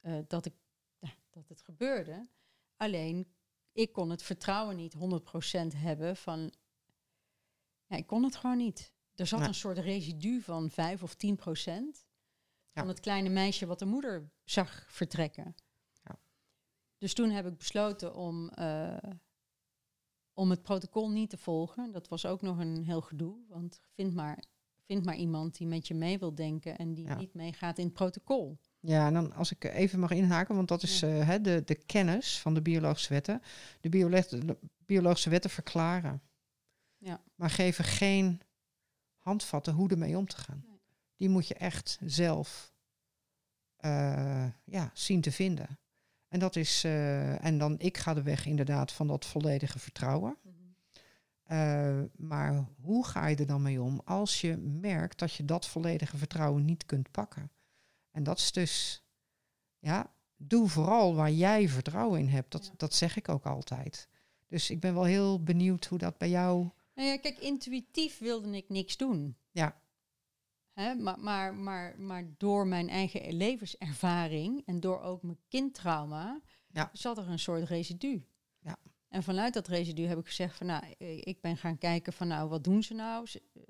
eh, 0.01 0.18
dat, 0.27 0.46
ik, 0.46 0.55
ja, 0.98 1.14
dat 1.31 1.48
het 1.48 1.61
gebeurde. 1.61 2.29
Alleen, 2.77 3.33
ik 3.72 3.92
kon 3.92 4.11
het 4.11 4.22
vertrouwen 4.22 4.77
niet 4.77 4.94
100% 4.94 4.98
hebben 5.77 6.16
van... 6.16 6.53
Ja, 7.88 7.96
ik 7.96 8.07
kon 8.07 8.22
het 8.22 8.37
gewoon 8.37 8.57
niet. 8.57 8.92
Er 9.14 9.27
zat 9.27 9.38
Nee. 9.38 9.48
een 9.48 9.55
soort 9.55 9.79
residu 9.79 10.40
van 10.40 10.70
5 10.70 11.03
of 11.03 11.14
10 11.14 11.37
procent 11.37 12.07
Ja. 12.72 12.81
van 12.81 12.88
het 12.88 13.01
kleine 13.01 13.29
meisje 13.29 13.66
wat 13.66 13.79
de 13.79 13.85
moeder 13.87 14.31
zag 14.44 14.87
vertrekken. 14.88 15.55
Ja. 16.03 16.18
Dus 16.98 17.14
toen 17.14 17.31
heb 17.31 17.46
ik 17.46 17.57
besloten 17.57 18.14
om, 18.14 18.48
eh, 18.48 18.96
om 20.33 20.51
het 20.51 20.62
protocol 20.62 21.11
niet 21.11 21.31
te 21.31 21.37
volgen. 21.38 21.92
Dat 21.92 22.09
was 22.09 22.27
ook 22.27 22.42
nog 22.42 22.59
een 22.59 22.85
heel 22.85 23.01
gedoe, 23.01 23.38
want 23.48 23.81
vind 23.94 24.14
maar, 24.14 24.42
vind 24.85 25.05
maar 25.05 25.16
iemand 25.16 25.57
die 25.57 25.66
met 25.66 25.87
je 25.88 25.94
mee 25.94 26.18
wil 26.18 26.35
denken 26.35 26.79
en 26.79 26.94
die 26.94 27.07
Ja. 27.07 27.16
niet 27.16 27.35
meegaat 27.35 27.79
in 27.79 27.85
het 27.85 27.94
protocol. 27.94 28.59
Ja, 28.81 29.07
en 29.07 29.14
dan 29.14 29.33
als 29.33 29.51
ik 29.53 29.64
even 29.64 29.98
mag 29.98 30.11
inhaken, 30.11 30.55
want 30.55 30.68
dat 30.68 30.83
is 30.83 31.01
hè, 31.01 31.40
de, 31.40 31.62
de 31.64 31.74
kennis 31.74 32.38
van 32.40 32.55
de 32.55 32.62
biologische 32.62 33.12
wetten. 33.12 33.42
De 33.81 33.88
biologische 34.87 35.31
wetten 35.31 35.51
verklaren. 35.51 36.22
Ja. 36.99 37.21
Maar 37.35 37.51
geven 37.51 37.85
geen 37.85 38.41
handvatten 39.17 39.75
hoe 39.75 39.89
ermee 39.89 40.17
om 40.17 40.27
te 40.27 40.37
gaan. 40.37 40.65
Nee. 40.67 40.81
Die 41.17 41.29
moet 41.29 41.49
je 41.49 41.55
echt 41.55 41.99
zelf 42.05 42.73
eh, 43.77 44.47
ja, 44.65 44.91
zien 44.93 45.21
te 45.21 45.33
vinden. 45.33 45.79
En 46.29 46.39
dat 46.39 46.57
is, 46.57 46.85
eh, 46.85 47.45
en 47.45 47.59
dan 47.59 47.79
ik 47.79 47.99
ga 47.99 48.15
de 48.15 48.23
weg 48.23 48.47
inderdaad 48.47 48.93
van 48.93 49.07
dat 49.07 49.27
volledige 49.27 49.79
vertrouwen. 49.79 50.37
Uh, 51.53 52.01
maar 52.17 52.65
hoe 52.81 53.07
ga 53.07 53.27
je 53.27 53.37
er 53.37 53.47
dan 53.47 53.63
mee 53.63 53.83
om 53.83 54.01
als 54.05 54.41
je 54.41 54.57
merkt 54.57 55.19
dat 55.19 55.33
je 55.33 55.45
dat 55.45 55.67
volledige 55.67 56.17
vertrouwen 56.17 56.65
niet 56.65 56.87
kunt 56.87 57.11
pakken? 57.11 57.51
En 58.11 58.23
dat 58.23 58.39
is 58.39 58.53
dus, 58.53 59.05
ja, 59.79 60.13
doe 60.37 60.69
vooral 60.69 61.15
waar 61.15 61.31
jij 61.31 61.69
vertrouwen 61.69 62.21
in 62.21 62.29
hebt. 62.29 62.51
Dat, 62.53 62.65
Ja. 62.67 62.73
dat 62.77 62.95
zeg 62.95 63.17
ik 63.17 63.29
ook 63.29 63.47
altijd. 63.47 64.09
Dus 64.49 64.71
ik 64.71 64.81
ben 64.81 64.95
wel 64.95 65.05
heel 65.05 65.43
benieuwd 65.43 65.85
hoe 65.85 65.99
dat 65.99 66.19
bij 66.19 66.29
jou. 66.31 66.69
Nou 66.99 67.11
ja, 67.11 67.19
kijk, 67.19 67.39
intuïtief 67.39 68.19
wilde 68.19 68.57
ik 68.57 68.69
niks 68.69 68.97
doen. 68.97 69.37
Ja. 69.51 69.81
Hè, 70.73 70.95
maar, 70.95 71.19
maar, 71.21 71.55
maar, 71.55 72.01
maar 72.01 72.35
door 72.37 72.67
mijn 72.67 72.89
eigen 72.89 73.33
levenservaring 73.35 74.63
en 74.67 74.81
door 74.81 75.01
ook 75.01 75.23
mijn 75.23 75.39
kindtrauma, 75.49 76.41
Ja. 76.69 76.91
zat 76.93 77.19
er 77.19 77.29
een 77.29 77.39
soort 77.39 77.65
residu. 77.69 78.27
Ja. 78.61 78.79
En 79.09 79.23
vanuit 79.23 79.55
dat 79.55 79.67
residu 79.69 80.03
heb 80.07 80.19
ik 80.19 80.27
gezegd 80.27 80.57
van 80.57 80.67
nou, 80.67 80.85
ik 81.21 81.41
ben 81.41 81.57
gaan 81.57 81.79
kijken 81.79 82.13
van 82.13 82.29
nou, 82.29 82.49
wat 82.49 82.65
doen 82.65 82.83
ze 82.83 82.95
nou? 82.95 83.27
Eh, 83.33 83.63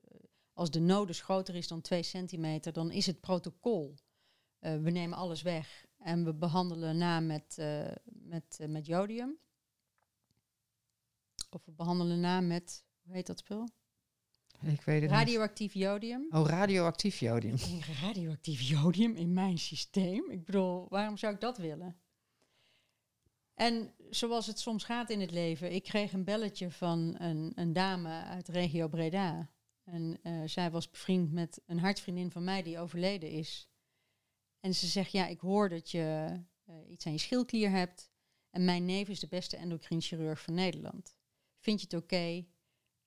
Als 0.53 0.71
de 0.71 0.81
nodus 0.81 1.21
groter 1.21 1.55
is 1.55 1.69
dan 1.69 1.81
2 1.81 2.03
centimeter, 2.03 2.73
dan 2.73 2.91
is 2.91 3.07
het 3.07 3.21
protocol. 3.21 3.95
eh, 4.59 4.77
we 4.77 4.91
nemen 4.91 5.19
alles 5.19 5.43
weg 5.43 5.87
en 5.99 6.25
we 6.25 6.35
behandelen 6.35 6.97
na 6.99 7.21
met, 7.21 7.59
eh, 7.59 7.91
met, 8.05 8.59
met 8.69 8.87
jodium. 8.87 9.39
Of 11.51 11.65
we 11.65 11.73
behandelen 11.73 12.21
na 12.21 12.41
met, 12.41 12.85
hoe 13.09 13.17
heet 13.17 13.27
dat 13.27 13.39
spul? 13.39 13.69
Ik 14.61 14.83
weet 14.83 15.01
het 15.01 15.11
niet. 15.11 15.19
Radioactief 15.19 15.75
jodium. 15.75 16.27
Oh, 16.31 16.47
radioactief 16.47 17.21
jodium. 17.21 17.57
Radioactief 18.03 18.61
jodium 18.61 19.15
in 19.15 19.33
mijn 19.33 19.59
systeem. 19.59 20.31
Ik 20.31 20.45
bedoel, 20.45 20.87
waarom 20.89 21.17
zou 21.17 21.35
ik 21.35 21.41
dat 21.41 21.59
willen? 21.59 22.01
En 23.55 23.95
zoals 24.11 24.47
het 24.47 24.59
soms 24.59 24.85
gaat 24.85 25.11
in 25.11 25.21
het 25.21 25.31
leven, 25.31 25.73
ik 25.73 25.83
kreeg 25.83 26.13
een 26.13 26.25
belletje 26.25 26.71
van 26.71 27.15
een, 27.19 27.53
een 27.55 27.73
dame 27.73 28.23
uit 28.23 28.49
regio 28.49 28.89
Breda. 28.89 29.51
En 29.85 30.19
eh, 30.23 30.43
zij 30.45 30.71
was 30.71 30.91
bevriend 30.91 31.33
met 31.33 31.61
een 31.67 31.79
hartvriendin 31.79 32.31
van 32.31 32.45
mij 32.45 32.63
die 32.63 32.79
overleden 32.79 33.31
is. 33.31 33.69
En 34.61 34.75
ze 34.75 34.87
zegt, 34.87 35.13
ja, 35.13 35.27
ik 35.27 35.41
hoor 35.41 35.69
dat 35.69 35.91
je 35.91 36.37
eh, 36.65 36.75
iets 36.91 37.07
aan 37.07 37.13
je 37.13 37.19
schildklier 37.19 37.71
hebt. 37.71 38.11
En 38.51 38.65
mijn 38.65 38.85
neef 38.85 39.09
is 39.09 39.21
de 39.21 39.29
beste 39.29 39.57
endocrine-chirurg 39.57 40.41
van 40.41 40.55
Nederland. 40.55 41.17
Vind 41.59 41.81
je 41.81 41.87
het 41.91 42.03
oké? 42.03 42.47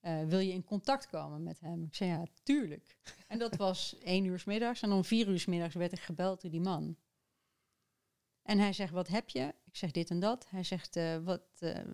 Eh, 0.02 0.24
wil 0.24 0.38
je 0.38 0.52
in 0.52 0.64
contact 0.64 1.06
komen 1.06 1.42
met 1.42 1.60
hem? 1.60 1.82
Ik 1.82 1.94
zei, 1.94 2.10
ja, 2.10 2.24
tuurlijk. 2.42 2.96
En 3.26 3.38
dat 3.38 3.56
was 3.56 3.98
één 3.98 4.24
uur 4.24 4.38
's 4.38 4.44
middags. 4.44 4.82
En 4.82 4.92
om 4.92 5.04
vier 5.04 5.28
uur 5.28 5.38
's 5.38 5.46
middags 5.46 5.74
werd 5.74 5.92
ik 5.92 6.00
gebeld 6.00 6.40
door 6.40 6.50
die 6.50 6.60
man. 6.60 6.96
En 8.42 8.58
hij 8.58 8.72
zegt, 8.72 8.92
wat 8.92 9.08
heb 9.08 9.28
je? 9.28 9.54
Ik 9.64 9.76
zeg 9.76 9.90
dit 9.90 10.10
en 10.10 10.20
dat. 10.20 10.46
Hij 10.48 10.62
zegt, 10.62 10.96
eh, 10.96 11.18
wat, 11.18 11.42
eh, 11.58 11.84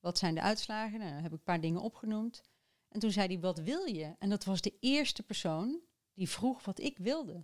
wat 0.00 0.18
zijn 0.18 0.34
de 0.34 0.40
uitslagen? 0.40 0.98
Nou, 0.98 1.10
dan 1.12 1.22
heb 1.22 1.32
ik 1.32 1.38
een 1.38 1.44
paar 1.44 1.60
dingen 1.60 1.80
opgenoemd. 1.80 2.42
En 2.88 3.00
toen 3.00 3.10
zei 3.10 3.26
hij, 3.26 3.40
wat 3.40 3.58
wil 3.58 3.84
je? 3.84 4.14
En 4.18 4.28
dat 4.28 4.44
was 4.44 4.60
de 4.60 4.76
eerste 4.80 5.22
persoon 5.22 5.80
die 6.14 6.28
vroeg 6.28 6.64
wat 6.64 6.80
ik 6.80 6.98
wilde. 6.98 7.42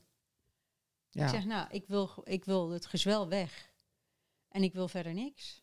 Ja. 1.11 1.25
Ik 1.25 1.31
zeg, 1.31 1.45
nou, 1.45 1.71
ik 1.71 1.87
wil, 1.87 2.11
ik 2.25 2.45
wil 2.45 2.71
het 2.71 2.87
gezwel 2.87 3.29
weg. 3.29 3.73
En 4.49 4.63
ik 4.63 4.73
wil 4.73 4.89
verder 4.89 5.15
niks. 5.15 5.63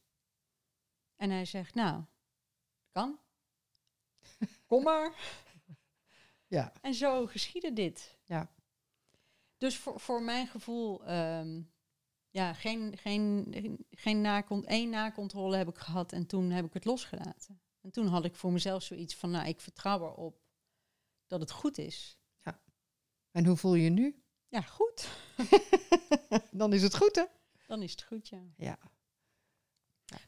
En 1.15 1.29
hij 1.29 1.45
zegt, 1.45 1.73
nou, 1.73 2.03
kan. 2.91 3.19
Kom 4.67 4.83
maar. 4.83 5.13
Ja. 6.47 6.73
En 6.81 6.93
zo 6.93 7.27
geschiedde 7.27 7.73
dit. 7.73 8.19
Ja. 8.23 8.51
Dus 9.57 9.77
voor, 9.77 9.99
voor 9.99 10.21
mijn 10.21 10.47
gevoel, 10.47 11.05
ehm, 11.05 11.61
ja, 12.29 12.53
geen, 12.53 12.97
geen, 12.97 13.53
geen 13.89 14.21
nakon, 14.21 14.65
één 14.65 14.89
nakontrole 14.89 15.57
heb 15.57 15.67
ik 15.67 15.77
gehad 15.77 16.11
en 16.11 16.25
toen 16.25 16.49
heb 16.49 16.65
ik 16.65 16.73
het 16.73 16.85
losgelaten. 16.85 17.61
En 17.81 17.91
toen 17.91 18.07
had 18.07 18.25
ik 18.25 18.35
voor 18.35 18.51
mezelf 18.51 18.83
zoiets 18.83 19.15
van, 19.15 19.31
nou, 19.31 19.47
ik 19.47 19.61
vertrouw 19.61 19.99
erop 19.99 20.41
dat 21.27 21.39
het 21.39 21.51
goed 21.51 21.77
is. 21.77 22.21
En 23.31 23.45
hoe 23.45 23.57
voel 23.57 23.75
je 23.75 23.83
je 23.83 23.89
nu? 23.89 24.23
Ja, 24.47 24.61
goed. 24.61 25.09
Dan 26.51 26.73
is 26.73 26.81
het 26.81 26.95
goed, 26.95 27.15
hè? 27.15 27.25
Dan 27.67 27.81
is 27.81 27.91
het 27.91 28.03
goed, 28.03 28.29
ja. 28.29 28.41
Ja. 28.55 28.77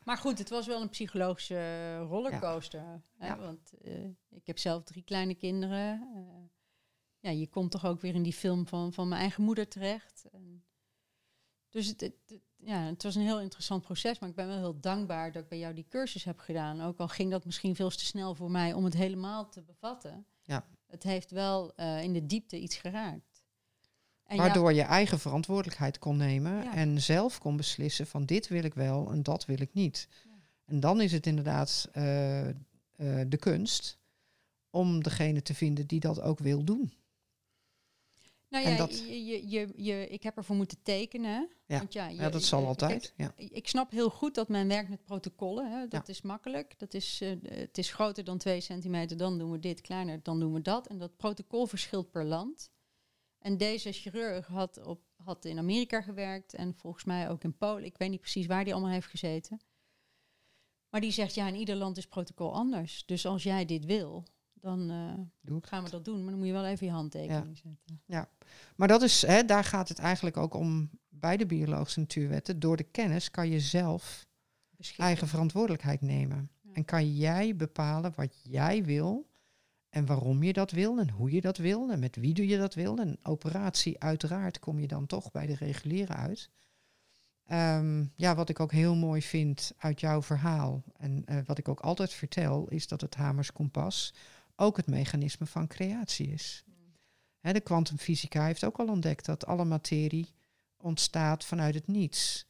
Maar 0.04 0.18
goed, 0.18 0.38
het 0.38 0.50
was 0.50 0.68
wel 0.68 0.82
een 0.82 0.90
psychologische 0.90 1.56
eh, 1.56 2.08
rollercoaster. 2.08 3.02
Hè? 3.18 3.28
Want 3.40 3.74
eh, 3.82 4.06
ik 4.30 4.48
heb 4.48 4.58
zelf 4.60 4.84
drie 4.84 5.04
kleine 5.04 5.36
kinderen. 5.36 6.10
eh, 6.16 6.50
ja, 7.20 7.30
je 7.30 7.48
komt 7.48 7.72
toch 7.72 7.86
ook 7.86 8.02
weer 8.02 8.16
in 8.16 8.24
die 8.24 8.34
film 8.34 8.68
van, 8.68 8.94
van 8.94 9.08
mijn 9.08 9.22
eigen 9.22 9.44
moeder 9.44 9.68
terecht. 9.68 10.26
En 10.32 10.64
dus 11.70 11.88
het, 11.88 12.02
het, 12.02 12.16
het- 12.26 12.42
ja, 12.58 12.80
het 12.86 13.04
was 13.04 13.16
een 13.16 13.22
heel 13.22 13.40
interessant 13.42 13.82
proces. 13.84 14.20
Maar 14.20 14.30
ik 14.30 14.36
ben 14.36 14.48
wel 14.48 14.58
heel 14.58 14.80
dankbaar 14.80 15.32
dat 15.32 15.44
ik 15.44 15.50
bij 15.50 15.58
jou 15.60 15.74
die 15.74 15.88
cursus 15.90 16.24
heb 16.24 16.40
gedaan. 16.40 16.82
Ook 16.82 17.00
al 17.00 17.08
ging 17.08 17.32
dat 17.32 17.46
misschien 17.46 17.76
veel 17.76 17.90
te 17.90 18.06
snel 18.06 18.36
voor 18.36 18.52
mij 18.52 18.74
om 18.74 18.84
het 18.84 18.94
helemaal 18.94 19.50
te 19.50 19.62
bevatten. 19.62 20.26
Ja. 20.42 20.66
Het 20.88 21.04
heeft 21.04 21.32
wel 21.32 21.76
in 21.76 22.14
de 22.14 22.26
diepte 22.26 22.60
iets 22.60 22.78
geraakt. 22.78 23.33
En 24.34 24.40
Waardoor 24.40 24.74
je 24.74 24.82
eigen 24.82 25.20
verantwoordelijkheid 25.20 26.00
kon 26.00 26.18
nemen 26.18 26.64
Ja. 26.64 26.74
en 26.76 27.02
zelf 27.02 27.40
kon 27.40 27.58
beslissen 27.58 28.08
van 28.08 28.26
dit 28.26 28.48
wil 28.48 28.64
ik 28.64 28.74
wel 28.74 29.12
en 29.12 29.24
dat 29.24 29.46
wil 29.46 29.62
ik 29.62 29.74
niet. 29.74 30.08
Ja. 30.24 30.30
En 30.66 30.80
dan 30.80 31.02
is 31.02 31.12
het 31.12 31.26
inderdaad 31.28 31.90
eh, 31.92 32.50
eh, 32.50 32.56
de 33.28 33.38
kunst 33.38 33.98
om 34.70 35.04
degene 35.04 35.42
te 35.42 35.54
vinden 35.54 35.88
die 35.88 36.00
dat 36.00 36.22
ook 36.22 36.40
wil 36.40 36.64
doen. 36.64 36.94
nou 38.50 38.68
ja, 38.70 38.78
dat- 38.78 39.00
je, 39.00 39.26
je, 39.26 39.50
je, 39.50 39.74
je, 39.76 40.08
ik 40.08 40.24
heb 40.24 40.38
ervoor 40.38 40.56
moeten 40.56 40.78
tekenen. 40.84 41.50
Ja. 41.66 41.78
Want 41.78 41.94
ja, 41.94 42.08
Ja, 42.08 42.30
dat 42.30 42.44
zal 42.44 42.60
je- 42.62 42.66
altijd. 42.66 43.14
Ja. 43.18 43.34
Ik, 43.36 43.68
snap 43.68 43.92
heel 43.92 44.10
goed 44.10 44.36
dat 44.36 44.48
men 44.50 44.68
werkt 44.68 44.90
met 44.90 45.04
protocollen. 45.04 45.72
Hè. 45.72 45.88
Dat 45.88 46.10
is 46.10 46.22
makkelijk. 46.22 46.74
Dat 46.80 46.94
is, 46.94 47.20
eh, 47.22 47.30
het 47.44 47.78
is 47.78 47.92
groter 47.92 48.24
dan 48.24 48.38
2 48.38 48.62
centimeter, 48.62 49.18
dan 49.18 49.38
doen 49.38 49.52
we 49.52 49.60
dit. 49.60 49.82
Kleiner, 49.82 50.20
dan 50.24 50.40
doen 50.40 50.54
we 50.54 50.62
dat. 50.62 50.88
En 50.88 50.98
dat 50.98 51.18
protocol 51.18 51.66
verschilt 51.66 52.12
per 52.12 52.24
land. 52.26 52.72
En 53.44 53.58
deze 53.58 53.92
chirurg 53.92 54.48
had, 54.48 54.84
op, 54.86 55.02
had 55.16 55.46
in 55.46 55.58
Amerika 55.58 56.02
gewerkt 56.02 56.54
en 56.54 56.76
volgens 56.76 57.04
mij 57.04 57.30
ook 57.30 57.44
in 57.44 57.58
Polen. 57.58 57.86
Ik 57.86 57.98
weet 57.98 58.10
niet 58.10 58.20
precies 58.20 58.46
waar 58.46 58.64
die 58.64 58.74
allemaal 58.74 58.92
heeft 58.92 59.08
gezeten. 59.08 59.62
Maar 60.90 61.02
die 61.02 61.12
zegt, 61.12 61.36
ja, 61.36 61.48
in 61.48 61.56
ieder 61.56 61.76
land 61.76 61.98
is 61.98 62.08
protocol 62.08 62.54
anders. 62.54 63.06
Dus 63.06 63.26
als 63.26 63.44
jij 63.44 63.66
dit 63.66 63.86
wil, 63.86 64.24
dan 64.54 64.90
eh, 64.90 65.58
gaan 65.62 65.84
we 65.84 65.90
dat 65.90 66.06
doen. 66.06 66.22
Maar 66.22 66.30
dan 66.30 66.38
moet 66.38 66.48
je 66.48 66.54
wel 66.54 66.66
even 66.66 66.88
je 66.88 66.94
handtekening 66.94 67.58
zetten. 67.58 68.30
Maar 68.76 68.88
dat 68.88 69.02
is, 69.02 69.22
hè, 69.22 69.46
daar 69.46 69.64
gaat 69.64 69.90
het 69.90 70.00
eigenlijk 70.00 70.38
ook 70.38 70.54
om 70.54 70.90
bij 71.10 71.38
de 71.38 71.46
biologische 71.46 72.00
natuurwetten. 72.00 72.60
Door 72.60 72.78
de 72.78 72.84
kennis 72.84 73.32
kan 73.32 73.50
je 73.50 73.60
zelf 73.60 74.26
Beschikken. 74.70 75.06
eigen 75.06 75.28
verantwoordelijkheid 75.28 76.02
nemen. 76.02 76.50
Ja. 76.62 76.74
En 76.74 76.86
kan 76.86 77.16
jij 77.16 77.56
bepalen 77.56 78.14
wat 78.16 78.40
jij 78.44 78.84
wil 78.84 79.32
en 79.94 80.06
waarom 80.06 80.44
je 80.44 80.54
dat 80.54 80.72
wil 80.72 81.00
en 81.00 81.10
hoe 81.10 81.32
je 81.32 81.42
dat 81.42 81.58
wil 81.58 81.92
en 81.92 82.00
met 82.00 82.16
wie 82.16 82.34
doe 82.34 82.48
je 82.48 82.58
dat 82.58 82.74
wil. 82.74 82.98
En 82.98 83.20
operatie 83.24 84.00
uiteraard 84.00 84.60
kom 84.60 84.80
je 84.80 84.88
dan 84.88 85.06
toch 85.06 85.32
bij 85.32 85.46
de 85.46 85.56
reguliere 85.56 86.14
uit. 86.14 86.50
Ehm, 87.46 88.06
ja, 88.16 88.36
wat 88.36 88.50
ik 88.50 88.60
ook 88.60 88.72
heel 88.72 88.96
mooi 88.96 89.22
vind 89.22 89.72
uit 89.78 90.00
jouw 90.00 90.22
verhaal 90.22 90.84
en 90.98 91.26
eh, 91.26 91.38
wat 91.46 91.58
ik 91.58 91.68
ook 91.68 91.80
altijd 91.80 92.14
vertel, 92.14 92.68
is 92.70 92.88
dat 92.88 93.02
het 93.02 93.16
Hamers 93.16 93.52
kompas 93.52 94.14
ook 94.56 94.78
het 94.78 94.88
mechanisme 94.88 95.46
van 95.46 95.68
creatie 95.68 96.28
is. 96.28 96.64
De 97.42 97.62
kwantumfysica 97.62 98.46
heeft 98.46 98.64
ook 98.64 98.80
al 98.80 98.88
ontdekt 98.88 99.26
dat 99.26 99.46
alle 99.46 99.66
materie 99.66 100.34
ontstaat 100.78 101.46
vanuit 101.46 101.76
het 101.76 101.88
niets. 101.88 102.46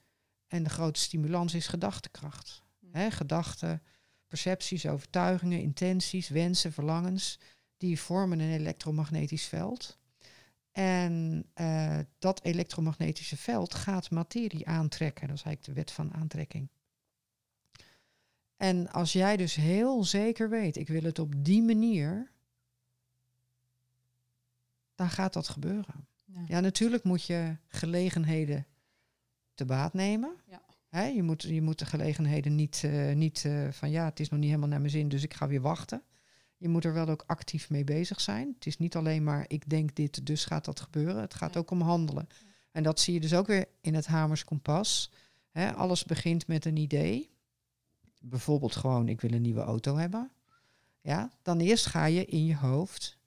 En 0.48 0.64
de 0.64 0.70
grote 0.70 1.00
stimulans 1.00 1.54
is 1.54 1.68
gedachtekracht. 1.68 2.64
Hè, 2.92 3.12
gedachten, 3.12 3.82
percepties, 4.34 4.86
overtuigingen, 4.86 5.62
intenties, 5.62 6.30
wensen, 6.30 6.74
verlangens, 6.74 7.40
die 7.78 8.00
vormen 8.00 8.40
een 8.40 8.52
elektromagnetisch 8.52 9.46
veld. 9.46 9.98
En 10.72 11.46
eh, 11.54 12.00
dat 12.20 12.44
elektromagnetische 12.44 13.38
veld 13.38 13.74
gaat 13.74 14.12
materie 14.12 14.68
aantrekken. 14.68 15.28
Dat 15.28 15.38
is 15.38 15.44
eigenlijk 15.44 15.76
de 15.76 15.82
wet 15.82 15.92
van 15.92 16.14
aantrekking. 16.14 16.70
En 18.58 18.92
als 18.92 19.14
jij 19.14 19.38
dus 19.38 19.56
heel 19.56 20.04
zeker 20.04 20.50
weet, 20.50 20.78
ik 20.78 20.88
wil 20.88 21.04
het 21.04 21.20
op 21.20 21.34
die 21.46 21.62
manier, 21.62 22.32
dan 24.96 25.10
gaat 25.10 25.34
dat 25.34 25.48
gebeuren. 25.48 26.08
Ja. 26.26 26.44
Ja, 26.48 26.60
natuurlijk 26.60 27.04
moet 27.04 27.26
je 27.26 27.58
gelegenheden 27.68 28.66
te 29.54 29.66
baat 29.66 29.94
nemen. 29.94 30.36
Ja. 30.46 30.62
Hè, 30.94 31.04
je, 31.06 31.24
moet, 31.24 31.42
je 31.42 31.62
moet 31.62 31.80
de 31.80 31.86
gelegenheden 31.86 32.56
niet, 32.56 32.82
eh, 32.84 33.14
niet 33.16 33.46
eh, 33.46 33.68
van 33.72 33.90
ja, 33.90 34.06
het 34.06 34.20
is 34.20 34.30
nog 34.30 34.40
niet 34.40 34.48
helemaal 34.50 34.70
naar 34.70 34.80
mijn 34.80 34.92
zin, 34.92 35.08
dus 35.10 35.24
ik 35.24 35.34
ga 35.34 35.48
weer 35.48 35.62
wachten. 35.62 36.04
Je 36.58 36.70
moet 36.70 36.86
er 36.86 36.94
wel 36.94 37.08
ook 37.08 37.24
actief 37.28 37.70
mee 37.70 37.84
bezig 37.84 38.22
zijn. 38.22 38.52
Het 38.56 38.66
is 38.66 38.78
niet 38.78 38.96
alleen 38.96 39.24
maar 39.24 39.46
ik 39.48 39.70
denk 39.70 39.96
dit, 39.96 40.26
dus 40.26 40.46
gaat 40.46 40.66
dat 40.66 40.80
gebeuren. 40.80 41.22
Het 41.22 41.34
gaat 41.34 41.54
Ja. 41.54 41.60
ook 41.60 41.72
om 41.72 41.82
handelen. 41.82 42.28
En 42.72 42.84
dat 42.84 43.00
zie 43.00 43.14
je 43.14 43.20
dus 43.20 43.34
ook 43.34 43.48
weer 43.48 43.66
in 43.82 43.94
het 43.96 44.06
Hamers 44.06 44.44
Kompas. 44.44 45.12
Hè, 45.52 45.74
alles 45.74 46.04
begint 46.06 46.48
met 46.48 46.66
een 46.66 46.78
idee. 46.78 47.30
Bijvoorbeeld 48.22 48.76
gewoon, 48.76 49.08
ik 49.08 49.22
wil 49.22 49.32
een 49.32 49.42
nieuwe 49.42 49.62
auto 49.62 49.96
hebben. 49.96 50.32
Ja, 51.02 51.32
dan 51.42 51.60
eerst 51.60 51.86
ga 51.86 52.06
je 52.06 52.26
in 52.26 52.46
je 52.46 52.56
hoofd, 52.56 53.18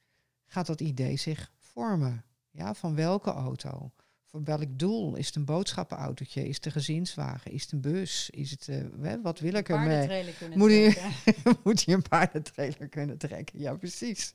gaat 0.47 0.67
dat 0.67 0.81
idee 0.81 1.17
zich 1.17 1.53
vormen. 1.59 2.25
Ja, 2.51 2.75
van 2.75 2.95
welke 2.95 3.31
auto? 3.31 3.91
Voor 4.37 4.45
welk 4.45 4.79
doel? 4.79 5.15
Is 5.15 5.27
het 5.27 5.37
een 5.37 5.45
boodschappenautootje? 5.45 6.49
Is 6.49 6.57
het 6.57 6.67
een 6.67 6.73
gezinswagen? 6.73 7.53
Is 7.53 7.63
het 7.63 7.73
een 7.73 7.81
bus? 7.81 8.31
Is 8.31 8.51
het, 8.51 8.69
uh, 8.71 9.15
wat 9.23 9.39
wil 9.39 9.55
ik 9.55 9.69
ermee? 9.69 10.35
Moet 10.55 10.71
je, 10.71 11.13
moet 11.65 11.83
je 11.83 11.93
een 11.93 12.03
paardentrailer 12.03 12.89
kunnen 12.89 13.19
trekken? 13.19 13.61
Ja, 13.61 13.75
precies. 13.75 14.35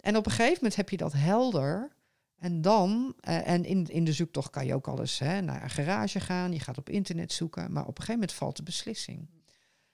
En 0.00 0.16
op 0.16 0.26
een 0.26 0.32
gegeven 0.32 0.54
moment 0.54 0.76
heb 0.76 0.88
je 0.88 0.96
dat 0.96 1.12
helder. 1.12 1.92
En 2.38 2.60
dan, 2.60 3.14
uh, 3.28 3.48
en 3.48 3.64
in, 3.64 3.86
in 3.86 4.04
de 4.04 4.12
zoektocht 4.12 4.50
kan 4.50 4.66
je 4.66 4.74
ook 4.74 4.88
alles 4.88 5.18
hè, 5.18 5.40
naar 5.40 5.62
een 5.62 5.70
garage 5.70 6.20
gaan. 6.20 6.52
Je 6.52 6.60
gaat 6.60 6.78
op 6.78 6.88
internet 6.88 7.32
zoeken. 7.32 7.72
Maar 7.72 7.82
op 7.82 7.88
een 7.88 8.04
gegeven 8.04 8.14
moment 8.14 8.32
valt 8.32 8.56
de 8.56 8.62
beslissing. 8.62 9.28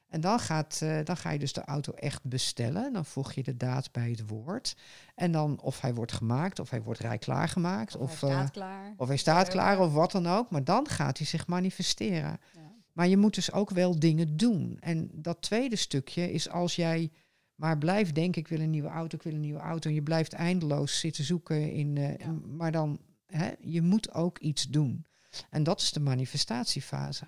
En 0.09 0.21
dan, 0.21 0.39
gaat, 0.39 0.81
uh, 0.83 0.99
dan 1.05 1.17
ga 1.17 1.31
je 1.31 1.39
dus 1.39 1.53
de 1.53 1.65
auto 1.65 1.93
echt 1.93 2.25
bestellen. 2.25 2.93
Dan 2.93 3.05
voeg 3.05 3.33
je 3.33 3.43
de 3.43 3.57
daad 3.57 3.93
bij 3.93 4.11
het 4.11 4.29
woord. 4.29 4.77
En 5.15 5.33
dan 5.33 5.61
of 5.61 5.81
hij 5.81 5.95
wordt 5.95 6.13
gemaakt, 6.13 6.59
of 6.59 6.71
hij 6.71 6.83
wordt 6.83 7.01
rijklaar 7.01 7.49
gemaakt. 7.49 7.97
Of, 7.97 8.03
of 8.13 8.21
hij 8.21 8.31
staat 8.31 8.51
klaar. 8.51 8.95
Of 8.97 9.09
hij 9.09 9.17
staat 9.17 9.49
klaar, 9.49 9.81
of 9.81 9.93
wat 9.93 10.13
dan 10.13 10.27
ook. 10.27 10.51
Maar 10.51 10.65
dan 10.65 10.89
gaat 10.89 11.19
hij 11.19 11.27
zich 11.27 11.47
manifesteren. 11.47 12.41
Ja. 12.55 12.73
Maar 12.93 13.09
je 13.09 13.17
moet 13.17 13.35
dus 13.35 13.53
ook 13.53 13.71
wel 13.71 13.99
dingen 13.99 14.37
doen. 14.37 14.77
En 14.81 15.11
dat 15.13 15.43
tweede 15.43 15.77
stukje 15.77 16.33
is 16.33 16.51
als 16.51 16.77
jij 16.77 17.11
maar 17.55 17.79
blijft 17.79 18.15
denken, 18.15 18.41
ik 18.41 18.49
wil 18.49 18.61
een 18.61 18.71
nieuwe 18.71 18.89
auto, 18.89 19.17
ik 19.17 19.23
wil 19.23 19.33
een 19.33 19.41
nieuwe 19.41 19.61
auto. 19.61 19.89
En 19.89 19.95
je 19.95 20.03
blijft 20.03 20.33
eindeloos 20.33 20.99
zitten 20.99 21.25
zoeken 21.25 21.73
in. 21.73 21.97
Uh, 21.97 22.17
ja. 22.17 22.31
Maar 22.57 22.73
dan, 22.73 23.01
hè, 23.27 23.51
je 23.61 23.83
moet 23.83 24.15
ook 24.15 24.39
iets 24.39 24.69
doen. 24.69 25.07
En 25.51 25.63
dat 25.63 25.81
is 25.81 25.93
de 25.93 26.01
manifestatiefase. 26.01 27.27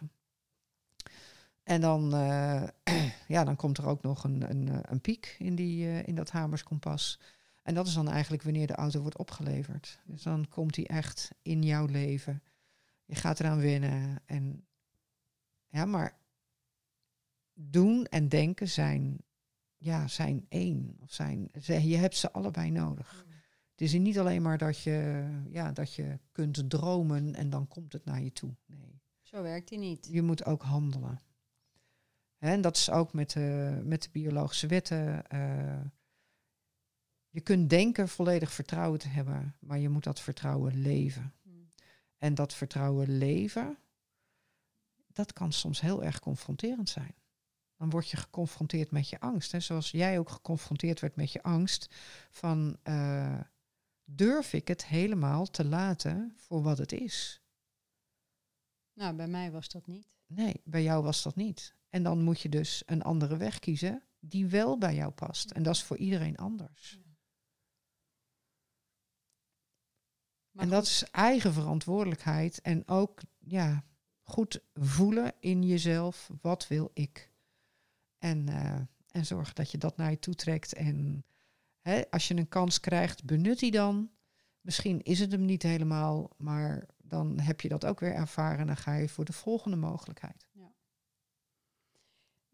En 1.62 1.80
dan, 1.80 2.14
uh, 2.14 2.62
ja, 3.28 3.44
dan 3.44 3.56
komt 3.56 3.78
er 3.78 3.86
ook 3.86 4.02
nog 4.02 4.24
een, 4.24 4.50
een, 4.50 4.92
een 4.92 5.00
piek 5.00 5.36
in, 5.38 5.54
die, 5.54 5.84
uh, 5.84 6.06
in 6.06 6.14
dat 6.14 6.30
hamerskompas. 6.30 7.20
En 7.62 7.74
dat 7.74 7.86
is 7.86 7.94
dan 7.94 8.08
eigenlijk 8.08 8.42
wanneer 8.42 8.66
de 8.66 8.74
auto 8.74 9.00
wordt 9.00 9.18
opgeleverd. 9.18 10.00
Dus 10.04 10.22
dan 10.22 10.48
komt 10.48 10.74
die 10.74 10.88
echt 10.88 11.30
in 11.42 11.62
jouw 11.62 11.86
leven. 11.86 12.42
Je 13.04 13.14
gaat 13.14 13.40
eraan 13.40 13.58
winnen. 13.58 14.22
En 14.26 14.66
ja, 15.68 15.84
maar 15.84 16.18
doen 17.54 18.04
en 18.04 18.28
denken 18.28 18.68
zijn, 18.68 19.18
ja, 19.76 20.08
zijn 20.08 20.46
één. 20.48 20.96
Of 21.00 21.12
zijn, 21.12 21.48
je 21.62 21.96
hebt 21.96 22.16
ze 22.16 22.32
allebei 22.32 22.70
nodig. 22.70 23.24
Mm. 23.26 23.32
Het 23.70 23.80
is 23.80 23.92
niet 23.92 24.18
alleen 24.18 24.42
maar 24.42 24.58
dat 24.58 24.78
je, 24.78 25.28
ja, 25.50 25.72
dat 25.72 25.94
je 25.94 26.18
kunt 26.32 26.70
dromen 26.70 27.34
en 27.34 27.50
dan 27.50 27.68
komt 27.68 27.92
het 27.92 28.04
naar 28.04 28.22
je 28.22 28.32
toe. 28.32 28.54
Nee. 28.66 29.00
Zo 29.20 29.42
werkt 29.42 29.68
die 29.68 29.78
niet. 29.78 30.08
Je 30.10 30.22
moet 30.22 30.44
ook 30.44 30.62
handelen. 30.62 31.20
En 32.40 32.60
dat 32.60 32.76
is 32.76 32.90
ook 32.90 33.12
met 33.12 33.30
de, 33.30 33.80
met 33.84 34.02
de 34.02 34.08
biologische 34.12 34.66
wetten. 34.66 35.24
Uh, 35.32 35.80
je 37.28 37.40
kunt 37.40 37.70
denken 37.70 38.08
volledig 38.08 38.52
vertrouwen 38.52 38.98
te 38.98 39.08
hebben, 39.08 39.56
maar 39.58 39.78
je 39.78 39.88
moet 39.88 40.04
dat 40.04 40.20
vertrouwen 40.20 40.82
leven. 40.82 41.34
Hmm. 41.42 41.68
En 42.18 42.34
dat 42.34 42.54
vertrouwen 42.54 43.18
leven, 43.18 43.78
dat 45.06 45.32
kan 45.32 45.52
soms 45.52 45.80
heel 45.80 46.04
erg 46.04 46.20
confronterend 46.20 46.88
zijn. 46.88 47.14
Dan 47.76 47.90
word 47.90 48.08
je 48.08 48.16
geconfronteerd 48.16 48.90
met 48.90 49.08
je 49.08 49.20
angst. 49.20 49.52
Hè? 49.52 49.60
Zoals 49.60 49.90
jij 49.90 50.18
ook 50.18 50.30
geconfronteerd 50.30 51.00
werd 51.00 51.16
met 51.16 51.32
je 51.32 51.42
angst 51.42 51.94
van 52.30 52.78
uh, 52.84 53.40
durf 54.04 54.52
ik 54.52 54.68
het 54.68 54.86
helemaal 54.86 55.46
te 55.46 55.64
laten 55.64 56.32
voor 56.36 56.62
wat 56.62 56.78
het 56.78 56.92
is? 56.92 57.42
Nou, 58.92 59.14
bij 59.14 59.28
mij 59.28 59.50
was 59.50 59.68
dat 59.68 59.86
niet. 59.86 60.16
Nee, 60.26 60.60
bij 60.64 60.82
jou 60.82 61.02
was 61.02 61.22
dat 61.22 61.36
niet. 61.36 61.74
En 61.90 62.02
dan 62.02 62.22
moet 62.22 62.40
je 62.40 62.48
dus 62.48 62.82
een 62.86 63.02
andere 63.02 63.36
weg 63.36 63.58
kiezen 63.58 64.02
die 64.20 64.46
wel 64.46 64.78
bij 64.78 64.94
jou 64.94 65.10
past. 65.10 65.50
En 65.50 65.62
dat 65.62 65.74
is 65.74 65.82
voor 65.82 65.96
iedereen 65.96 66.36
anders. 66.36 66.98
en 70.54 70.68
dat 70.68 70.84
is 70.84 71.04
eigen 71.10 71.52
verantwoordelijkheid 71.52 72.60
en 72.60 72.88
ook 72.88 73.20
ja, 73.38 73.84
goed 74.22 74.60
voelen 74.74 75.32
in 75.40 75.62
jezelf. 75.62 76.30
Wat 76.40 76.68
wil 76.68 76.90
ik? 76.92 77.32
En, 78.18 78.46
uh, 78.50 78.80
en 79.10 79.26
zorgen 79.26 79.54
dat 79.54 79.70
je 79.70 79.78
dat 79.78 79.96
naar 79.96 80.10
je 80.10 80.18
toe 80.18 80.34
trekt. 80.34 80.74
En 80.74 81.24
hè, 81.80 82.10
als 82.10 82.28
je 82.28 82.36
een 82.36 82.48
kans 82.48 82.80
krijgt, 82.80 83.24
benut 83.24 83.58
die 83.58 83.70
dan. 83.70 84.10
Misschien 84.60 85.02
is 85.02 85.18
het 85.18 85.32
hem 85.32 85.44
niet 85.44 85.62
helemaal, 85.62 86.30
maar 86.36 86.86
dan 86.96 87.38
heb 87.38 87.60
je 87.60 87.68
dat 87.68 87.86
ook 87.86 88.00
weer 88.00 88.14
ervaren. 88.14 88.58
En 88.58 88.66
dan 88.66 88.76
ga 88.76 88.94
je 88.94 89.08
voor 89.08 89.24
de 89.24 89.32
volgende 89.32 89.76
mogelijkheid. 89.76 90.46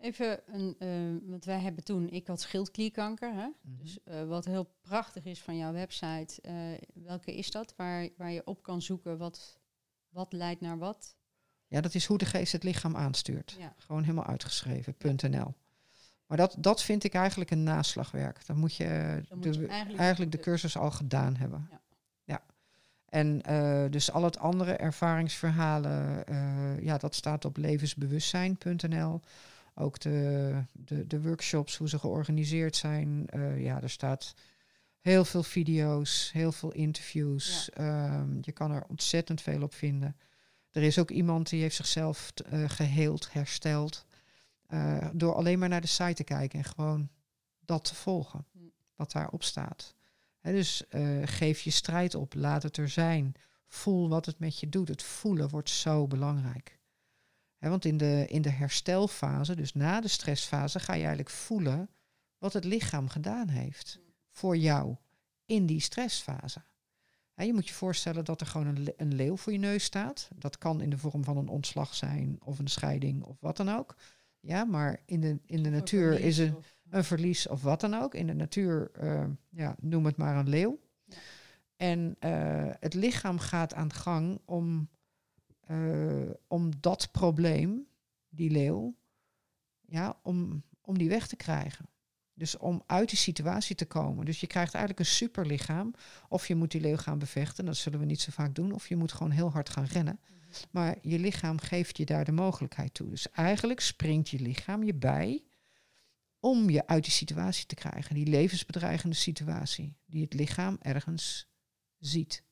Even 0.00 0.40
een, 0.46 0.76
uh, 0.78 1.30
want 1.30 1.44
wij 1.44 1.60
hebben 1.60 1.84
toen, 1.84 2.08
ik 2.08 2.26
had 2.26 2.40
schildklierkanker. 2.40 3.32
Hè? 3.34 3.48
Mhm. 3.60 3.82
Dus 3.82 3.98
uh, 4.04 4.24
wat 4.24 4.44
heel 4.44 4.70
prachtig 4.80 5.24
is 5.24 5.40
van 5.40 5.56
jouw 5.56 5.72
website, 5.72 6.42
uh, 6.42 6.54
welke 7.04 7.36
is 7.36 7.50
dat? 7.50 7.74
Waar, 7.76 8.08
waar 8.16 8.32
je 8.32 8.44
op 8.44 8.62
kan 8.62 8.82
zoeken 8.82 9.18
wat, 9.18 9.58
wat 10.08 10.32
leidt 10.32 10.60
naar 10.60 10.78
wat? 10.78 11.16
Ja, 11.66 11.80
dat 11.80 11.94
is 11.94 12.06
hoe 12.06 12.18
de 12.18 12.24
geest 12.24 12.52
het 12.52 12.62
lichaam 12.62 12.96
aanstuurt. 12.96 13.56
Ja. 13.58 13.74
Gewoon 13.76 14.02
helemaal 14.02 14.26
uitgeschreven, 14.26 14.94
.nl. 15.30 15.54
Maar 16.26 16.36
dat, 16.36 16.56
dat 16.58 16.82
vind 16.82 17.04
ik 17.04 17.14
eigenlijk 17.14 17.50
een 17.50 17.62
naslagwerk. 17.62 18.46
Dan 18.46 18.56
moet 18.56 18.74
je, 18.74 19.22
Dan 19.28 19.38
moet 19.38 19.52
de, 19.52 19.60
je 19.60 19.66
eigenlijk, 19.66 20.00
eigenlijk, 20.00 20.32
de 20.32 20.38
cursus 20.38 20.76
al 20.76 20.90
gedaan 20.90 21.36
hebben. 21.36 21.68
Ja. 21.70 21.80
ja. 22.24 22.42
En 23.08 23.38
dus 23.90 24.12
al 24.12 24.22
het 24.22 24.38
andere 24.38 24.72
ervaringsverhalen, 24.72 26.24
ja, 26.84 26.98
dat 26.98 27.14
staat 27.14 27.44
op 27.44 27.56
levensbewustzijn.nl. 27.56 29.20
Ook 29.78 30.00
de, 30.00 30.64
de, 30.72 31.06
de 31.06 31.22
workshops, 31.22 31.76
hoe 31.76 31.88
ze 31.88 31.98
georganiseerd 31.98 32.76
zijn. 32.76 33.26
Uh, 33.34 33.62
ja, 33.62 33.82
er 33.82 33.90
staat 33.90 34.34
heel 35.00 35.24
veel 35.24 35.42
video's, 35.42 36.30
heel 36.32 36.52
veel 36.52 36.72
interviews. 36.72 37.70
Ehm, 37.70 38.38
je 38.40 38.52
kan 38.52 38.70
er 38.70 38.84
ontzettend 38.88 39.40
veel 39.40 39.62
op 39.62 39.74
vinden. 39.74 40.16
Er 40.70 40.82
is 40.82 40.98
ook 40.98 41.10
iemand 41.10 41.48
die 41.48 41.60
heeft 41.60 41.76
zichzelf 41.76 42.32
uh, 42.52 42.68
geheeld, 42.68 43.32
hersteld. 43.32 44.06
Uh, 44.68 45.08
door 45.12 45.34
alleen 45.34 45.58
maar 45.58 45.68
naar 45.68 45.80
de 45.80 45.86
site 45.86 46.14
te 46.14 46.24
kijken 46.24 46.58
en 46.58 46.64
gewoon 46.64 47.08
dat 47.64 47.84
te 47.84 47.94
volgen. 47.94 48.46
Hm. 48.52 48.58
Wat 48.94 49.12
daarop 49.12 49.42
staat. 49.42 49.94
He, 50.38 50.52
dus 50.52 50.82
geef 51.24 51.60
je 51.60 51.70
strijd 51.70 52.14
op, 52.14 52.34
laat 52.34 52.62
het 52.62 52.76
er 52.76 52.88
zijn. 52.88 53.34
Voel 53.66 54.08
wat 54.08 54.26
het 54.26 54.38
met 54.38 54.60
je 54.60 54.68
doet. 54.68 54.88
Het 54.88 55.02
voelen 55.02 55.48
wordt 55.48 55.70
zo 55.70 56.06
belangrijk 56.06 56.78
want 57.68 57.84
in 57.84 57.96
de, 57.96 58.24
in 58.28 58.42
de 58.42 58.50
herstelfase, 58.50 59.56
dus 59.56 59.74
na 59.74 60.00
de 60.00 60.08
stressfase, 60.08 60.80
ga 60.80 60.92
je 60.92 60.98
eigenlijk 60.98 61.30
voelen 61.30 61.90
wat 62.38 62.52
het 62.52 62.64
lichaam 62.64 63.08
gedaan 63.08 63.48
heeft 63.48 64.00
voor 64.30 64.56
jou 64.56 64.96
in 65.44 65.66
die 65.66 65.80
stressfase. 65.80 66.62
je 67.34 67.52
moet 67.52 67.68
je 67.68 67.74
voorstellen 67.74 68.24
dat 68.24 68.40
er 68.40 68.46
gewoon 68.46 68.66
een, 68.66 68.92
een 68.96 69.14
leeuw 69.14 69.36
voor 69.36 69.52
je 69.52 69.58
neus 69.58 69.84
staat. 69.84 70.28
Dat 70.34 70.58
kan 70.58 70.80
in 70.80 70.90
de 70.90 70.98
vorm 70.98 71.24
van 71.24 71.36
een 71.36 71.48
ontslag 71.48 71.94
zijn 71.94 72.38
of 72.44 72.58
een 72.58 72.68
scheiding 72.68 73.22
of 73.22 73.36
wat 73.40 73.56
dan 73.56 73.68
ook. 73.68 73.96
Ja, 74.40 74.64
maar 74.64 75.02
in 75.04 75.20
de, 75.20 75.38
in 75.46 75.62
de 75.62 75.70
natuur 75.70 76.20
is 76.20 76.38
een, 76.38 76.56
een 76.90 77.04
verlies 77.04 77.48
of 77.48 77.62
wat 77.62 77.80
dan 77.80 77.94
ook. 77.94 78.14
In 78.14 78.26
de 78.26 78.34
natuur, 78.34 78.90
uh, 79.02 79.24
ja, 79.50 79.76
noem 79.80 80.06
het 80.06 80.16
maar 80.16 80.36
een 80.36 80.48
leeuw. 80.48 80.78
Ja. 81.04 81.16
En 81.76 82.16
uh, 82.20 82.70
het 82.80 82.94
lichaam 82.94 83.38
gaat 83.38 83.74
aan 83.74 83.88
de 83.88 83.94
gang 83.94 84.40
om 84.44 84.88
uh, 85.70 86.30
om 86.46 86.70
dat 86.80 87.08
probleem, 87.12 87.86
die 88.28 88.50
leeuw, 88.50 88.96
ja, 89.80 90.18
om, 90.22 90.62
om 90.80 90.98
die 90.98 91.08
weg 91.08 91.26
te 91.26 91.36
krijgen. 91.36 91.88
Dus 92.34 92.56
om 92.56 92.82
uit 92.86 93.08
die 93.08 93.18
situatie 93.18 93.76
te 93.76 93.86
komen. 93.86 94.24
Dus 94.24 94.40
je 94.40 94.46
krijgt 94.46 94.74
eigenlijk 94.74 95.08
een 95.08 95.14
superlichaam. 95.14 95.94
Of 96.28 96.48
je 96.48 96.54
moet 96.54 96.70
die 96.70 96.80
leeuw 96.80 96.96
gaan 96.96 97.18
bevechten, 97.18 97.64
dat 97.64 97.76
zullen 97.76 97.98
we 97.98 98.04
niet 98.04 98.20
zo 98.20 98.30
vaak 98.30 98.54
doen. 98.54 98.72
Of 98.72 98.88
je 98.88 98.96
moet 98.96 99.12
gewoon 99.12 99.32
heel 99.32 99.50
hard 99.50 99.68
gaan 99.68 99.84
rennen. 99.84 100.20
Mhm. 100.20 100.64
Maar 100.70 100.96
je 101.02 101.18
lichaam 101.18 101.58
geeft 101.58 101.96
je 101.96 102.04
daar 102.04 102.24
de 102.24 102.32
mogelijkheid 102.32 102.94
toe. 102.94 103.08
Dus 103.08 103.30
eigenlijk 103.30 103.80
springt 103.80 104.28
je 104.28 104.40
lichaam 104.40 104.82
je 104.82 104.94
bij 104.94 105.44
om 106.40 106.70
je 106.70 106.86
uit 106.86 107.04
die 107.04 107.12
situatie 107.12 107.66
te 107.66 107.74
krijgen. 107.74 108.14
Die 108.14 108.26
levensbedreigende 108.26 109.16
situatie, 109.16 109.96
die 110.06 110.22
het 110.22 110.34
lichaam 110.34 110.76
ergens 110.80 111.48
ziet. 111.98 112.44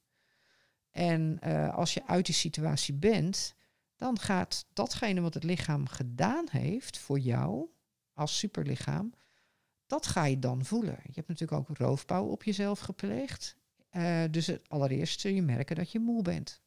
En 0.95 1.39
uh, 1.47 1.75
als 1.75 1.95
je 1.95 2.07
uit 2.07 2.27
die 2.27 2.35
situatie 2.35 2.95
bent, 2.95 3.55
dan 3.97 4.19
gaat 4.19 4.67
datgene 4.73 5.21
wat 5.21 5.35
het 5.35 5.45
lichaam 5.45 5.87
gedaan 5.87 6.47
heeft 6.51 6.99
voor 6.99 7.19
jou 7.19 7.69
als 8.13 8.39
superlichaam, 8.39 9.13
dat 9.87 10.07
ga 10.07 10.25
je 10.25 10.39
dan 10.39 10.65
voelen. 10.65 10.99
Je 11.03 11.13
hebt 11.13 11.29
natuurlijk 11.29 11.61
ook 11.61 11.77
roofbouw 11.77 12.25
op 12.27 12.43
jezelf 12.43 12.79
gepleegd. 12.79 13.57
Uh, 13.93 14.23
dus 14.31 14.47
het 14.47 14.69
allereerst 14.69 15.21
zul 15.21 15.33
je 15.33 15.43
merken 15.43 15.77
dat 15.77 15.93
je 15.93 15.99
moe 15.99 16.23
bent. 16.23 16.63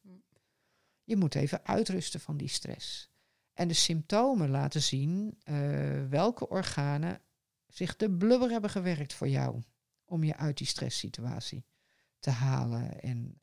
Je 1.04 1.16
moet 1.16 1.34
even 1.34 1.66
uitrusten 1.66 2.20
van 2.20 2.36
die 2.36 2.48
stress. 2.48 3.10
En 3.52 3.68
de 3.68 3.74
symptomen 3.74 4.50
laten 4.50 4.82
zien 4.82 5.38
uh, 5.44 6.08
welke 6.08 6.48
organen 6.48 7.20
zich 7.66 7.96
de 7.96 8.10
blubber 8.10 8.50
hebben 8.50 8.70
gewerkt 8.70 9.12
voor 9.12 9.28
jou 9.28 9.62
om 10.04 10.24
je 10.24 10.36
uit 10.36 10.58
die 10.58 10.66
stresssituatie 10.66 11.64
te 12.18 12.30
halen 12.30 13.00
en 13.00 13.40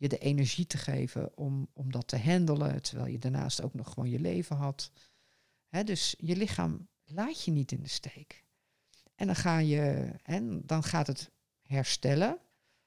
je 0.00 0.08
de 0.08 0.18
energie 0.18 0.66
te 0.66 0.78
geven 0.78 1.36
om, 1.36 1.68
om 1.72 1.92
dat 1.92 2.08
te 2.08 2.18
handelen, 2.18 2.82
terwijl 2.82 3.10
je 3.10 3.18
daarnaast 3.18 3.62
ook 3.62 3.74
nog 3.74 3.92
gewoon 3.92 4.10
je 4.10 4.20
leven 4.20 4.56
had. 4.56 4.90
Dus 5.84 6.14
je 6.18 6.36
lichaam 6.36 6.88
laat 7.04 7.44
je 7.44 7.50
niet 7.50 7.72
in 7.72 7.82
de 7.82 7.88
steek. 7.88 8.44
En 9.14 9.26
dan, 9.26 9.36
ga 9.36 9.58
je, 9.58 10.12
en 10.22 10.62
dan 10.66 10.82
gaat 10.82 11.06
het 11.06 11.30
herstellen. 11.62 12.38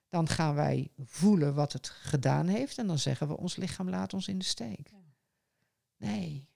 dan 0.09 0.27
gaan 0.27 0.55
wij 0.55 0.91
voelen 0.97 1.53
wat 1.53 1.73
het 1.73 1.89
gedaan 1.89 2.47
heeft 2.47 2.77
en 2.77 2.87
dan 2.87 2.99
zeggen 2.99 3.27
we 3.27 3.37
ons 3.37 3.55
lichaam 3.55 3.89
laat 3.89 4.13
ons 4.13 4.27
in 4.27 4.37
de 4.37 4.45
steek. 4.45 4.91
Nee. 5.97 6.49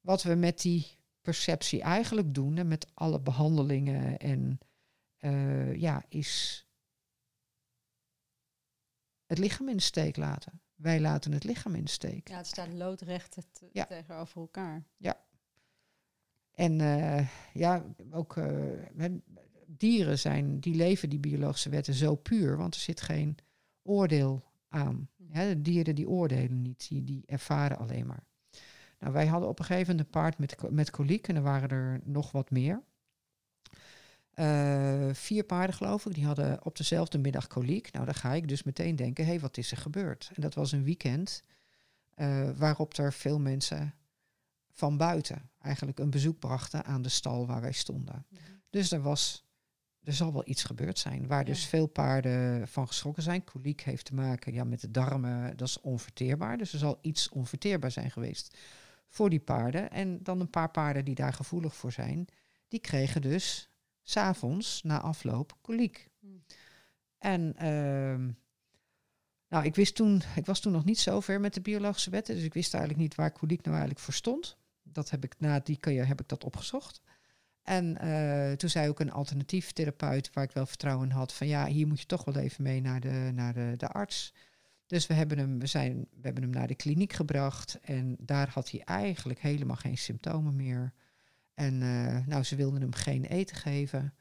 Wat 0.00 0.22
we 0.22 0.34
met 0.34 0.60
die 0.60 0.98
perceptie 1.20 1.80
eigenlijk 1.80 2.34
doen 2.34 2.56
en 2.58 2.68
met 2.68 2.86
alle 2.94 3.20
behandelingen 3.20 4.18
en 4.18 4.58
uh, 5.20 5.76
ja, 5.76 6.04
is 6.08 6.66
het 9.32 9.40
lichaam 9.40 9.68
in 9.68 9.76
de 9.76 9.82
steek 9.82 10.16
laten. 10.16 10.60
Wij 10.74 11.00
laten 11.00 11.32
het 11.32 11.44
lichaam 11.44 11.74
in 11.74 11.84
de 11.84 11.90
steek. 11.90 12.28
Ja, 12.28 12.36
het 12.36 12.46
staat 12.46 12.72
loodrecht 12.72 13.34
het, 13.34 13.62
ja. 13.72 13.84
tegenover 13.84 14.40
elkaar. 14.40 14.84
Ja. 14.96 15.16
En 16.50 16.78
uh, 16.78 17.28
ja, 17.52 17.84
ook 18.10 18.36
uh, 18.36 19.14
dieren 19.66 20.18
zijn, 20.18 20.60
die 20.60 20.74
leven 20.74 21.10
die 21.10 21.18
biologische 21.18 21.68
wetten 21.68 21.94
zo 21.94 22.14
puur, 22.14 22.56
want 22.56 22.74
er 22.74 22.80
zit 22.80 23.00
geen 23.00 23.36
oordeel 23.82 24.44
aan. 24.68 25.08
Ja, 25.16 25.48
de 25.48 25.62
dieren 25.62 25.94
die 25.94 26.08
oordelen 26.08 26.62
niet, 26.62 26.88
die, 26.88 27.04
die 27.04 27.22
ervaren 27.26 27.78
alleen 27.78 28.06
maar. 28.06 28.24
Nou, 28.98 29.12
wij 29.12 29.26
hadden 29.26 29.48
op 29.48 29.58
een 29.58 29.64
gegeven 29.64 29.88
moment 29.88 30.06
een 30.06 30.20
paard 30.20 30.38
met, 30.38 30.70
met 30.70 30.90
koliek 30.90 31.28
en 31.28 31.36
er 31.36 31.42
waren 31.42 31.68
er 31.68 32.00
nog 32.04 32.32
wat 32.32 32.50
meer. 32.50 32.82
Uh, 34.34 35.08
vier 35.12 35.44
paarden, 35.44 35.76
geloof 35.76 36.06
ik, 36.06 36.14
die 36.14 36.26
hadden 36.26 36.64
op 36.64 36.76
dezelfde 36.76 37.18
middag 37.18 37.46
koliek. 37.46 37.92
Nou, 37.92 38.04
dan 38.04 38.14
ga 38.14 38.32
ik 38.32 38.48
dus 38.48 38.62
meteen 38.62 38.96
denken, 38.96 39.24
hé, 39.24 39.30
hey, 39.30 39.40
wat 39.40 39.56
is 39.56 39.70
er 39.70 39.76
gebeurd? 39.76 40.30
En 40.34 40.42
dat 40.42 40.54
was 40.54 40.72
een 40.72 40.84
weekend 40.84 41.42
uh, 42.16 42.50
waarop 42.56 42.96
er 42.96 43.12
veel 43.12 43.38
mensen 43.38 43.94
van 44.70 44.96
buiten 44.96 45.50
eigenlijk 45.58 45.98
een 45.98 46.10
bezoek 46.10 46.38
brachten 46.38 46.84
aan 46.84 47.02
de 47.02 47.08
stal 47.08 47.46
waar 47.46 47.60
wij 47.60 47.72
stonden. 47.72 48.26
Mhm. 48.28 48.42
Dus 48.70 48.92
er 48.92 49.02
was, 49.02 49.44
er 50.02 50.12
zal 50.12 50.32
wel 50.32 50.48
iets 50.48 50.64
gebeurd 50.64 50.98
zijn, 50.98 51.26
waar 51.26 51.44
dus 51.44 51.66
veel 51.66 51.86
paarden 51.86 52.68
van 52.68 52.86
geschrokken 52.86 53.22
zijn. 53.22 53.44
Koliek 53.44 53.80
heeft 53.80 54.04
te 54.04 54.14
maken 54.14 54.52
ja, 54.52 54.64
met 54.64 54.80
de 54.80 54.90
darmen, 54.90 55.56
dat 55.56 55.68
is 55.68 55.80
onverteerbaar. 55.80 56.58
Dus 56.58 56.72
er 56.72 56.78
zal 56.78 56.98
iets 57.00 57.28
onverteerbaar 57.28 57.90
zijn 57.90 58.10
geweest 58.10 58.56
voor 59.08 59.30
die 59.30 59.40
paarden. 59.40 59.90
En 59.90 60.22
dan 60.22 60.40
een 60.40 60.50
paar 60.50 60.70
paarden 60.70 61.04
die 61.04 61.14
daar 61.14 61.32
gevoelig 61.32 61.74
voor 61.74 61.92
zijn, 61.92 62.26
die 62.68 62.80
kregen 62.80 63.22
dus 63.22 63.71
s'avonds 64.02 64.82
na 64.82 65.00
afloop 65.00 65.56
koliek. 65.60 66.08
Hmm. 66.20 66.44
En 67.18 67.56
ehm, 67.56 68.30
nou, 69.48 69.64
ik 69.64 69.74
wist 69.74 69.94
toen, 69.94 70.22
ik 70.36 70.46
was 70.46 70.60
toen 70.60 70.72
nog 70.72 70.84
niet 70.84 70.98
zo 70.98 71.20
ver 71.20 71.40
met 71.40 71.54
de 71.54 71.60
biologische 71.60 72.10
wetten, 72.10 72.34
dus 72.34 72.44
ik 72.44 72.54
wist 72.54 72.74
eigenlijk 72.74 73.02
niet 73.02 73.14
waar 73.14 73.32
koliek 73.32 73.60
nou 73.60 73.70
eigenlijk 73.70 74.04
voor 74.04 74.14
stond. 74.14 74.56
Dat 74.82 75.10
heb 75.10 75.24
ik 75.24 75.34
na 75.38 75.60
die 75.60 75.76
keer 75.76 76.06
heb 76.06 76.20
ik 76.20 76.28
dat 76.28 76.44
opgezocht. 76.44 77.02
En 77.62 78.04
uh, 78.04 78.52
toen 78.52 78.70
zei 78.70 78.88
ook 78.88 79.00
een 79.00 79.12
alternatief 79.12 79.72
therapeut, 79.72 80.30
waar 80.32 80.44
ik 80.44 80.52
wel 80.52 80.66
vertrouwen 80.66 81.08
in 81.08 81.14
had, 81.14 81.32
van 81.32 81.46
ja, 81.46 81.66
hier 81.66 81.86
moet 81.86 82.00
je 82.00 82.06
toch 82.06 82.24
wel 82.24 82.36
even 82.36 82.62
mee 82.62 82.80
naar 82.80 83.00
de, 83.00 83.30
naar 83.34 83.52
de, 83.52 83.74
de 83.76 83.88
arts. 83.88 84.34
Dus 84.86 85.06
we 85.06 85.14
hebben, 85.14 85.38
hem, 85.38 85.58
we, 85.58 85.66
zijn, 85.66 86.06
we 86.10 86.20
hebben 86.22 86.42
hem 86.42 86.52
naar 86.52 86.66
de 86.66 86.74
kliniek 86.74 87.12
gebracht 87.12 87.78
en 87.80 88.16
daar 88.18 88.48
had 88.48 88.70
hij 88.70 88.80
eigenlijk 88.80 89.40
helemaal 89.40 89.76
geen 89.76 89.98
symptomen 89.98 90.56
meer. 90.56 90.92
En 91.54 91.80
uh, 91.80 92.26
nou, 92.26 92.42
ze 92.42 92.56
wilden 92.56 92.80
hem 92.80 92.94
geen 92.94 93.24
eten 93.24 93.56
geven. 93.56 94.14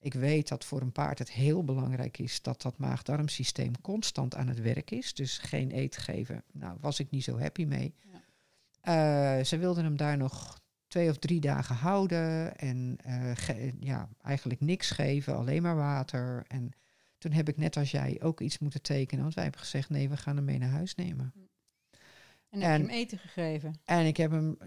Ik 0.00 0.14
weet 0.14 0.48
dat 0.48 0.64
voor 0.64 0.80
een 0.80 0.92
paard 0.92 1.18
het 1.18 1.30
heel 1.30 1.64
belangrijk 1.64 2.18
is 2.18 2.42
dat 2.42 2.62
dat 2.62 2.78
maag-darmsysteem 2.78 3.80
constant 3.80 4.34
aan 4.34 4.48
het 4.48 4.60
werk 4.60 4.90
is. 4.90 5.14
Dus 5.14 5.38
geen 5.38 5.70
eten 5.70 6.02
geven, 6.02 6.44
nou, 6.52 6.76
was 6.80 7.00
ik 7.00 7.10
niet 7.10 7.24
zo 7.24 7.38
happy 7.38 7.64
mee. 7.64 7.94
Ja. 8.12 9.38
Uh, 9.38 9.44
ze 9.44 9.58
wilden 9.58 9.84
hem 9.84 9.96
daar 9.96 10.16
nog 10.16 10.60
twee 10.86 11.10
of 11.10 11.18
drie 11.18 11.40
dagen 11.40 11.74
houden 11.74 12.56
en 12.58 12.96
uh, 13.06 13.72
ja, 13.80 14.08
eigenlijk 14.22 14.60
niks 14.60 14.90
geven, 14.90 15.36
alleen 15.36 15.62
maar 15.62 15.76
water. 15.76 16.44
En 16.46 16.70
toen 17.18 17.32
heb 17.32 17.48
ik 17.48 17.56
net 17.56 17.76
als 17.76 17.90
jij 17.90 18.16
ook 18.22 18.40
iets 18.40 18.58
moeten 18.58 18.82
tekenen, 18.82 19.22
want 19.22 19.34
wij 19.34 19.44
hebben 19.44 19.62
gezegd 19.62 19.90
nee, 19.90 20.08
we 20.08 20.16
gaan 20.16 20.36
hem 20.36 20.44
mee 20.44 20.58
naar 20.58 20.70
huis 20.70 20.94
nemen. 20.94 21.32
En 22.50 22.60
heb 22.60 22.80
je 22.80 22.86
hem 22.86 22.94
eten 22.94 23.18
gegeven? 23.18 23.74
En 23.84 24.06
ik 24.06 24.16
heb 24.16 24.30
hem 24.30 24.58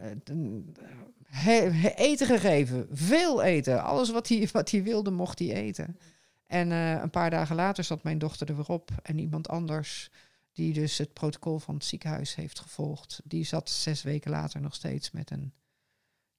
eten 1.96 2.28
gegeven. 2.28 2.88
Veel 2.92 3.44
eten. 3.44 3.84
Alles 3.84 4.12
wat 4.12 4.28
hij, 4.28 4.50
wat 4.52 4.72
hij 4.72 4.84
wilde, 4.84 5.12
mocht 5.12 5.40
hij 5.40 5.54
eten. 5.54 5.98
En 6.46 6.70
uh, 6.72 7.02
een 7.02 7.10
paar 7.10 7.30
dagen 7.30 7.56
later 7.56 7.84
zat 7.84 8.04
mijn 8.04 8.18
dochter 8.18 8.50
er 8.50 8.56
weer 8.56 8.70
op. 8.70 8.92
En 9.04 9.18
iemand 9.18 9.50
anders, 9.50 10.12
die 10.52 10.74
dus 10.74 10.98
het 10.98 11.14
protocol 11.14 11.60
van 11.60 11.76
het 11.76 11.86
ziekenhuis 11.86 12.36
heeft 12.36 12.60
gevolgd, 12.60 13.22
die 13.24 13.44
zat 13.44 13.70
zes 13.70 14.02
weken 14.02 14.32
later 14.32 14.62
nog 14.62 14.76
steeds 14.76 15.12
met 15.12 15.32
een, 15.32 15.54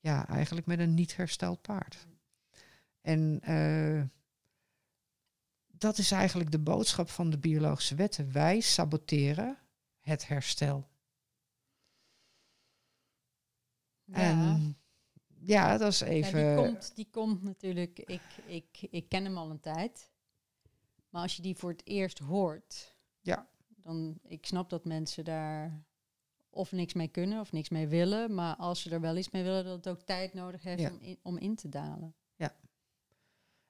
ja, 0.01 0.29
eigenlijk 0.29 0.67
met 0.67 0.79
een 0.79 0.95
niet 0.95 1.17
hersteld 1.17 1.63
paard. 1.63 2.07
En 3.01 3.41
uh, 3.49 4.03
dat 5.67 5.99
is 5.99 6.11
eigenlijk 6.11 6.51
de 6.51 6.59
boodschap 6.59 7.11
van 7.11 7.31
de 7.31 7.39
biologische 7.39 7.95
wetten. 7.95 8.33
Wij 8.33 8.61
saboteren 8.61 9.59
het 10.01 10.29
herstel. 10.29 10.89
Ja. 14.05 14.15
En 14.15 14.77
ja, 15.45 15.79
dat 15.79 15.93
is 15.93 16.01
even. 16.01 16.41
Ja, 16.41 16.55
die, 16.57 16.65
komt, 16.65 16.93
die 16.95 17.09
komt 17.11 17.43
natuurlijk. 17.43 17.99
Ik, 17.99 18.23
ik, 18.47 18.89
ik 18.91 19.09
ken 19.09 19.25
hem 19.25 19.37
al 19.37 19.51
een 19.51 19.61
tijd. 19.61 20.11
Maar 21.09 21.23
als 21.23 21.37
je 21.37 21.43
die 21.43 21.57
voor 21.57 21.71
het 21.71 21.87
eerst 21.87 22.19
hoort. 22.19 22.95
Ja. 23.21 23.49
Dan, 23.77 24.19
ik 24.23 24.47
snap 24.47 24.71
dat 24.71 24.85
mensen 24.85 25.25
daar 25.25 25.85
of 26.51 26.73
niks 26.73 26.93
mee 26.93 27.09
kunnen 27.09 27.41
of 27.41 27.53
niks 27.53 27.69
mee 27.69 27.89
willen. 27.89 28.35
Maar 28.35 28.57
als 28.57 28.83
ze 28.83 28.91
er 28.91 29.01
wel 29.01 29.17
iets 29.17 29.31
mee 29.31 29.43
willen, 29.43 29.65
dat 29.65 29.77
het 29.77 29.89
ook 29.89 30.01
tijd 30.01 30.35
nodig 30.35 30.63
heeft 30.63 30.91
om, 30.91 30.99
in, 31.01 31.19
om 31.23 31.39
in 31.39 31.55
te 31.55 31.69
dalen. 31.69 32.15
Ja. 32.37 32.55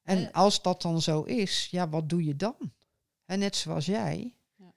En 0.03 0.27
eh. 0.27 0.33
als 0.33 0.63
dat 0.63 0.83
dan 0.83 1.03
zo 1.03 1.23
is, 1.23 1.69
ja, 1.71 1.89
wat 1.89 2.09
doe 2.09 2.25
je 2.25 2.37
dan? 2.37 2.73
En 3.25 3.39
net 3.39 3.57
zoals 3.57 3.87
jij. 3.87 4.37
Ja. 4.57 4.73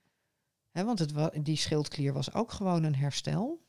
Hè, 0.71 0.83
want 0.83 0.99
het, 0.99 1.45
die 1.45 1.57
schildklier 1.57 2.13
was 2.13 2.33
ook 2.33 2.51
gewoon 2.51 2.83
een 2.83 2.95
herstel. 2.95 3.65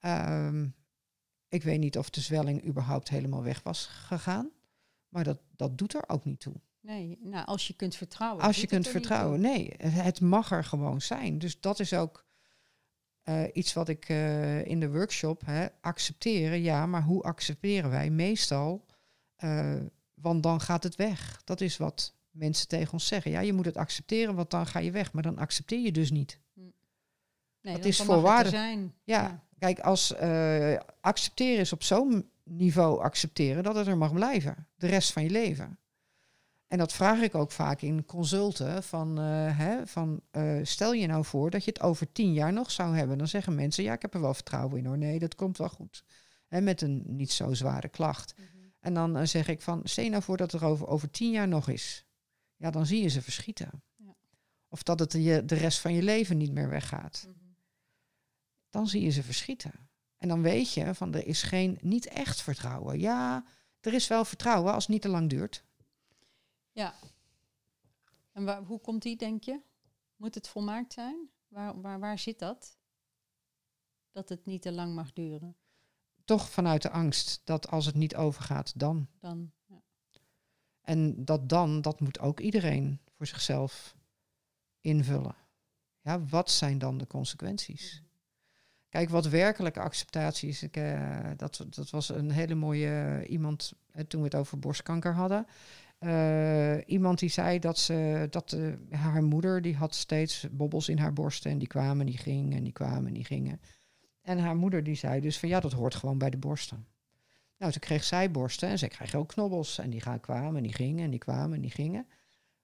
Ja. 0.00 0.46
Um, 0.46 0.74
ik 1.48 1.62
weet 1.62 1.78
niet 1.78 1.98
of 1.98 2.10
de 2.10 2.20
zwelling 2.20 2.66
überhaupt 2.66 3.08
helemaal 3.08 3.42
weg 3.42 3.62
was 3.62 3.86
gegaan. 3.86 4.50
Maar 5.08 5.24
dat, 5.24 5.38
dat 5.56 5.78
doet 5.78 5.94
er 5.94 6.08
ook 6.08 6.24
niet 6.24 6.40
toe. 6.40 6.54
Nee, 6.80 7.18
nou, 7.22 7.46
als 7.46 7.66
je 7.66 7.74
kunt 7.74 7.94
vertrouwen. 7.96 8.44
Als 8.44 8.60
je 8.60 8.66
kunt 8.66 8.88
vertrouwen, 8.88 9.40
nee. 9.40 9.74
Het 9.78 10.20
mag 10.20 10.50
er 10.50 10.64
gewoon 10.64 11.00
zijn. 11.00 11.38
Dus 11.38 11.60
dat 11.60 11.80
is 11.80 11.92
ook 11.92 12.26
uh, 13.24 13.42
iets 13.52 13.72
wat 13.72 13.88
ik 13.88 14.08
uh, 14.08 14.64
in 14.66 14.80
de 14.80 14.90
workshop 14.90 15.42
hè, 15.44 15.66
accepteren. 15.80 16.62
Ja, 16.62 16.86
maar 16.86 17.02
hoe 17.02 17.22
accepteren 17.22 17.90
wij? 17.90 18.10
Meestal, 18.10 18.86
uh, 19.38 19.76
want 20.14 20.42
dan 20.42 20.60
gaat 20.60 20.82
het 20.82 20.94
weg. 20.94 21.42
Dat 21.44 21.60
is 21.60 21.76
wat 21.76 22.14
mensen 22.30 22.68
tegen 22.68 22.92
ons 22.92 23.06
zeggen. 23.06 23.30
Ja, 23.30 23.40
je 23.40 23.52
moet 23.52 23.64
het 23.64 23.76
accepteren, 23.76 24.34
want 24.34 24.50
dan 24.50 24.66
ga 24.66 24.78
je 24.78 24.90
weg. 24.90 25.12
Maar 25.12 25.22
dan 25.22 25.38
accepteer 25.38 25.80
je 25.80 25.92
dus 25.92 26.10
niet. 26.10 26.40
Hm. 26.52 26.60
Nee, 27.60 27.74
dat 27.74 27.84
is 27.84 28.00
voorwaardig. 28.00 28.52
Ja, 28.52 28.88
ja, 29.04 29.45
Kijk, 29.58 29.80
als 29.80 30.14
uh, 30.22 30.76
accepteren 31.00 31.60
is 31.60 31.72
op 31.72 31.82
zo'n 31.82 32.30
niveau 32.44 33.02
accepteren 33.02 33.62
dat 33.62 33.74
het 33.74 33.86
er 33.86 33.96
mag 33.96 34.12
blijven, 34.12 34.68
de 34.76 34.86
rest 34.86 35.12
van 35.12 35.22
je 35.22 35.30
leven. 35.30 35.78
En 36.66 36.78
dat 36.78 36.92
vraag 36.92 37.20
ik 37.20 37.34
ook 37.34 37.50
vaak 37.50 37.80
in 37.80 38.04
consulten 38.04 38.82
van, 38.82 39.20
uh, 39.20 39.58
hè, 39.58 39.86
van 39.86 40.20
uh, 40.32 40.58
stel 40.62 40.92
je 40.92 41.06
nou 41.06 41.24
voor 41.24 41.50
dat 41.50 41.64
je 41.64 41.70
het 41.70 41.80
over 41.80 42.12
tien 42.12 42.32
jaar 42.32 42.52
nog 42.52 42.70
zou 42.70 42.96
hebben. 42.96 43.18
Dan 43.18 43.28
zeggen 43.28 43.54
mensen, 43.54 43.84
ja, 43.84 43.92
ik 43.92 44.02
heb 44.02 44.14
er 44.14 44.20
wel 44.20 44.34
vertrouwen 44.34 44.78
in 44.78 44.86
hoor. 44.86 44.98
Nee, 44.98 45.18
dat 45.18 45.34
komt 45.34 45.58
wel 45.58 45.68
goed. 45.68 46.04
Hè, 46.46 46.60
met 46.60 46.80
een 46.80 47.02
niet 47.06 47.32
zo 47.32 47.54
zware 47.54 47.88
klacht. 47.88 48.34
Mm 48.36 48.44
-hmm. 48.44 48.72
En 48.80 48.94
dan 48.94 49.16
uh, 49.16 49.24
zeg 49.24 49.48
ik 49.48 49.60
van, 49.60 49.80
stel 49.84 50.04
je 50.04 50.10
nou 50.10 50.22
voor 50.22 50.36
dat 50.36 50.52
het 50.52 50.60
er 50.60 50.68
over, 50.68 50.86
over 50.86 51.10
tien 51.10 51.30
jaar 51.30 51.48
nog 51.48 51.68
is. 51.68 52.06
Ja, 52.56 52.70
dan 52.70 52.86
zie 52.86 53.02
je 53.02 53.08
ze 53.08 53.22
verschieten. 53.22 53.82
Ja. 53.96 54.14
Of 54.68 54.82
dat 54.82 54.98
het 54.98 55.12
je 55.12 55.44
de 55.44 55.54
rest 55.54 55.78
van 55.78 55.94
je 55.94 56.02
leven 56.02 56.36
niet 56.36 56.52
meer 56.52 56.68
weggaat. 56.68 57.24
Mm 57.26 57.34
-hmm 57.38 57.45
dan 58.76 58.88
zie 58.88 59.02
je 59.02 59.10
ze 59.10 59.22
verschieten. 59.22 59.88
En 60.16 60.28
dan 60.28 60.42
weet 60.42 60.72
je 60.72 60.94
van 60.94 61.14
er 61.14 61.26
is 61.26 61.42
geen 61.42 61.78
niet 61.80 62.06
echt 62.06 62.40
vertrouwen. 62.40 62.98
Ja, 62.98 63.44
er 63.80 63.94
is 63.94 64.08
wel 64.08 64.24
vertrouwen 64.24 64.72
als 64.72 64.82
het 64.82 64.92
niet 64.92 65.02
te 65.02 65.08
lang 65.08 65.30
duurt. 65.30 65.64
Ja. 66.72 66.94
En 68.32 68.44
waar, 68.44 68.62
hoe 68.62 68.80
komt 68.80 69.02
die, 69.02 69.16
denk 69.16 69.44
je? 69.44 69.60
Moet 70.16 70.34
het 70.34 70.48
volmaakt 70.48 70.92
zijn? 70.92 71.30
Waar, 71.48 71.80
waar, 71.80 72.00
waar 72.00 72.18
zit 72.18 72.38
dat? 72.38 72.78
Dat 74.12 74.28
het 74.28 74.46
niet 74.46 74.62
te 74.62 74.72
lang 74.72 74.94
mag 74.94 75.12
duren? 75.12 75.56
Toch 76.24 76.50
vanuit 76.50 76.82
de 76.82 76.90
angst 76.90 77.40
dat 77.44 77.68
als 77.68 77.86
het 77.86 77.94
niet 77.94 78.16
overgaat, 78.16 78.78
dan. 78.78 79.08
Dan, 79.20 79.52
ja. 79.64 79.82
En 80.80 81.24
dat 81.24 81.48
dan, 81.48 81.80
dat 81.80 82.00
moet 82.00 82.18
ook 82.18 82.40
iedereen 82.40 83.00
voor 83.10 83.26
zichzelf 83.26 83.96
invullen. 84.80 85.36
Ja, 86.00 86.24
wat 86.24 86.50
zijn 86.50 86.78
dan 86.78 86.98
de 86.98 87.06
consequenties? 87.06 88.05
Kijk, 88.96 89.10
wat 89.10 89.28
werkelijke 89.28 89.80
acceptatie 89.80 90.48
is, 90.48 90.62
ik, 90.62 90.76
uh, 90.76 91.30
dat, 91.36 91.66
dat 91.70 91.90
was 91.90 92.08
een 92.08 92.30
hele 92.30 92.54
mooie 92.54 93.20
uh, 93.22 93.30
iemand 93.30 93.72
uh, 93.94 94.02
toen 94.02 94.20
we 94.20 94.26
het 94.26 94.34
over 94.34 94.58
borstkanker 94.58 95.14
hadden. 95.14 95.46
iemand 96.86 97.18
die 97.18 97.28
zei 97.28 97.58
dat, 97.58 97.78
ze, 97.78 98.26
dat 98.30 98.56
haar 98.90 99.22
moeder, 99.22 99.62
die 99.62 99.76
had 99.76 99.94
steeds 99.94 100.46
bobbels 100.50 100.88
in 100.88 100.98
haar 100.98 101.12
borsten 101.12 101.50
en 101.50 101.58
die 101.58 101.68
kwamen, 101.68 102.06
die 102.06 102.18
gingen 102.18 102.56
en 102.56 102.64
die 102.64 102.72
kwamen 102.72 103.06
en 103.06 103.12
die 103.12 103.24
gingen. 103.24 103.60
En 104.22 104.38
haar 104.38 104.56
moeder 104.56 104.84
die 104.84 104.94
zei 104.94 105.20
dus 105.20 105.38
van 105.38 105.48
ja, 105.48 105.60
dat 105.60 105.72
hoort 105.72 105.94
gewoon 105.94 106.18
bij 106.18 106.30
de 106.30 106.38
borsten. 106.38 106.86
Nou, 107.58 107.72
toen 107.72 107.80
kreeg 107.80 108.04
zij 108.04 108.30
borsten 108.30 108.68
en 108.68 108.78
zij 108.78 108.88
kreeg 108.88 109.14
ook 109.14 109.28
knobbels 109.28 109.78
en 109.78 109.90
die 109.90 110.00
gaan, 110.00 110.20
kwamen 110.20 110.56
en 110.56 110.62
die 110.62 110.74
gingen 110.74 111.04
en 111.04 111.10
die 111.10 111.18
kwamen 111.18 111.54
en 111.54 111.62
die 111.62 111.70
gingen. 111.70 112.06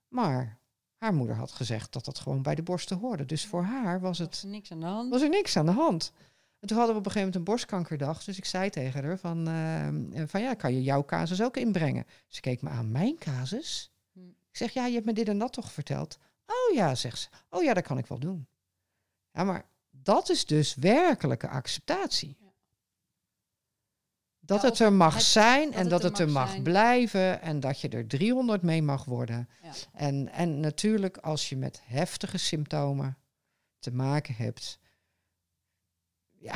Maar 0.08 0.58
Haar 1.02 1.14
moeder 1.14 1.36
had 1.36 1.52
gezegd 1.52 1.92
dat 1.92 2.04
dat 2.04 2.18
gewoon 2.18 2.42
bij 2.42 2.54
de 2.54 2.62
borsten 2.62 2.98
hoorde. 2.98 3.24
Dus 3.24 3.46
voor 3.46 3.62
haar 3.62 4.00
was 4.00 4.18
Was 4.18 4.18
het 4.18 4.42
er 4.42 4.48
niks 4.48 4.72
aan 4.72 4.80
de 4.80 4.86
hand? 4.86 5.10
was 5.10 5.22
er 5.22 5.28
niks 5.28 5.56
aan 5.56 5.66
de 5.66 5.72
hand. 5.72 6.12
En 6.60 6.68
toen 6.68 6.76
hadden 6.76 6.94
we 6.94 7.00
op 7.00 7.06
een 7.06 7.12
gegeven 7.12 7.20
moment 7.20 7.36
een 7.36 7.44
borstkankerdag. 7.44 8.24
Dus 8.24 8.38
ik 8.38 8.44
zei 8.44 8.70
tegen 8.70 9.04
haar 9.04 9.18
van, 9.18 9.48
eh, 9.48 10.22
van 10.26 10.40
ja, 10.40 10.54
kan 10.54 10.74
je 10.74 10.82
jouw 10.82 11.04
casus 11.04 11.42
ook 11.42 11.56
inbrengen? 11.56 12.06
Ze 12.26 12.40
keek 12.40 12.62
me 12.62 12.68
aan, 12.68 12.90
mijn 12.90 13.18
casus? 13.18 13.92
Hm. 14.12 14.20
Ik 14.20 14.56
zeg, 14.56 14.72
ja, 14.72 14.86
je 14.86 14.94
hebt 14.94 15.06
me 15.06 15.12
dit 15.12 15.28
en 15.28 15.38
dat 15.38 15.52
toch 15.52 15.72
verteld? 15.72 16.18
Oh 16.46 16.74
ja, 16.74 16.94
zegt 16.94 17.18
ze. 17.18 17.28
Oh 17.50 17.62
ja, 17.62 17.74
dat 17.74 17.84
kan 17.84 17.98
ik 17.98 18.06
wel 18.06 18.18
doen. 18.18 18.46
Ja, 19.32 19.44
maar 19.44 19.64
dat 19.90 20.30
is 20.30 20.46
dus 20.46 20.74
werkelijke 20.74 21.48
acceptatie. 21.48 22.36
Dat 24.52 24.62
het 24.62 24.78
er 24.78 24.92
mag 24.92 25.14
het- 25.14 25.22
zijn 25.22 25.72
en 25.72 25.88
dat 25.88 26.02
het 26.02 26.18
er 26.18 26.30
mag 26.30 26.62
blijven 26.62 27.40
en 27.42 27.60
dat 27.60 27.80
je 27.80 27.88
er 27.88 28.06
300 28.06 28.62
mee 28.62 28.82
mag 28.82 29.04
worden. 29.04 29.48
Ja. 29.62 29.70
En, 29.92 30.28
en 30.32 30.60
natuurlijk 30.60 31.16
als 31.16 31.48
je 31.48 31.56
met 31.56 31.80
heftige 31.84 32.38
symptomen 32.38 33.16
te 33.78 33.90
maken 33.92 34.34
hebt, 34.34 34.78
ja, 36.38 36.54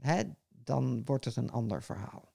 hè, 0.00 0.22
dan 0.48 1.04
wordt 1.04 1.24
het 1.24 1.36
een 1.36 1.50
ander 1.50 1.82
verhaal. 1.82 2.32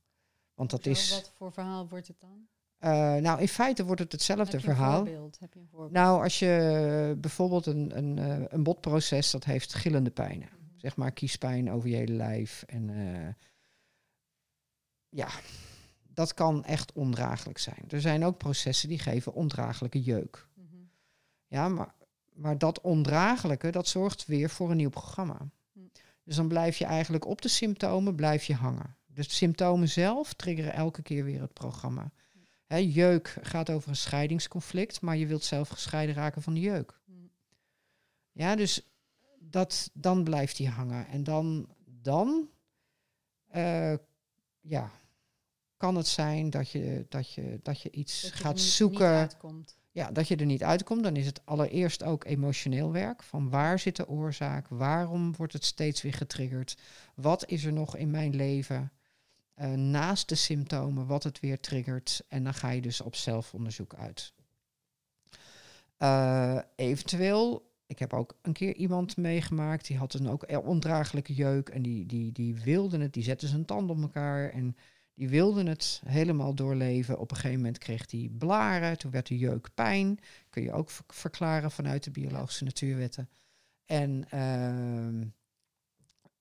Want 0.53 0.69
dat 0.69 0.83
Zo, 0.83 0.89
is, 0.89 1.11
Wat 1.11 1.31
voor 1.35 1.51
verhaal 1.51 1.87
wordt 1.87 2.07
het 2.07 2.19
dan? 2.19 2.47
eh, 2.77 3.15
nou 3.15 3.41
in 3.41 3.47
feite 3.47 3.85
wordt 3.85 4.01
het 4.01 4.11
hetzelfde 4.11 4.59
verhaal. 4.59 5.05
Heb 5.05 5.53
je 5.53 5.59
een 5.59 5.67
voorbeeld? 5.71 5.91
Nou, 5.91 6.23
als 6.23 6.39
je 6.39 7.15
bijvoorbeeld 7.17 7.65
een, 7.65 7.97
een, 7.97 8.17
eh, 8.17 8.45
een 8.47 8.63
botproces, 8.63 9.31
dat 9.31 9.43
heeft 9.43 9.73
gillende 9.73 10.11
pijnen. 10.11 10.49
Mhm. 10.51 10.79
Zeg 10.79 10.95
maar 10.95 11.11
kiespijn 11.11 11.71
over 11.71 11.89
je 11.89 11.95
hele 11.95 12.13
lijf. 12.13 12.63
En 12.67 12.89
eh, 12.89 13.27
ja, 15.09 15.29
dat 16.13 16.33
kan 16.33 16.65
echt 16.65 16.91
ondraaglijk 16.91 17.57
zijn. 17.57 17.85
Er 17.87 18.01
zijn 18.01 18.25
ook 18.25 18.37
processen 18.37 18.89
die 18.89 18.99
geven 18.99 19.33
ondraaglijke 19.33 20.01
jeuk. 20.01 20.47
Mhm. 20.53 20.77
Ja, 21.47 21.67
maar, 21.67 21.93
maar 22.33 22.57
dat 22.57 22.81
ondraaglijke, 22.81 23.69
dat 23.69 23.87
zorgt 23.87 24.25
weer 24.25 24.49
voor 24.49 24.71
een 24.71 24.77
nieuw 24.77 24.89
programma. 24.89 25.37
Hm. 25.73 25.79
Dus 26.23 26.35
dan 26.35 26.47
blijf 26.47 26.77
je 26.77 26.85
eigenlijk 26.85 27.25
op 27.25 27.41
de 27.41 27.47
symptomen 27.47 28.15
blijf 28.15 28.43
je 28.43 28.55
hangen. 28.55 28.97
Dus 29.07 29.27
de 29.27 29.33
symptomen 29.33 29.89
zelf 29.89 30.33
triggeren 30.33 30.73
elke 30.73 31.01
keer 31.01 31.23
weer 31.23 31.41
het 31.41 31.53
programma. 31.53 32.11
Hè, 32.65 32.77
jeuk 32.77 33.37
gaat 33.41 33.69
over 33.69 33.89
een 33.89 33.95
scheidingsconflict, 33.95 35.01
maar 35.01 35.17
je 35.17 35.27
wilt 35.27 35.43
zelf 35.43 35.69
gescheiden 35.69 36.15
raken 36.15 36.41
van 36.41 36.53
de 36.53 36.59
jeuk. 36.59 36.99
Ja, 38.31 38.55
dus 38.55 38.89
dat, 39.39 39.89
dan 39.93 40.23
blijft 40.23 40.57
die 40.57 40.69
hangen. 40.69 41.07
En 41.07 41.23
dan, 41.23 41.67
dan 41.85 42.49
eh, 43.47 43.93
ja, 44.61 44.91
kan 45.77 45.95
het 45.95 46.07
zijn 46.07 46.49
dat 46.49 46.69
je, 46.71 47.05
dat 47.09 47.33
je, 47.33 47.59
dat 47.63 47.81
je 47.81 47.91
iets 47.91 48.21
Dat 48.21 48.29
je 48.31 48.35
er 48.37 48.41
gaat 48.43 48.55
niet- 48.55 48.63
zoeken. 48.63 49.29
Ja, 49.91 50.11
dat 50.11 50.27
je 50.27 50.35
er 50.35 50.45
niet 50.45 50.63
uitkomt, 50.63 51.03
dan 51.03 51.15
is 51.15 51.25
het 51.25 51.45
allereerst 51.45 52.03
ook 52.03 52.25
emotioneel 52.25 52.91
werk. 52.91 53.23
Van 53.23 53.49
waar 53.49 53.79
zit 53.79 53.95
de 53.95 54.07
oorzaak? 54.07 54.67
Waarom 54.67 55.35
wordt 55.35 55.53
het 55.53 55.65
steeds 55.65 56.01
weer 56.01 56.13
getriggerd? 56.13 56.77
Wat 57.15 57.47
is 57.49 57.63
er 57.65 57.73
nog 57.73 57.95
in 57.95 58.11
mijn 58.11 58.35
leven 58.35 58.91
eh, 59.53 59.71
naast 59.71 60.29
de 60.29 60.35
symptomen 60.35 61.05
wat 61.07 61.23
het 61.23 61.39
weer 61.39 61.59
triggert? 61.59 62.21
En 62.27 62.43
dan 62.43 62.53
ga 62.53 62.69
je 62.69 62.81
dus 62.81 63.01
op 63.01 63.15
zelfonderzoek 63.15 63.93
uit. 63.95 64.33
Eh, 65.97 66.59
eventueel, 66.75 67.68
ik 67.89 67.99
heb 67.99 68.13
ook 68.13 68.37
een 68.41 68.53
keer 68.53 68.75
iemand 68.75 69.17
meegemaakt, 69.17 69.87
die 69.87 69.97
had 69.97 70.13
een 70.13 70.27
ook 70.29 70.43
e- 70.47 70.55
ondraaglijke 70.55 71.33
jeuk 71.33 71.69
en 71.69 71.81
die, 71.81 72.05
die, 72.05 72.31
die 72.31 72.55
wilde 72.55 72.99
het, 72.99 73.13
die 73.13 73.23
zette 73.23 73.47
zijn 73.47 73.65
tanden 73.65 73.95
op 73.95 74.01
elkaar 74.01 74.49
en 74.49 74.75
die 75.13 75.29
wilden 75.29 75.67
het 75.67 76.01
helemaal 76.05 76.53
doorleven. 76.55 77.19
Op 77.19 77.31
een 77.31 77.35
gegeven 77.37 77.57
moment 77.57 77.77
kreeg 77.77 78.11
hij 78.11 78.29
blaren, 78.37 78.97
toen 78.97 79.11
werd 79.11 79.27
de 79.27 79.37
jeuk 79.37 79.69
pijn. 79.73 80.19
Kun 80.49 80.63
je 80.63 80.71
ook 80.71 80.89
ver- 80.89 81.05
verklaren 81.07 81.71
vanuit 81.71 82.03
de 82.03 82.11
biologische 82.11 82.63
natuurwetten. 82.63 83.29
En 83.85 84.25
ehm, 84.29 85.23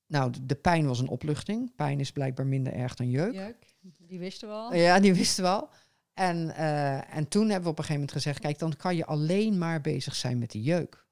nou, 0.07 0.31
de- 0.33 0.47
de 0.47 0.55
pijn 0.57 0.87
was 0.87 0.99
een 0.99 1.09
opluchting. 1.09 1.75
Pijn 1.75 2.01
is 2.01 2.13
blijkbaar 2.13 2.47
minder 2.47 2.73
erg 2.73 2.95
dan 2.95 3.11
jeuk. 3.11 3.35
Jeuk, 3.35 3.75
die 3.99 4.19
wisten 4.19 4.49
we 4.49 4.55
al. 4.55 4.75
Ja, 4.75 5.01
die 5.01 5.15
wisten 5.15 5.45
we 5.45 5.51
al. 5.51 5.69
En, 6.15 6.51
eh, 6.57 7.17
en 7.17 7.29
toen 7.29 7.43
hebben 7.49 7.63
we 7.65 7.69
op 7.71 7.79
een 7.79 7.85
gegeven 7.85 7.95
moment 7.95 8.13
gezegd: 8.13 8.41
kijk, 8.41 8.59
dan 8.59 8.77
kan 8.77 8.97
je 8.97 9.07
alleen 9.07 9.59
maar 9.59 9.81
bezig 9.81 10.15
zijn 10.15 10.39
met 10.39 10.51
die 10.51 10.63
jeuk. 10.63 11.07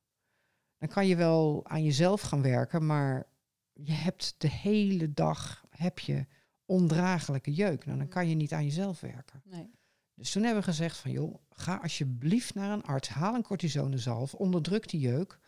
Dan 0.78 0.88
kan 0.88 1.06
je 1.06 1.16
wel 1.16 1.60
aan 1.66 1.84
jezelf 1.84 2.20
gaan 2.20 2.42
werken, 2.42 2.86
maar 2.86 3.26
je 3.72 3.92
hebt 3.92 4.34
de 4.38 4.48
hele 4.48 5.12
dag 5.12 5.64
heb 5.70 5.98
je 5.98 6.26
ondraaglijke 6.64 7.52
jeuk. 7.52 7.86
Nou, 7.86 7.98
dan 7.98 8.08
kan 8.08 8.28
je 8.28 8.34
niet 8.34 8.52
aan 8.52 8.64
jezelf 8.64 9.00
werken. 9.00 9.42
Nee. 9.44 9.70
Dus 10.14 10.30
toen 10.30 10.42
hebben 10.42 10.62
we 10.62 10.68
gezegd 10.68 10.96
van 10.96 11.10
joh, 11.10 11.34
ga 11.50 11.76
alsjeblieft 11.76 12.54
naar 12.54 12.70
een 12.70 12.82
arts, 12.82 13.08
haal 13.08 13.34
een 13.34 13.42
cortisonezalf, 13.42 14.34
onderdruk 14.34 14.88
die 14.88 15.00
jeuk 15.00 15.38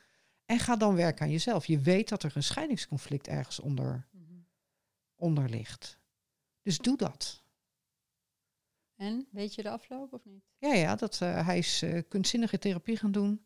en 0.45 0.59
ga 0.59 0.77
dan 0.77 0.95
werken 0.95 1.25
aan 1.25 1.31
jezelf. 1.31 1.67
Je 1.67 1.79
weet 1.79 2.09
dat 2.09 2.23
er 2.23 2.33
een 2.35 2.43
scheidingsconflict 2.43 3.29
ergens 3.29 3.61
onder, 3.61 4.09
onder 5.15 5.49
ligt. 5.49 5.99
Dus 6.63 6.79
doe 6.79 6.97
dat. 6.97 7.43
En, 8.95 9.27
weet 9.31 9.55
je 9.55 9.63
de 9.63 9.71
afloop 9.71 10.13
of 10.13 10.25
niet? 10.25 10.45
Ja, 10.59 10.73
ja 10.73 10.97
dat, 10.97 11.21
eh, 11.21 11.47
hij 11.47 11.59
is 11.59 11.83
eh, 11.83 12.03
kunstzinnige 12.09 12.59
therapie 12.59 12.97
gaan 12.97 13.13
doen. 13.13 13.45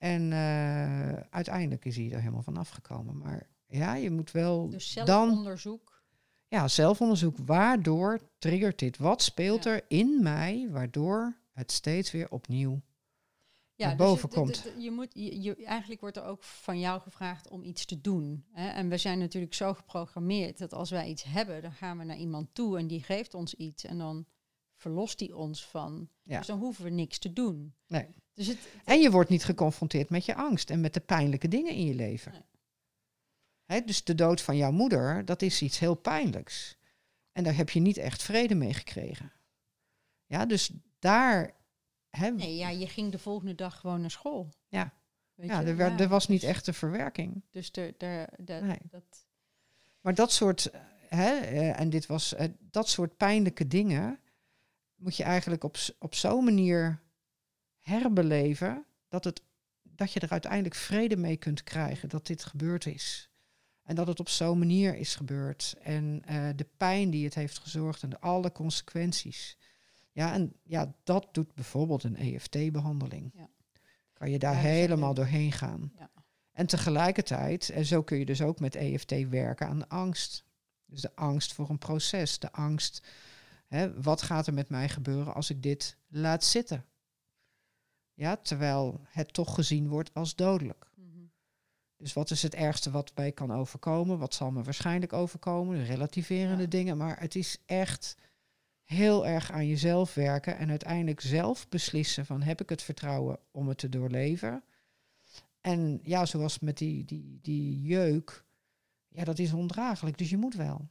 En 0.00 0.32
eh, 0.32 1.12
uiteindelijk 1.30 1.84
is 1.84 1.96
hij 1.96 2.10
er 2.12 2.18
helemaal 2.20 2.42
van 2.42 2.56
afgekomen. 2.56 3.18
Maar 3.18 3.46
ja, 3.66 3.94
je 3.94 4.10
moet 4.10 4.30
wel 4.30 4.68
Dus 4.68 4.92
dan 4.94 5.06
zelfonderzoek. 5.06 6.02
ja, 6.48 6.68
zelfonderzoek. 6.68 7.36
Waardoor 7.38 8.20
triggert 8.38 8.78
dit? 8.78 8.98
Wat 8.98 9.22
speelt 9.22 9.64
Ja. 9.64 9.70
er 9.70 9.84
in 9.88 10.22
mij 10.22 10.68
waardoor 10.70 11.36
het 11.52 11.72
steeds 11.72 12.10
weer 12.10 12.30
opnieuw 12.30 12.80
Ja, 13.74 13.86
naar 13.86 13.96
dus 13.96 14.06
boven 14.06 14.28
het- 14.28 14.34
komt? 14.38 14.72
je 14.78 14.90
moet, 14.90 15.08
je, 15.12 15.40
je- 15.42 15.64
eigenlijk 15.64 16.00
wordt 16.00 16.16
er 16.16 16.24
ook 16.24 16.42
van 16.42 16.80
jou 16.80 17.00
gevraagd 17.00 17.48
om 17.48 17.62
iets 17.64 17.84
te 17.84 18.00
doen. 18.00 18.44
Hè? 18.52 18.68
En 18.68 18.88
we 18.88 18.96
zijn 18.96 19.18
natuurlijk 19.18 19.54
zo 19.54 19.74
geprogrammeerd 19.74 20.58
dat 20.58 20.72
als 20.74 20.90
wij 20.90 21.08
iets 21.08 21.22
hebben, 21.22 21.62
dan 21.62 21.72
gaan 21.72 21.98
we 21.98 22.04
naar 22.04 22.16
iemand 22.18 22.54
toe 22.54 22.78
en 22.78 22.86
die 22.86 23.02
geeft 23.02 23.34
ons 23.34 23.54
iets. 23.54 23.84
En 23.84 23.98
dan 23.98 24.26
verlost 24.74 25.18
die 25.18 25.36
ons 25.36 25.66
van. 25.66 26.08
Ja. 26.22 26.38
Dus 26.38 26.46
dan 26.46 26.58
hoeven 26.58 26.84
we 26.84 26.90
niks 26.90 27.18
te 27.18 27.32
doen. 27.32 27.74
Nee. 27.86 28.06
Dus 28.40 28.48
het, 28.48 28.58
En 28.84 29.00
je 29.00 29.10
wordt 29.10 29.30
niet 29.30 29.44
geconfronteerd 29.44 30.10
met 30.10 30.24
je 30.24 30.34
angst 30.34 30.70
en 30.70 30.80
met 30.80 30.94
de 30.94 31.00
pijnlijke 31.00 31.48
dingen 31.48 31.74
in 31.74 31.86
je 31.86 31.94
leven. 31.94 32.32
Nee. 33.66 33.84
Dus 33.84 34.04
de 34.04 34.14
dood 34.14 34.40
van 34.40 34.56
jouw 34.56 34.70
moeder, 34.70 35.24
dat 35.24 35.42
is 35.42 35.62
iets 35.62 35.78
heel 35.78 35.94
pijnlijks. 35.94 36.76
En 37.32 37.44
daar 37.44 37.56
heb 37.56 37.70
je 37.70 37.80
niet 37.80 37.96
echt 37.96 38.22
vrede 38.22 38.54
mee 38.54 38.74
gekregen. 38.74 39.32
Ja, 40.26 40.46
dus 40.46 40.70
daar. 40.98 41.54
Hè, 42.10 42.30
nee, 42.30 42.56
ja, 42.56 42.68
je 42.68 42.86
ging 42.86 43.12
de 43.12 43.18
volgende 43.18 43.54
dag 43.54 43.80
gewoon 43.80 44.00
naar 44.00 44.10
school. 44.10 44.48
Ja. 44.68 44.92
Weet 45.34 45.48
ja, 45.48 45.60
je? 45.60 45.66
er, 45.66 45.76
werd, 45.76 46.00
er 46.00 46.08
was 46.08 46.28
niet 46.28 46.40
dus- 46.40 46.50
echt 46.50 46.64
de 46.64 46.72
verwerking. 46.72 47.42
Dus 47.50 47.70
er, 47.72 47.94
er, 47.98 48.28
dat, 48.38 48.62
Nee. 48.62 48.78
dat, 48.82 49.26
Maar 50.00 50.14
dat 50.14 50.32
soort, 50.32 50.70
hè, 51.08 51.30
eh, 51.34 51.80
en 51.80 51.90
dit 51.90 52.06
was, 52.06 52.34
eh, 52.34 52.48
dat 52.60 52.88
soort 52.88 53.16
pijnlijke 53.16 53.66
dingen 53.66 54.18
moet 54.94 55.16
je 55.16 55.22
eigenlijk 55.22 55.64
op, 55.64 55.76
op 55.98 56.14
zo'n 56.14 56.44
manier 56.44 57.00
herbeleven 57.80 58.84
dat, 59.08 59.24
het, 59.24 59.42
dat 59.82 60.12
je 60.12 60.20
er 60.20 60.30
uiteindelijk 60.30 60.74
vrede 60.74 61.16
mee 61.16 61.36
kunt 61.36 61.64
krijgen 61.64 62.08
dat 62.08 62.26
dit 62.26 62.44
gebeurd 62.44 62.86
is. 62.86 63.30
En 63.82 63.94
dat 63.94 64.06
het 64.06 64.20
op 64.20 64.28
zo'n 64.28 64.58
manier 64.58 64.96
is 64.96 65.14
gebeurd. 65.14 65.74
En 65.82 66.22
eh, 66.24 66.48
de 66.56 66.66
pijn 66.76 67.10
die 67.10 67.24
het 67.24 67.34
heeft 67.34 67.58
gezorgd 67.58 68.02
en 68.02 68.10
de, 68.10 68.20
alle 68.20 68.52
consequenties. 68.52 69.56
Ja, 70.12 70.32
en 70.32 70.52
ja, 70.62 70.94
dat 71.04 71.28
doet 71.32 71.54
bijvoorbeeld 71.54 72.04
een 72.04 72.16
EFT-behandeling. 72.16 73.30
Ja. 73.34 73.48
Kan 74.12 74.30
je 74.30 74.38
daar 74.38 74.54
Ja, 74.54 74.60
helemaal 74.60 75.14
doorheen 75.14 75.52
gaan. 75.52 75.92
Ja. 75.98 76.10
En 76.52 76.66
tegelijkertijd, 76.66 77.70
en 77.70 77.84
zo 77.84 78.02
kun 78.02 78.18
je 78.18 78.24
dus 78.24 78.42
ook 78.42 78.60
met 78.60 78.74
EFT 78.74 79.28
werken 79.28 79.68
aan 79.68 79.78
de 79.78 79.88
angst. 79.88 80.44
Dus 80.86 81.00
de 81.00 81.14
angst 81.14 81.52
voor 81.52 81.70
een 81.70 81.78
proces, 81.78 82.38
de 82.38 82.52
angst, 82.52 83.06
hè, 83.66 84.02
wat 84.02 84.22
gaat 84.22 84.46
er 84.46 84.54
met 84.54 84.68
mij 84.68 84.88
gebeuren 84.88 85.34
als 85.34 85.50
ik 85.50 85.62
dit 85.62 85.96
laat 86.08 86.44
zitten? 86.44 86.84
Ja, 88.20 88.36
terwijl 88.36 89.00
het 89.08 89.32
toch 89.32 89.54
gezien 89.54 89.88
wordt 89.88 90.14
als 90.14 90.34
dodelijk. 90.34 90.90
mhm. 90.96 91.06
Dus 91.96 92.12
wat 92.12 92.30
is 92.30 92.42
het 92.42 92.54
ergste 92.54 92.90
wat 92.90 93.12
mij 93.14 93.32
kan 93.32 93.52
overkomen? 93.52 94.18
Wat 94.18 94.34
zal 94.34 94.50
me 94.50 94.62
waarschijnlijk 94.62 95.12
overkomen? 95.12 95.76
De 95.76 95.84
relativerende 95.84 96.62
Ja. 96.62 96.68
dingen. 96.68 96.96
Maar 96.96 97.20
het 97.20 97.34
is 97.34 97.58
echt 97.66 98.16
heel 98.84 99.26
erg 99.26 99.52
aan 99.52 99.66
jezelf 99.66 100.14
werken 100.14 100.56
en 100.58 100.70
uiteindelijk 100.70 101.20
zelf 101.20 101.68
beslissen 101.68 102.26
van 102.26 102.42
heb 102.42 102.60
ik 102.60 102.68
het 102.68 102.82
vertrouwen 102.82 103.38
om 103.50 103.68
het 103.68 103.78
te 103.78 103.88
doorleven? 103.88 104.62
En 105.60 106.00
ja, 106.02 106.26
zoals 106.26 106.58
met 106.58 106.78
die, 106.78 107.04
die, 107.04 107.38
die 107.42 107.80
jeuk, 107.82 108.44
ja, 109.08 109.24
dat 109.24 109.38
is 109.38 109.52
ondraaglijk, 109.52 110.18
dus 110.18 110.30
je 110.30 110.36
moet 110.36 110.54
wel. 110.54 110.88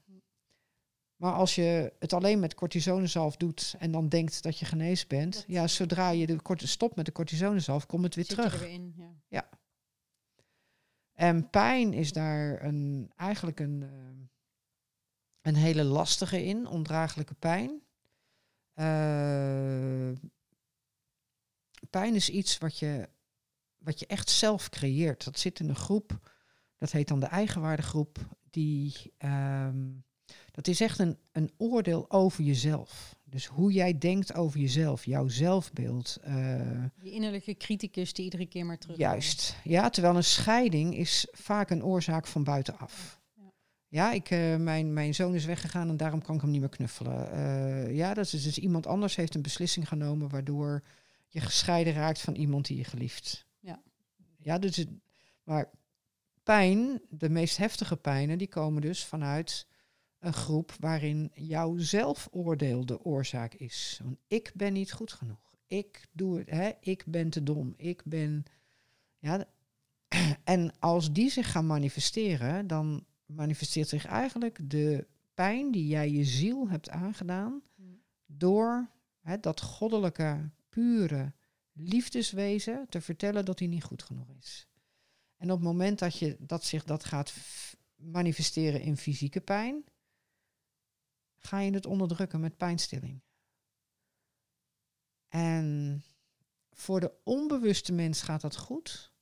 Maar 1.20 1.34
als 1.34 1.56
je 1.56 1.94
het 2.00 2.14
alleen 2.14 2.40
met 2.40 2.56
cortisonezalf 2.56 3.38
doet 3.38 3.76
en 3.80 3.92
dan 3.92 4.10
denkt 4.10 4.44
dat 4.44 4.60
je 4.60 4.66
genezen 4.66 5.08
bent, 5.08 5.34
Dat- 5.34 5.44
ja, 5.48 5.68
zodra 5.68 6.10
je 6.10 6.26
de 6.28 6.42
korte 6.42 6.68
stopt 6.68 6.96
met 6.96 7.06
de 7.06 7.12
cortisonezalf, 7.12 7.86
komt 7.86 8.04
het 8.04 8.16
weer 8.16 8.26
terug. 8.26 8.54
er 8.54 8.60
weer 8.60 8.70
in, 8.70 8.96
ja. 9.28 9.50
En 11.14 11.50
pijn 11.50 11.94
is 11.94 12.12
daar 12.14 12.64
een, 12.64 13.12
eigenlijk 13.16 13.60
een, 13.60 13.84
eh, 13.84 14.28
een 15.42 15.56
hele 15.56 15.84
lastige 15.84 16.44
in, 16.46 16.68
ondraaglijke 16.68 17.34
pijn. 17.36 17.82
Eh, 18.74 20.12
pijn 21.90 22.16
is 22.16 22.30
iets 22.30 22.58
wat 22.58 22.80
je, 22.80 23.10
wat 23.78 24.00
je 24.00 24.08
echt 24.08 24.30
zelf 24.30 24.70
creëert. 24.70 25.24
Dat 25.24 25.40
zit 25.40 25.60
in 25.60 25.70
een 25.70 25.76
groep, 25.76 26.32
dat 26.78 26.92
heet 26.92 27.08
dan 27.08 27.20
de 27.20 27.26
eigenwaardegroep. 27.26 28.18
Die, 28.50 29.14
ehm, 29.18 29.88
dat 30.60 30.68
is 30.68 30.82
echt 30.82 31.00
een, 31.00 31.18
een 31.32 31.52
oordeel 31.58 32.12
over 32.12 32.44
jezelf. 32.44 33.16
Dus 33.24 33.46
hoe 33.46 33.72
jij 33.72 33.98
denkt 33.98 34.34
over 34.34 34.60
jezelf, 34.60 35.06
jouw 35.06 35.28
zelfbeeld. 35.28 36.18
Uh, 36.28 36.84
die 37.02 37.12
innerlijke 37.12 37.58
criticus 37.58 38.14
die 38.14 38.24
iedere 38.24 38.46
keer 38.46 38.66
maar 38.66 38.78
terug. 38.78 38.98
Juist. 38.98 39.56
Ja, 39.64 39.90
terwijl 39.90 40.16
een 40.16 40.24
scheiding 40.24 40.96
is 40.98 41.28
vaak 41.32 41.70
een 41.70 41.84
oorzaak 41.84 42.28
van 42.28 42.44
buitenaf. 42.44 43.22
Ja, 43.36 43.52
ja 43.88 44.12
ik, 44.12 44.32
uh, 44.32 44.56
mijn, 44.56 44.94
mijn 44.94 45.16
zoon 45.16 45.36
is 45.36 45.46
weggegaan 45.46 45.90
en 45.90 45.98
daarom 45.98 46.22
kan 46.22 46.36
ik 46.36 46.42
hem 46.42 46.52
niet 46.52 46.60
meer 46.60 46.70
knuffelen. 46.70 47.30
Uh, 47.34 47.96
ja, 47.96 48.14
dat 48.14 48.34
is 48.34 48.44
dus 48.44 48.58
iemand 48.58 48.88
anders 48.88 49.16
heeft 49.16 49.36
een 49.36 49.42
beslissing 49.42 49.88
genomen 49.88 50.30
waardoor 50.30 50.84
je 51.28 51.40
gescheiden 51.40 51.94
raakt 51.94 52.22
van 52.22 52.36
iemand 52.36 52.68
die 52.68 52.78
je 52.78 52.84
gelieft. 52.84 53.46
Ja. 53.60 53.82
Ja, 54.38 54.60
dus 54.60 54.76
het, 54.76 54.90
maar 55.44 55.70
pijn, 56.44 57.02
de 57.10 57.30
meest 57.30 57.58
heftige 57.58 57.96
pijnen, 57.96 58.38
die 58.38 58.48
komen 58.48 58.82
dus 58.82 59.06
vanuit 59.06 59.68
een 60.20 60.34
groep 60.34 60.76
waarin 60.80 61.32
jouw 61.34 61.78
zelfoordeel 61.78 62.86
de 62.86 63.04
oorzaak 63.04 63.54
is. 63.54 64.00
Want 64.04 64.18
ik 64.28 64.52
ben 64.56 64.74
niet 64.74 64.92
goed 64.92 65.14
genoeg. 65.14 65.54
Ik 65.68 66.08
doe 66.12 66.38
het, 66.38 66.50
hè? 66.50 66.72
ik 66.80 67.04
ben 67.08 67.30
te 67.30 67.44
dom. 67.44 67.74
Ik 67.78 68.02
ben. 68.06 68.44
Ja, 69.18 69.46
en 70.44 70.80
als 70.80 71.12
die 71.12 71.30
zich 71.30 71.52
gaan 71.52 71.66
manifesteren, 71.66 72.68
dan 72.68 73.06
manifesteert 73.26 73.88
zich 73.88 74.06
eigenlijk 74.06 74.70
de 74.70 75.08
pijn 75.34 75.72
die 75.72 75.88
jij 75.88 76.12
je 76.12 76.24
ziel 76.24 76.70
hebt 76.70 76.90
aangedaan 76.90 77.62
door 78.26 78.90
hè, 79.22 79.40
dat 79.40 79.62
goddelijke, 79.62 80.50
pure 80.70 81.34
liefdeswezen 81.74 82.86
te 82.90 83.02
vertellen 83.02 83.46
dat 83.46 83.60
hij 83.60 83.68
niet 83.68 83.84
goed 83.84 84.04
genoeg 84.04 84.30
is. 84.40 84.68
En 85.38 85.52
op 85.52 85.58
het 85.58 85.68
moment 85.68 86.00
dat, 86.00 86.18
je, 86.18 86.36
dat 86.40 86.64
zich 86.64 86.84
dat 86.84 87.04
gaat 87.04 87.34
manifesteren 87.96 88.82
in 88.82 88.98
fysieke 88.98 89.42
pijn, 89.42 89.84
ga 91.40 91.60
je 91.60 91.72
het 91.72 91.86
onderdrukken 91.86 92.40
met 92.40 92.58
pijnstilling. 92.58 93.22
En 95.28 96.04
voor 96.72 97.00
de 97.00 97.12
onbewuste 97.24 97.94
mens 97.94 98.22
gaat 98.22 98.42
dat 98.42 98.58
goed. 98.58 99.14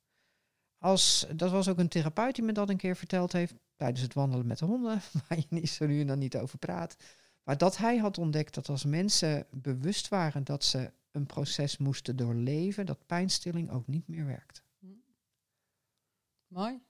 Als, 0.78 1.26
dat 1.34 1.50
was 1.50 1.68
ook 1.68 1.78
een 1.78 1.88
therapeut 1.88 2.34
die 2.34 2.44
me 2.44 2.52
dat 2.52 2.68
een 2.68 2.76
keer 2.76 2.96
verteld 2.96 3.32
heeft 3.32 3.54
tijdens 3.76 4.00
het 4.00 4.14
wandelen 4.14 4.46
met 4.46 4.58
de 4.58 4.64
honden, 4.64 5.00
waar 5.28 5.38
je 5.38 5.46
niet 5.48 5.68
zo 5.68 5.86
nu 5.86 6.00
en 6.00 6.06
dan 6.06 6.18
niet 6.18 6.36
over 6.36 6.58
praat. 6.58 6.96
Maar 7.42 7.58
dat 7.58 7.76
hij 7.76 7.96
had 7.96 8.18
ontdekt 8.18 8.54
dat 8.54 8.68
als 8.68 8.84
mensen 8.84 9.46
bewust 9.50 10.08
waren 10.08 10.44
dat 10.44 10.64
ze 10.64 10.92
een 11.10 11.26
proces 11.26 11.76
moesten 11.76 12.16
doorleven, 12.16 12.86
dat 12.86 13.06
pijnstilling 13.06 13.70
ook 13.70 13.86
niet 13.86 14.08
meer 14.08 14.26
werkt. 14.26 14.62
Mooi. 16.46 16.80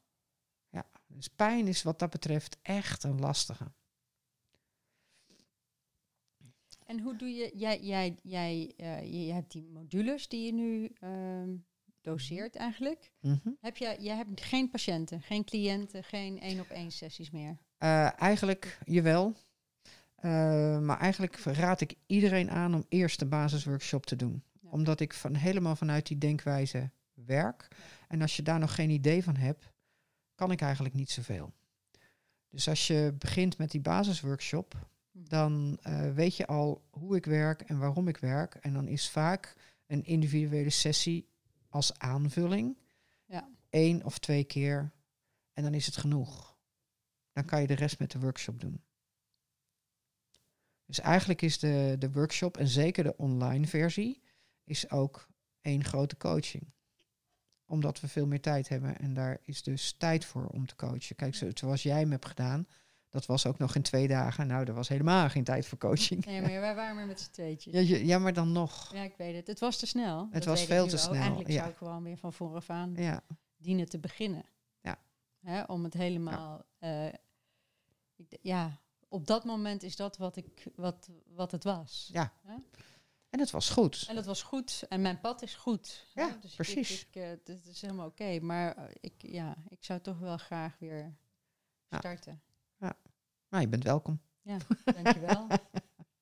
Ja, 0.68 0.86
dus 1.06 1.28
pijn 1.28 1.66
is 1.66 1.82
wat 1.82 1.98
dat 1.98 2.10
betreft 2.10 2.58
echt 2.62 3.02
een 3.04 3.20
lastige. 3.20 3.72
En 6.88 7.00
hoe 7.00 7.16
doe 7.16 7.28
je, 7.28 7.50
jij, 7.54 7.80
jij, 7.80 8.16
jij 8.22 8.72
uh, 8.76 9.26
je 9.26 9.32
hebt 9.32 9.52
die 9.52 9.68
modules 9.72 10.28
die 10.28 10.46
je 10.46 10.52
nu 10.52 10.92
uh, 11.04 11.54
doseert 12.00 12.56
eigenlijk. 12.56 13.12
Mm 13.20 13.56
Heb 13.60 13.76
je, 13.76 13.96
jij 14.00 14.16
hebt 14.16 14.40
geen 14.40 14.70
patiënten, 14.70 15.22
geen 15.22 15.44
cliënten, 15.44 16.04
geen 16.04 16.40
één 16.40 16.60
op 16.60 16.68
één 16.68 16.90
sessies 16.90 17.30
meer? 17.30 17.56
Uh, 17.78 18.20
eigenlijk, 18.20 18.78
jawel. 18.84 19.34
Uh, 20.20 20.78
maar 20.80 20.98
eigenlijk 20.98 21.36
raad 21.36 21.80
ik 21.80 21.94
iedereen 22.06 22.50
aan 22.50 22.74
om 22.74 22.84
eerst 22.88 23.18
de 23.18 23.26
basisworkshop 23.26 24.06
te 24.06 24.16
doen. 24.16 24.42
Ja. 24.60 24.68
Omdat 24.70 25.00
ik 25.00 25.14
van, 25.14 25.34
helemaal 25.34 25.76
vanuit 25.76 26.06
die 26.06 26.18
denkwijze 26.18 26.90
werk. 27.12 27.68
En 28.08 28.22
als 28.22 28.36
je 28.36 28.42
daar 28.42 28.58
nog 28.58 28.74
geen 28.74 28.90
idee 28.90 29.22
van 29.22 29.36
hebt, 29.36 29.72
kan 30.34 30.50
ik 30.50 30.60
eigenlijk 30.60 30.94
niet 30.94 31.10
zoveel. 31.10 31.52
Dus 32.48 32.68
als 32.68 32.86
je 32.86 33.14
begint 33.18 33.58
met 33.58 33.70
die 33.70 33.80
basisworkshop, 33.80 34.88
dan 35.18 35.78
uh, 35.86 36.14
weet 36.14 36.36
je 36.36 36.46
al 36.46 36.82
hoe 36.90 37.16
ik 37.16 37.24
werk 37.24 37.60
en 37.60 37.78
waarom 37.78 38.08
ik 38.08 38.16
werk. 38.16 38.54
En 38.54 38.72
dan 38.72 38.88
is 38.88 39.10
vaak 39.10 39.54
een 39.86 40.04
individuele 40.04 40.70
sessie 40.70 41.28
als 41.68 41.98
aanvulling. 41.98 42.78
Ja. 43.24 43.48
Eén 43.70 44.04
of 44.04 44.18
twee 44.18 44.44
keer. 44.44 44.92
En 45.52 45.62
dan 45.62 45.74
is 45.74 45.86
het 45.86 45.96
genoeg. 45.96 46.56
Dan 47.32 47.44
kan 47.44 47.60
je 47.60 47.66
de 47.66 47.74
rest 47.74 47.98
met 47.98 48.10
de 48.10 48.18
workshop 48.18 48.60
doen. 48.60 48.82
Dus 50.84 51.00
eigenlijk 51.00 51.42
is 51.42 51.58
de, 51.58 51.96
de 51.98 52.12
workshop, 52.12 52.56
en 52.56 52.68
zeker 52.68 53.04
de 53.04 53.16
online 53.16 53.66
versie, 53.66 54.22
is 54.64 54.90
ook 54.90 55.28
één 55.60 55.84
grote 55.84 56.16
coaching. 56.16 56.72
Omdat 57.64 58.00
we 58.00 58.08
veel 58.08 58.26
meer 58.26 58.40
tijd 58.40 58.68
hebben 58.68 58.98
en 58.98 59.14
daar 59.14 59.38
is 59.42 59.62
dus 59.62 59.92
tijd 59.92 60.24
voor 60.24 60.46
om 60.46 60.66
te 60.66 60.74
coachen. 60.76 61.16
Kijk, 61.16 61.34
zoals 61.54 61.82
jij 61.82 61.98
hem 61.98 62.10
hebt 62.10 62.26
gedaan, 62.26 62.66
dat 63.18 63.26
was 63.26 63.46
ook 63.46 63.58
nog 63.58 63.74
in 63.74 63.82
twee 63.82 64.08
dagen. 64.08 64.46
Nou, 64.46 64.66
er 64.66 64.74
was 64.74 64.88
helemaal 64.88 65.28
geen 65.28 65.44
tijd 65.44 65.66
voor 65.66 65.78
coaching. 65.78 66.24
Nee, 66.24 66.40
maar 66.40 66.50
wij 66.50 66.74
waren 66.74 66.96
maar 66.96 67.06
met 67.06 67.20
z'n 67.20 67.30
tweetjes. 67.30 67.88
Ja, 67.88 67.96
ja, 67.96 68.18
maar 68.18 68.32
dan 68.32 68.52
nog. 68.52 68.92
Ja, 68.92 69.02
ik 69.02 69.14
weet 69.16 69.36
het. 69.36 69.46
Het 69.46 69.60
was 69.60 69.76
te 69.76 69.86
snel. 69.86 70.28
Het 70.30 70.44
was 70.44 70.64
veel 70.64 70.86
te 70.86 70.96
snel. 70.96 71.14
Eigenlijk 71.14 71.52
zou 71.52 71.68
ik 71.68 71.76
gewoon 71.76 72.02
weer 72.02 72.16
van 72.16 72.32
vooraf 72.32 72.70
aan 72.70 72.94
ja. 72.96 73.22
dienen 73.56 73.88
te 73.88 73.98
beginnen. 73.98 74.44
Ja. 74.80 74.98
Hè, 75.40 75.62
om 75.62 75.84
het 75.84 75.94
helemaal... 75.94 76.64
Ja. 76.78 77.06
Uh, 77.06 77.12
ja, 78.40 78.80
op 79.08 79.26
dat 79.26 79.44
moment 79.44 79.82
is 79.82 79.96
dat 79.96 80.16
wat, 80.16 80.36
ik, 80.36 80.66
wat, 80.74 81.08
wat 81.26 81.50
het 81.50 81.64
was. 81.64 82.10
Ja. 82.12 82.32
Hè? 82.46 82.54
En 83.30 83.40
het 83.40 83.50
was 83.50 83.70
goed. 83.70 84.06
En 84.08 84.16
het 84.16 84.26
was 84.26 84.42
goed. 84.42 84.84
En 84.88 85.00
mijn 85.00 85.20
pad 85.20 85.42
is 85.42 85.54
goed. 85.54 86.06
Ja, 86.14 86.36
dus 86.40 86.54
precies. 86.54 87.00
Ik, 87.00 87.14
ik, 87.14 87.48
uh, 87.48 87.66
is 87.66 87.80
helemaal 87.80 88.06
oké. 88.06 88.40
Maar 88.40 88.78
uh, 88.78 88.84
ik, 89.00 89.14
ja, 89.18 89.56
ik 89.68 89.84
zou 89.84 90.00
toch 90.00 90.18
wel 90.18 90.36
graag 90.36 90.78
weer 90.78 91.16
starten. 91.90 92.42
Nou, 93.48 93.62
je 93.62 93.68
bent 93.68 93.84
welkom. 93.84 94.20
Ja, 94.42 94.56
dankjewel. 94.84 95.46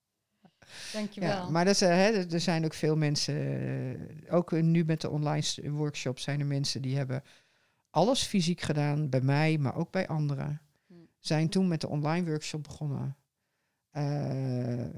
dankjewel. 0.92 1.28
Ja, 1.30 1.50
maar 1.50 1.64
dat, 1.64 1.80
uh, 1.80 1.88
hè, 1.88 2.32
er 2.32 2.40
zijn 2.40 2.64
ook 2.64 2.74
veel 2.74 2.96
mensen, 2.96 3.34
uh, 3.34 4.34
ook 4.34 4.50
nu 4.50 4.84
met 4.84 5.00
de 5.00 5.10
online 5.10 5.70
workshop 5.70 6.18
zijn 6.18 6.40
er 6.40 6.46
mensen 6.46 6.82
die 6.82 6.96
hebben 6.96 7.22
alles 7.90 8.22
fysiek 8.22 8.60
gedaan, 8.60 9.08
bij 9.08 9.20
mij, 9.20 9.58
maar 9.58 9.76
ook 9.76 9.90
bij 9.90 10.08
anderen. 10.08 10.60
Hm. 10.86 10.94
Zijn 11.18 11.48
toen 11.48 11.68
met 11.68 11.80
de 11.80 11.88
online 11.88 12.26
workshop 12.26 12.62
begonnen. 12.62 13.16
Uh, 13.92 14.02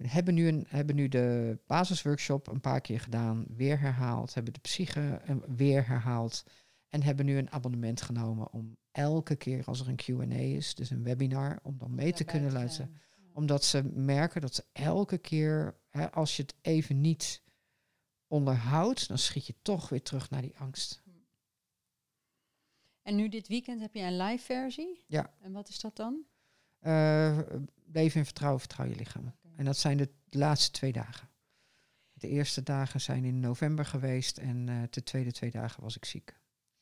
hebben, 0.03 0.35
nu 0.35 0.49
een, 0.49 0.67
hebben 0.69 0.97
nu 0.97 1.09
de 1.09 1.59
basisworkshop 1.67 2.49
een 2.49 2.61
paar 2.61 2.81
keer 2.81 3.01
gedaan, 3.01 3.45
weer 3.49 3.81
herhaald. 3.81 4.35
Hebben 4.35 4.53
de 4.53 4.61
psyche 4.61 5.21
weer 5.47 5.87
herhaald. 5.87 6.45
En 6.89 7.03
hebben 7.03 7.27
nu 7.27 7.37
een 7.37 7.51
abonnement 7.51 8.03
genomen 8.03 8.53
om 8.53 8.77
elke 8.91 9.37
keer 9.37 9.65
als 9.65 9.81
er 9.81 9.89
een 9.89 9.97
QA 9.97 10.35
is, 10.35 10.75
dus 10.75 10.91
een 10.91 11.03
webinar, 11.03 11.59
om 11.63 11.79
dan 11.79 11.95
mee 11.95 12.13
te 12.13 12.25
kunnen 12.25 12.53
luisteren. 12.53 12.97
Omdat 13.33 13.65
ze 13.65 13.83
merken 13.83 14.41
dat 14.41 14.55
ze 14.55 14.65
elke 14.73 15.19
keer, 15.19 15.79
hè, 15.89 16.11
als 16.11 16.37
je 16.37 16.43
het 16.43 16.55
even 16.61 17.01
niet 17.01 17.43
onderhoudt, 18.27 19.09
dan 19.09 19.19
schiet 19.19 19.47
je 19.47 19.55
toch 19.63 19.89
weer 19.89 20.03
terug 20.03 20.31
naar 20.31 20.43
die 20.43 20.57
angst. 20.57 21.03
En 23.03 23.17
nu 23.17 23.29
dit 23.29 23.49
weekend 23.49 23.81
heb 23.81 23.95
je 23.95 24.01
een 24.01 24.17
live 24.17 24.45
versie? 24.45 25.05
Ja. 25.07 25.35
En 25.41 25.53
wat 25.53 25.69
is 25.69 25.81
dat 25.81 25.97
dan? 25.97 26.25
Uh, 26.81 27.39
leven 27.85 28.19
in 28.19 28.25
vertrouwen, 28.25 28.61
vertrouw 28.61 28.87
je 28.87 28.95
lichaam. 28.95 29.35
En 29.57 29.65
dat 29.65 29.77
zijn 29.77 29.97
de 29.97 30.11
laatste 30.29 30.71
twee 30.71 30.93
dagen. 30.93 31.29
De 32.13 32.29
eerste 32.29 32.63
dagen 32.63 33.01
zijn 33.01 33.25
in 33.25 33.41
november 33.41 33.85
geweest 33.85 34.39
en 34.39 34.67
uh, 34.67 34.83
de 34.91 35.03
tweede 35.03 35.33
twee 35.33 35.51
dagen 35.51 35.83
was 35.83 35.97
ik 35.97 36.05
ziek. 36.05 36.38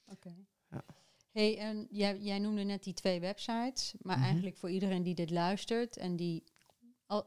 Oké. 0.06 0.34
Ja. 0.70 0.84
Hey, 1.30 1.58
en 1.58 1.86
jij, 1.90 2.18
jij, 2.18 2.38
noemde 2.38 2.62
net 2.62 2.84
die 2.84 2.94
twee 2.94 3.20
websites, 3.20 3.94
maar 4.00 4.16
mhm. 4.16 4.26
eigenlijk 4.26 4.56
voor 4.56 4.70
iedereen 4.70 5.02
die 5.02 5.14
dit 5.14 5.30
luistert 5.30 5.96
en 5.96 6.16
die, 6.16 6.44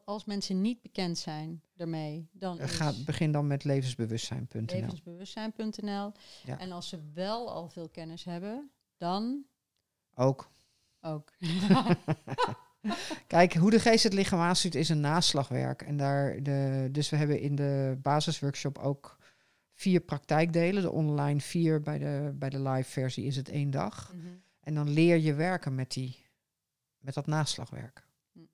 als 0.06 0.26
mensen 0.26 0.62
niet 0.62 0.82
bekend 0.82 1.18
zijn 1.18 1.62
daarmee, 1.74 2.30
dan 2.32 2.60
Ga, 2.60 2.94
begin 3.06 3.32
dan 3.32 3.48
met 3.48 3.64
levensbewustzijn.nl. 3.64 4.66
Levensbewustzijn.nl. 4.66 6.12
Ja. 6.44 6.60
En 6.60 6.72
als 6.72 6.90
ze 6.90 7.12
wel 7.14 7.52
al 7.52 7.70
veel 7.70 7.90
kennis 7.90 8.24
hebben, 8.24 8.72
dan? 8.98 9.46
Ook. 10.16 10.52
Ook. 11.02 11.34
Kijk, 13.28 13.54
hoe 13.54 13.72
de 13.72 13.80
geest 13.80 14.04
het 14.04 14.14
lichaam 14.14 14.40
aanstuurt 14.40 14.76
is 14.76 14.90
een 14.90 15.00
naslagwerk. 15.00 15.82
En 15.82 15.98
daar 15.98 16.44
de, 16.44 16.90
dus 16.92 17.10
we 17.10 17.16
hebben 17.16 17.40
in 17.40 17.56
de 17.56 17.98
basisworkshop 18.02 18.78
ook 18.78 19.18
vier 19.80 20.00
praktijkdelen. 20.00 20.82
De 20.82 20.92
online 20.92 21.42
vier, 21.42 21.82
bij 21.82 21.98
de, 21.98 22.32
bij 22.36 22.50
de 22.50 22.62
live 22.62 22.90
versie 22.90 23.26
is 23.26 23.36
het 23.36 23.50
één 23.50 23.70
dag. 23.70 24.14
Mhm. 24.14 24.28
En 24.60 24.74
dan 24.74 24.90
leer 24.90 25.18
je 25.18 25.34
werken 25.34 25.76
met, 25.76 25.92
die, 25.92 26.26
met 26.98 27.14
dat 27.14 27.28
naslagwerk. 27.28 28.08
Mhm. 28.32 28.46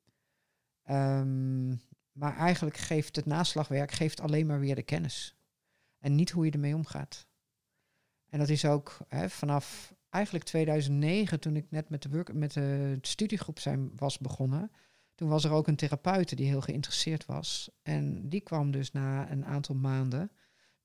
Um, 0.95 1.81
maar 2.11 2.37
eigenlijk 2.37 2.77
geeft 2.77 3.15
het 3.15 3.25
naslagwerk 3.25 3.91
geeft 3.91 4.21
alleen 4.21 4.45
maar 4.45 4.59
weer 4.59 4.75
de 4.75 4.83
kennis. 4.83 5.35
En 5.99 6.15
niet 6.15 6.31
hoe 6.31 6.45
je 6.45 6.51
ermee 6.51 6.75
omgaat. 6.75 7.27
En 8.29 8.39
dat 8.39 8.49
is 8.49 8.65
ook 8.65 8.97
hè, 9.07 9.29
vanaf 9.29 9.93
eigenlijk 10.09 10.45
2009, 10.45 11.39
toen 11.39 11.55
ik 11.55 11.71
net 11.71 11.89
met 11.89 12.01
de, 12.01 12.09
work, 12.09 12.33
met 12.33 12.53
de 12.53 12.97
studiegroep 13.01 13.59
zijn, 13.59 13.91
was 13.95 14.17
begonnen. 14.17 14.71
Toen 15.15 15.29
was 15.29 15.43
er 15.43 15.51
ook 15.51 15.67
een 15.67 15.75
therapeute 15.75 16.35
die 16.35 16.47
heel 16.47 16.61
geïnteresseerd 16.61 17.25
was. 17.25 17.69
En 17.83 18.29
die 18.29 18.41
kwam 18.41 18.71
dus 18.71 18.91
na 18.91 19.31
een 19.31 19.45
aantal 19.45 19.75
maanden 19.75 20.31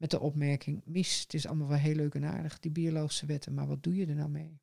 met 0.00 0.10
de 0.10 0.20
opmerking, 0.20 0.82
Mies, 0.84 1.20
het 1.20 1.34
is 1.34 1.46
allemaal 1.46 1.68
wel 1.68 1.78
heel 1.78 1.94
leuk 1.94 2.14
en 2.14 2.24
aardig, 2.24 2.58
die 2.58 2.70
biologische 2.70 3.26
wetten, 3.26 3.54
maar 3.54 3.66
wat 3.66 3.82
doe 3.82 3.94
je 3.94 4.06
er 4.06 4.14
nou 4.14 4.28
mee? 4.28 4.60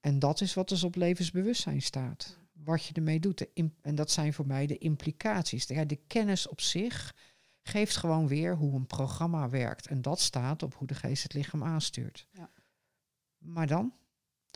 En 0.00 0.18
dat 0.18 0.40
is 0.40 0.54
wat 0.54 0.68
dus 0.68 0.84
op 0.84 0.94
levensbewustzijn 0.94 1.82
staat. 1.82 2.38
Wat 2.52 2.84
je 2.84 2.94
ermee 2.94 3.20
doet. 3.20 3.52
en 3.80 3.94
dat 3.94 4.10
zijn 4.10 4.32
voor 4.32 4.46
mij 4.46 4.66
de 4.66 4.78
implicaties. 4.78 5.66
De, 5.66 5.74
ja, 5.74 5.84
de 5.84 6.00
kennis 6.06 6.48
op 6.48 6.60
zich 6.60 7.14
geeft 7.62 7.96
gewoon 7.96 8.28
weer 8.28 8.56
hoe 8.56 8.74
een 8.74 8.86
programma 8.86 9.48
werkt. 9.48 9.86
En 9.86 10.02
dat 10.02 10.20
staat 10.20 10.62
op 10.62 10.74
hoe 10.74 10.86
de 10.86 10.94
geest 10.94 11.22
het 11.22 11.34
lichaam 11.34 11.64
aanstuurt. 11.64 12.28
Ja. 12.30 12.50
Maar 13.38 13.66
dan? 13.66 13.94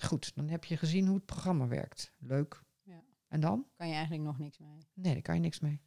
Goed, 0.02 0.34
dan 0.34 0.48
heb 0.48 0.64
je 0.64 0.76
gezien 0.76 1.06
hoe 1.06 1.16
het 1.16 1.26
programma 1.26 1.66
werkt. 1.66 2.12
Leuk. 2.18 2.62
Ja. 2.82 3.02
En 3.28 3.40
dan? 3.40 3.66
Kan 3.76 3.88
je 3.88 3.94
eigenlijk 3.94 4.24
nog 4.24 4.38
niks 4.38 4.58
mee? 4.58 4.86
Nee, 4.94 5.12
daar 5.12 5.22
kan 5.22 5.34
je 5.34 5.40
niks 5.40 5.60
mee. 5.60 5.80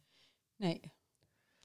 Nee. 0.56 0.92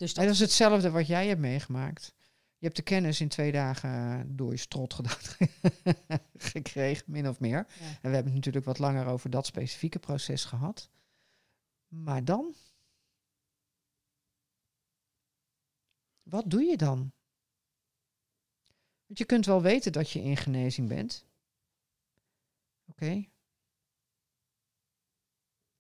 Dus 0.02 0.14
dat, 0.14 0.24
dat 0.26 0.34
is 0.34 0.40
hetzelfde 0.40 0.92
wat 0.92 1.08
jij 1.08 1.28
hebt 1.28 1.40
meegemaakt. 1.40 2.14
Je 2.58 2.66
hebt 2.66 2.76
de 2.76 2.82
kennis 2.84 3.22
in 3.22 3.28
twee 3.28 3.52
dagen 3.52 4.36
door 4.36 4.52
je 4.52 4.58
strot 4.58 4.94
gedaan 4.94 5.50
gekregen, 6.52 7.04
min 7.08 7.28
of 7.28 7.40
meer. 7.40 7.58
En 7.58 8.10
we 8.10 8.16
hebben 8.16 8.26
het 8.26 8.34
natuurlijk 8.34 8.66
wat 8.66 8.80
langer 8.80 9.06
over 9.06 9.30
dat 9.30 9.46
specifieke 9.46 10.00
proces 10.00 10.46
gehad. 10.46 10.90
Maar 11.88 12.26
dan? 12.26 12.56
Wat 16.24 16.50
doe 16.50 16.64
je 16.64 16.78
dan? 16.78 17.12
Want 19.06 19.20
je 19.20 19.26
kunt 19.26 19.46
wel 19.46 19.62
weten 19.62 19.92
dat 19.92 20.12
je 20.12 20.22
in 20.22 20.38
genezing 20.38 20.88
bent. 20.88 21.26
Oké. 22.86 23.26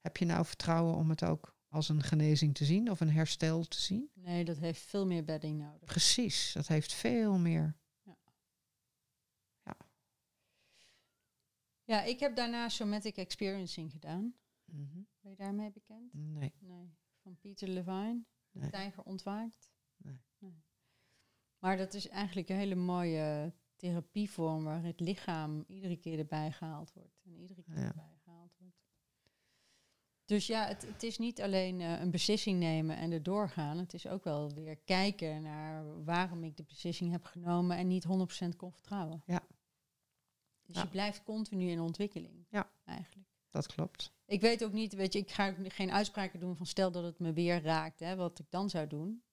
Heb 0.02 0.18
je 0.18 0.26
nou 0.26 0.46
vertrouwen 0.46 0.96
om 0.96 1.10
het 1.10 1.24
ook 1.24 1.56
als 1.72 1.90
een 1.90 2.04
genezing 2.04 2.56
te 2.56 2.66
zien 2.66 2.92
of 2.92 3.00
een 3.00 3.12
herstel 3.12 3.64
te 3.64 3.82
zien? 3.82 4.10
Nee, 4.14 4.46
dat 4.46 4.58
heeft 4.58 4.82
veel 4.82 5.06
meer 5.06 5.24
bedding 5.24 5.60
nodig. 5.60 5.90
Precies, 5.90 6.54
dat 6.54 6.68
heeft 6.68 6.94
veel 6.94 7.38
meer. 7.38 7.78
Ja, 8.04 8.18
ja. 9.64 9.78
ja 11.84 12.04
ik 12.04 12.20
heb 12.20 12.36
daarna 12.36 12.70
somatic 12.70 13.18
experiencing 13.18 13.92
gedaan. 13.92 14.36
Mm 14.66 15.08
Ben 15.20 15.32
je 15.32 15.38
daarmee 15.38 15.72
bekend? 15.72 16.14
Nee. 16.14 16.54
nee. 16.60 16.98
Van 17.22 17.38
Peter 17.40 17.68
Levine, 17.68 18.24
De 18.52 18.70
Tijger 18.70 19.04
ontwaakt. 19.04 19.72
Nee. 19.98 20.22
nee. 20.38 20.64
Maar 21.60 21.78
dat 21.78 21.94
is 21.94 22.08
eigenlijk 22.08 22.50
een 22.50 22.56
hele 22.56 22.76
mooie 22.76 23.54
therapievorm 23.76 24.64
waar 24.64 24.84
het 24.84 25.00
lichaam 25.00 25.64
iedere 25.68 25.98
keer 25.98 26.20
erbij 26.20 26.52
gehaald 26.52 26.94
wordt. 26.94 27.22
En 27.24 27.36
iedere 27.36 27.64
keer 27.64 27.76
erbij 27.76 27.92
gehaald 27.92 28.21
wordt. 28.21 28.21
Dus 30.32 30.48
ja, 30.48 30.68
het, 30.68 30.86
het 30.88 31.04
is 31.04 31.18
niet 31.18 31.42
alleen 31.42 31.80
uh, 31.80 32.00
een 32.00 32.12
beslissing 32.12 32.60
nemen 32.60 32.98
en 32.98 33.12
er 33.12 33.24
doorgaan. 33.24 33.78
Het 33.78 33.94
is 33.94 34.08
ook 34.08 34.24
wel 34.24 34.54
weer 34.54 34.76
kijken 34.76 35.42
naar 35.42 36.04
waarom 36.04 36.44
ik 36.44 36.58
de 36.58 36.64
beslissing 36.64 37.12
heb 37.12 37.26
genomen 37.26 37.78
en 37.78 37.88
niet 37.88 38.06
100% 38.06 38.10
kon 38.58 38.72
vertrouwen. 38.72 39.24
Ja. 39.26 39.42
Dus 40.66 40.82
je 40.82 40.88
blijft 40.88 41.24
continu 41.24 41.70
in 41.70 41.80
ontwikkeling. 41.80 42.46
Ja. 42.50 42.70
Eigenlijk. 42.86 43.28
Dat 43.50 43.68
klopt. 43.68 44.14
Ik 44.26 44.42
weet 44.42 44.64
ook 44.64 44.72
niet, 44.72 44.94
weet 44.94 45.14
je, 45.14 45.20
ik 45.20 45.32
ga 45.32 45.56
geen 45.64 45.92
uitspraken 45.92 46.40
doen 46.40 46.56
van 46.56 46.66
stel 46.66 46.92
dat 46.92 47.04
het 47.04 47.20
me 47.20 47.34
weer 47.34 47.62
raakt, 47.62 48.00
hè, 48.00 48.16
wat 48.16 48.40
ik 48.40 48.46
dan 48.50 48.70
zou 48.70 48.88
doen. 48.88 49.24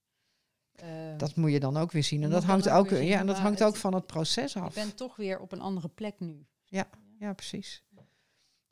Uh, 0.82 1.18
dat 1.18 1.36
moet 1.36 1.52
je 1.52 1.60
dan 1.60 1.76
ook 1.76 1.92
weer 1.92 2.04
zien. 2.04 2.22
En 2.22 2.30
dat 2.30 2.44
hangt 2.44 2.68
ook, 2.68 2.90
ja, 2.90 3.18
en 3.18 3.26
dat 3.26 3.38
hangt 3.38 3.62
ook 3.62 3.76
van 3.76 3.94
het 3.94 4.06
proces 4.06 4.56
af. 4.56 4.74
Je 4.74 4.80
bent 4.80 4.96
toch 4.96 5.16
weer 5.16 5.40
op 5.40 5.52
een 5.52 5.60
andere 5.60 5.88
plek 5.88 6.20
nu. 6.20 6.46
Ja, 6.64 6.88
ja 7.18 7.32
precies 7.32 7.84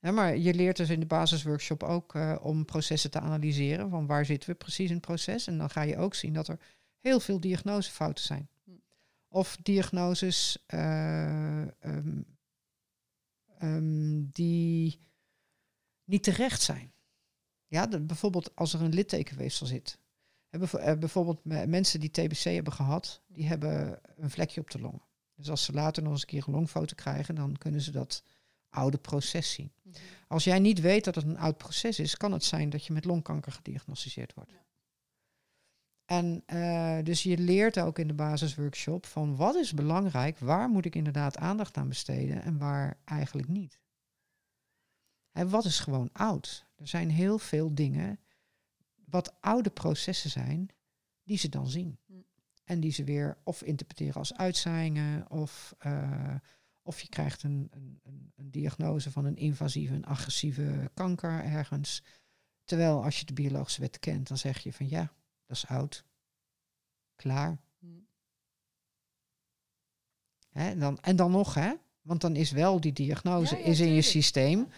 maar 0.01 0.37
je 0.37 0.55
leert 0.55 0.77
dus 0.77 0.91
in 0.91 1.01
de 1.01 1.07
basisworkshop 1.07 1.83
ook 1.83 2.15
uh, 2.15 2.37
om 2.41 2.65
processen 2.65 3.11
te 3.11 3.21
analyseren. 3.21 3.91
Van 3.91 4.07
waar 4.07 4.25
zitten 4.25 4.51
we 4.51 4.55
precies 4.55 4.89
in 4.89 4.97
het 4.97 5.05
proces? 5.05 5.47
En 5.47 5.59
dan 5.59 5.71
ga 5.71 5.83
je 5.83 5.97
ook 5.97 6.15
zien 6.15 6.33
dat 6.33 6.49
er 6.49 6.59
heel 7.01 7.21
veel 7.21 7.41
diagnosefouten 7.41 8.25
zijn. 8.25 8.49
Hm. 8.65 8.71
Of 9.29 9.57
diagnoses 9.63 10.65
uh, 10.75 11.61
um, 11.81 12.27
um, 13.63 14.31
die 14.33 15.01
niet 16.05 16.23
terecht 16.23 16.63
zijn. 16.63 16.93
Ja, 17.67 17.87
de, 17.87 18.01
bijvoorbeeld 18.01 18.57
als 18.57 18.75
er 18.75 18.83
een 18.83 18.95
littekenweefsel 18.95 19.67
zit. 19.67 19.99
Hebben, 20.49 20.99
bijvoorbeeld 20.99 21.45
mensen 21.45 22.01
die 22.01 22.11
TBC 22.11 22.43
hebben 22.43 22.73
gehad, 22.73 23.23
die 23.27 23.47
hebben 23.47 24.01
een 24.17 24.31
vlekje 24.31 24.61
op 24.61 24.71
de 24.71 24.81
longen. 24.81 25.03
Dus 25.35 25.51
als 25.51 25.65
ze 25.65 25.73
later 25.73 26.03
nog 26.03 26.13
eens 26.13 26.21
een 26.21 26.27
keer 26.27 26.45
een 26.47 26.55
longfoto 26.55 26.95
krijgen, 26.95 27.35
dan 27.35 27.57
kunnen 27.57 27.81
ze 27.81 27.91
dat 27.91 28.23
oude 28.77 28.99
proces 28.99 29.53
zien. 29.53 29.73
Mhm. 29.83 29.97
Als 30.29 30.45
jij 30.45 30.59
niet 30.59 30.81
weet 30.81 31.05
dat 31.05 31.15
het 31.15 31.25
een 31.25 31.39
oud 31.39 31.57
proces 31.57 31.99
is, 31.99 32.17
kan 32.17 32.33
het 32.33 32.45
zijn 32.45 32.71
dat 32.71 32.85
je 32.87 32.93
met 32.93 33.05
longkanker 33.05 33.53
gediagnosticeerd 33.53 34.35
wordt. 34.35 34.53
En 36.05 36.43
uh, 36.47 36.99
dus 37.03 37.23
je 37.23 37.39
leert 37.39 37.79
ook 37.79 37.99
in 37.99 38.09
de 38.09 38.15
basisworkshop 38.15 39.07
van 39.07 39.37
wat 39.37 39.55
is 39.55 39.73
belangrijk, 39.73 40.39
waar 40.39 40.69
moet 40.69 40.85
ik 40.85 40.95
inderdaad 40.95 41.37
aandacht 41.37 41.77
aan 41.77 41.89
besteden 41.89 42.43
en 42.43 42.59
waar 42.59 42.99
eigenlijk 43.05 43.49
niet. 43.49 43.81
En 45.33 45.49
wat 45.49 45.65
is 45.65 45.79
gewoon 45.79 46.09
oud? 46.13 46.67
Er 46.77 46.89
zijn 46.89 47.11
heel 47.11 47.39
veel 47.39 47.75
dingen 47.75 48.21
wat 49.05 49.41
oude 49.41 49.71
processen 49.71 50.31
zijn, 50.31 50.69
die 51.23 51.39
ze 51.39 51.49
dan 51.49 51.69
zien. 51.69 51.99
Mm. 52.07 52.25
En 52.65 52.81
die 52.81 52.93
ze 52.93 53.05
weer 53.05 53.37
of 53.43 53.63
interpreteren 53.63 54.15
als 54.15 54.35
uitzaaiingen 54.35 55.31
of 55.31 55.75
uh, 55.87 56.35
of 56.87 57.01
je 57.01 57.09
krijgt 57.09 57.43
een, 57.43 57.69
een, 57.71 58.01
een, 58.37 58.51
diagnose 58.51 59.11
van 59.11 59.25
een 59.25 59.37
invasieve, 59.37 59.95
een 59.95 60.07
agressieve 60.07 60.91
kanker 60.95 61.45
ergens. 61.45 62.03
Terwijl 62.65 63.05
als 63.05 63.19
je 63.19 63.25
de 63.25 63.33
biologische 63.33 63.81
wet 63.81 63.99
kent, 63.99 64.29
dan 64.29 64.39
zeg 64.39 64.59
je 64.59 64.73
van 64.73 64.89
ja, 64.89 65.13
dat 65.47 65.57
is 65.57 65.67
oud. 65.67 66.05
Klaar. 67.17 67.59
Hmm. 67.79 68.07
Hè, 70.49 70.69
en, 70.69 70.79
dan, 70.79 71.01
en 71.01 71.17
dan 71.17 71.31
nog, 71.31 71.55
hè? 71.55 71.75
Want 72.03 72.21
dan 72.21 72.37
is 72.37 72.51
wel 72.51 72.81
die 72.81 72.93
diagnose 72.93 73.63
is 73.63 73.81
in 73.81 73.93
je 73.93 74.03
systeem. 74.03 74.69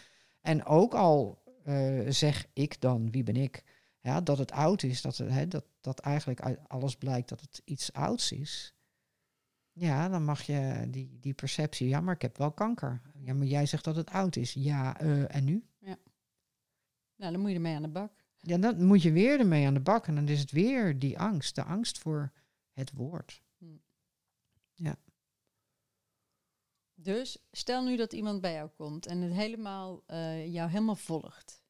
En 0.40 0.64
ook 0.64 0.94
al 0.94 1.42
uh, 1.64 2.10
zeg 2.10 2.46
ik 2.52 2.80
dan, 2.80 3.10
wie 3.10 3.22
ben 3.22 3.36
ik, 3.36 3.64
ja, 4.00 4.20
dat 4.20 4.38
het 4.38 4.52
oud 4.52 4.82
is, 4.82 5.02
dat, 5.02 5.16
hè, 5.16 5.48
dat, 5.48 5.64
dat 5.80 5.98
eigenlijk 5.98 6.40
uit 6.40 6.68
alles 6.68 6.96
blijkt 6.96 7.28
dat 7.28 7.40
het 7.40 7.62
iets 7.64 7.92
ouds 7.92 8.32
is. 8.32 8.74
Ja, 9.78 10.08
dan 10.08 10.24
mag 10.24 10.42
je 10.42 10.86
die, 10.88 11.18
die 11.20 11.34
perceptie, 11.34 11.88
ja, 11.88 12.00
maar 12.00 12.14
ik 12.14 12.22
heb 12.22 12.36
wel 12.36 12.52
kanker. 12.52 13.00
Ja, 13.18 13.34
maar 13.34 13.46
jij 13.46 13.66
zegt 13.66 13.84
dat 13.84 13.96
het 13.96 14.10
oud 14.10 14.36
is. 14.36 14.52
Ja, 14.52 15.02
uh, 15.02 15.34
en 15.34 15.44
nu? 15.44 15.64
Ja. 15.78 15.96
Nou, 17.16 17.32
dan 17.32 17.40
moet 17.40 17.50
je 17.50 17.56
ermee 17.56 17.74
aan 17.74 17.82
de 17.82 17.88
bak. 17.88 18.12
Ja, 18.36 18.58
dan 18.58 18.84
moet 18.84 19.02
je 19.02 19.12
weer 19.12 19.40
ermee 19.40 19.66
aan 19.66 19.74
de 19.74 19.80
bak. 19.80 20.06
En 20.06 20.14
dan 20.14 20.28
is 20.28 20.40
het 20.40 20.50
weer 20.50 20.98
die 20.98 21.18
angst, 21.18 21.54
de 21.54 21.64
angst 21.64 21.98
voor 21.98 22.32
het 22.72 22.92
woord. 22.92 23.42
Hm. 23.58 23.76
Ja. 24.74 24.96
Dus 26.94 27.46
stel 27.50 27.84
nu 27.84 27.96
dat 27.96 28.12
iemand 28.12 28.40
bij 28.40 28.52
jou 28.52 28.68
komt 28.76 29.06
en 29.06 29.20
het 29.20 29.32
helemaal, 29.32 30.02
uh, 30.06 30.52
jou 30.52 30.70
helemaal 30.70 30.96
volgt, 30.96 31.62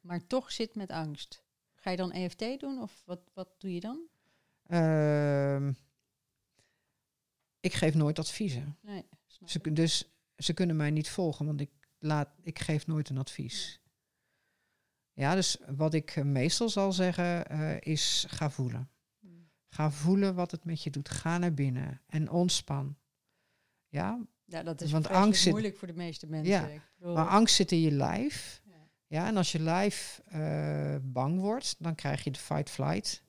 maar 0.00 0.26
toch 0.26 0.52
zit 0.52 0.74
met 0.74 0.90
angst. 0.90 1.42
Ga 1.74 1.90
je 1.90 1.96
dan 1.96 2.12
EFT 2.12 2.60
doen 2.60 2.82
of 2.82 3.02
wat, 3.04 3.20
wat 3.34 3.48
doe 3.58 3.74
je 3.74 3.80
dan? 3.80 4.08
Uh, 4.66 5.68
ik 7.60 7.74
geef 7.74 7.94
nooit 7.94 8.18
adviezen. 8.18 8.78
Nee, 8.80 9.08
ze, 9.44 9.72
dus 9.72 10.14
ze 10.36 10.52
kunnen 10.52 10.76
mij 10.76 10.90
niet 10.90 11.08
volgen, 11.08 11.46
want 11.46 11.60
ik, 11.60 11.70
laat, 11.98 12.28
ik 12.42 12.58
geef 12.58 12.86
nooit 12.86 13.08
een 13.08 13.18
advies. 13.18 13.80
Ja, 15.12 15.34
dus 15.34 15.56
wat 15.76 15.94
ik 15.94 16.16
eh, 16.16 16.24
meestal 16.24 16.68
zal 16.68 16.92
zeggen 16.92 17.52
uh, 17.52 17.76
is 17.80 18.24
ga 18.28 18.50
voelen. 18.50 18.90
Hmm. 19.18 19.50
Ga 19.68 19.90
voelen 19.90 20.34
wat 20.34 20.50
het 20.50 20.64
met 20.64 20.82
je 20.82 20.90
doet. 20.90 21.08
Ga 21.08 21.38
naar 21.38 21.54
binnen 21.54 22.02
en 22.06 22.30
ontspan. 22.30 22.96
Ja, 23.88 24.26
ja 24.44 24.62
dat 24.62 24.80
is 24.80 24.90
want 24.90 25.08
angst 25.08 25.42
zit, 25.42 25.50
moeilijk 25.50 25.76
voor 25.76 25.88
de 25.88 25.94
meeste 25.94 26.26
mensen. 26.26 26.52
Ja, 26.52 27.14
maar 27.14 27.28
angst 27.28 27.54
zit 27.54 27.72
in 27.72 27.80
je 27.80 27.90
lijf. 27.90 28.62
Ja, 28.64 28.88
ja 29.06 29.26
en 29.26 29.36
als 29.36 29.52
je 29.52 29.60
lijf 29.60 30.22
uh, 30.32 30.96
bang 31.02 31.40
wordt, 31.40 31.76
dan 31.78 31.94
krijg 31.94 32.24
je 32.24 32.30
de 32.30 32.38
fight-flight 32.38 33.24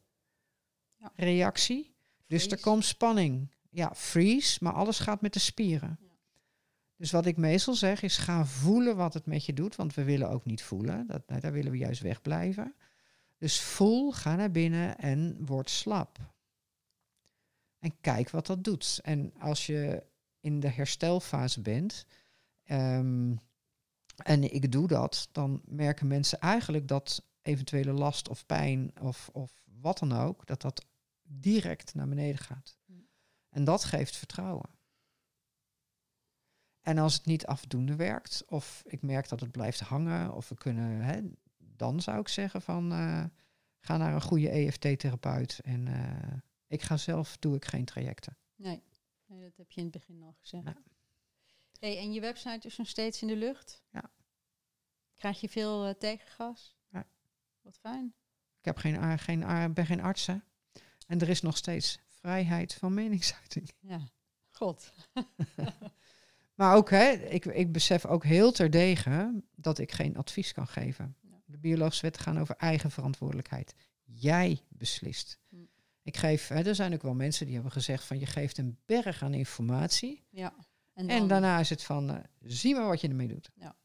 ja. 0.96 1.12
reactie. 1.16 1.96
Dus 2.28 2.48
er 2.48 2.60
komt 2.60 2.86
spanning 2.86 3.50
ja, 3.72 3.91
freeze, 3.95 4.57
maar 4.61 4.74
alles 4.74 4.99
gaat 4.99 5.22
met 5.22 5.34
de 5.34 5.39
spieren. 5.39 5.99
Dus 6.95 7.11
wat 7.11 7.26
ik 7.26 7.38
meestal 7.38 7.74
zeg 7.74 8.01
is 8.01 8.17
ga 8.17 8.45
voelen 8.45 8.95
wat 8.95 9.13
het 9.13 9.26
met 9.26 9.45
je 9.45 9.53
doet, 9.53 9.76
want 9.76 9.93
we 9.93 10.03
willen 10.03 10.30
ook 10.30 10.45
niet 10.45 10.63
voelen. 10.63 11.07
Dat, 11.07 11.41
daar 11.41 11.51
willen 11.51 11.72
we 11.72 11.78
juist 11.78 12.01
wegblijven. 12.01 12.76
Dus 13.38 13.61
voel, 13.61 14.11
ga 14.11 14.36
naar 14.36 14.51
binnen 14.51 14.97
en 14.97 15.45
word 15.45 15.69
slap. 15.69 16.19
En 17.80 17.93
kijk 18.01 18.30
wat 18.30 18.45
dat 18.45 18.63
doet. 18.63 18.99
En 19.03 19.34
als 19.39 19.65
je 19.65 20.03
in 20.39 20.59
de 20.59 20.67
herstelfase 20.67 21.61
bent 21.61 22.05
um, 22.72 23.39
en 24.15 24.53
ik 24.53 24.72
doe 24.72 24.88
dat, 24.88 25.30
dan 25.32 25.61
merken 25.65 26.07
mensen 26.07 26.39
eigenlijk 26.39 26.88
dat 26.88 27.24
eventuele 27.41 27.91
last 27.91 28.30
of 28.30 28.45
pijn 28.45 28.91
of, 28.99 29.30
of 29.34 29.63
wat 29.82 29.97
dan 29.97 30.11
ook, 30.11 30.45
dat 30.45 30.61
dat 30.61 30.86
direct 31.24 31.93
naar 31.93 32.07
beneden 32.07 32.38
gaat. 32.38 32.78
En 33.52 33.64
dat 33.64 33.84
geeft 33.84 34.16
vertrouwen. 34.16 34.70
En 36.82 36.97
als 36.97 37.14
het 37.14 37.26
niet 37.26 37.45
afdoende 37.45 37.95
werkt, 37.95 38.43
of 38.47 38.84
ik 38.86 39.02
merk 39.02 39.30
dat 39.30 39.39
het 39.39 39.52
blijft 39.52 39.80
hangen, 39.80 40.34
of 40.34 40.49
we 40.49 40.56
kunnen, 40.56 41.02
hè, 41.02 41.22
dan 41.58 42.02
zou 42.02 42.20
ik 42.20 42.28
zeggen 42.28 42.62
van 42.62 42.93
uh, 42.93 43.26
ga 43.80 43.97
naar 43.97 44.14
een 44.14 44.22
goede 44.22 44.49
EFT-therapeut 44.49 45.60
en, 45.60 45.88
uh, 45.88 46.39
Ik 46.68 46.82
ga 46.82 46.97
zelf, 46.97 47.38
doe 47.38 47.56
ik 47.56 47.66
geen 47.66 47.86
trajecten. 47.86 48.38
Nee. 48.56 48.84
nee, 49.26 49.41
dat 49.41 49.58
heb 49.58 49.72
je 49.72 49.80
in 49.80 49.88
het 49.88 49.93
begin 49.93 50.24
al 50.24 50.36
gezegd. 50.39 50.66
Ja. 50.66 50.78
Hey, 51.80 51.97
en 51.97 52.14
je 52.14 52.22
website 52.22 52.68
is 52.68 52.78
nog 52.78 52.88
steeds 52.88 53.22
in 53.22 53.28
de 53.28 53.36
lucht? 53.36 53.84
Ja. 53.91 54.12
Krijg 55.16 55.41
je 55.41 55.49
veel 55.49 55.86
eh, 55.86 55.93
tegengas? 55.93 56.78
Ja. 56.89 57.08
Wat 57.62 57.78
fijn. 57.78 58.14
Ik 58.60 58.66
heb 58.66 58.78
geen, 58.78 59.20
geen, 59.20 59.74
ben 59.74 59.86
geen 59.86 60.02
arts. 60.02 60.26
hè. 60.26 60.38
En 61.08 61.20
er 61.20 61.30
is 61.30 61.41
nog 61.41 61.58
steeds 61.58 61.99
vrijheid 62.22 62.74
van 62.74 62.93
meningsuiting. 62.93 63.72
Ja. 63.80 64.07
God. 64.49 64.93
Maar 66.61 66.76
ook, 66.76 66.89
hè, 66.89 67.09
ik, 67.11 67.45
ik 67.45 67.72
besef 67.72 68.05
ook 68.05 68.24
heel 68.24 68.51
terdege 68.51 69.41
dat 69.55 69.78
ik 69.78 69.91
geen 69.91 70.17
advies 70.17 70.53
kan 70.53 70.67
geven. 70.67 71.15
De 71.45 71.57
biologische 71.57 72.01
wetten 72.01 72.22
gaan 72.22 72.39
over 72.39 72.55
eigen 72.55 72.91
verantwoordelijkheid. 72.91 73.76
Jij 74.03 74.61
beslist. 74.69 75.39
Hm. 75.49 75.55
Ik 76.03 76.17
geef, 76.17 76.47
hè, 76.47 76.61
er 76.63 76.76
zijn 76.76 76.93
ook 76.93 77.01
wel 77.01 77.13
mensen 77.13 77.45
die 77.45 77.53
hebben 77.53 77.72
gezegd 77.72 78.03
van 78.03 78.19
je 78.19 78.26
geeft 78.26 78.57
een 78.57 78.78
berg 78.86 79.24
aan 79.24 79.34
informatie. 79.34 80.24
Ja. 80.30 80.53
En, 80.93 81.28
daarna 81.28 81.59
is 81.59 81.69
het 81.69 81.84
van, 81.84 82.09
eh, 82.09 82.24
zie 82.39 82.76
maar 82.76 82.88
wat 82.88 83.01
je 83.01 83.07
ermee 83.07 83.28
doet. 83.28 83.51
Ja. 83.55 83.76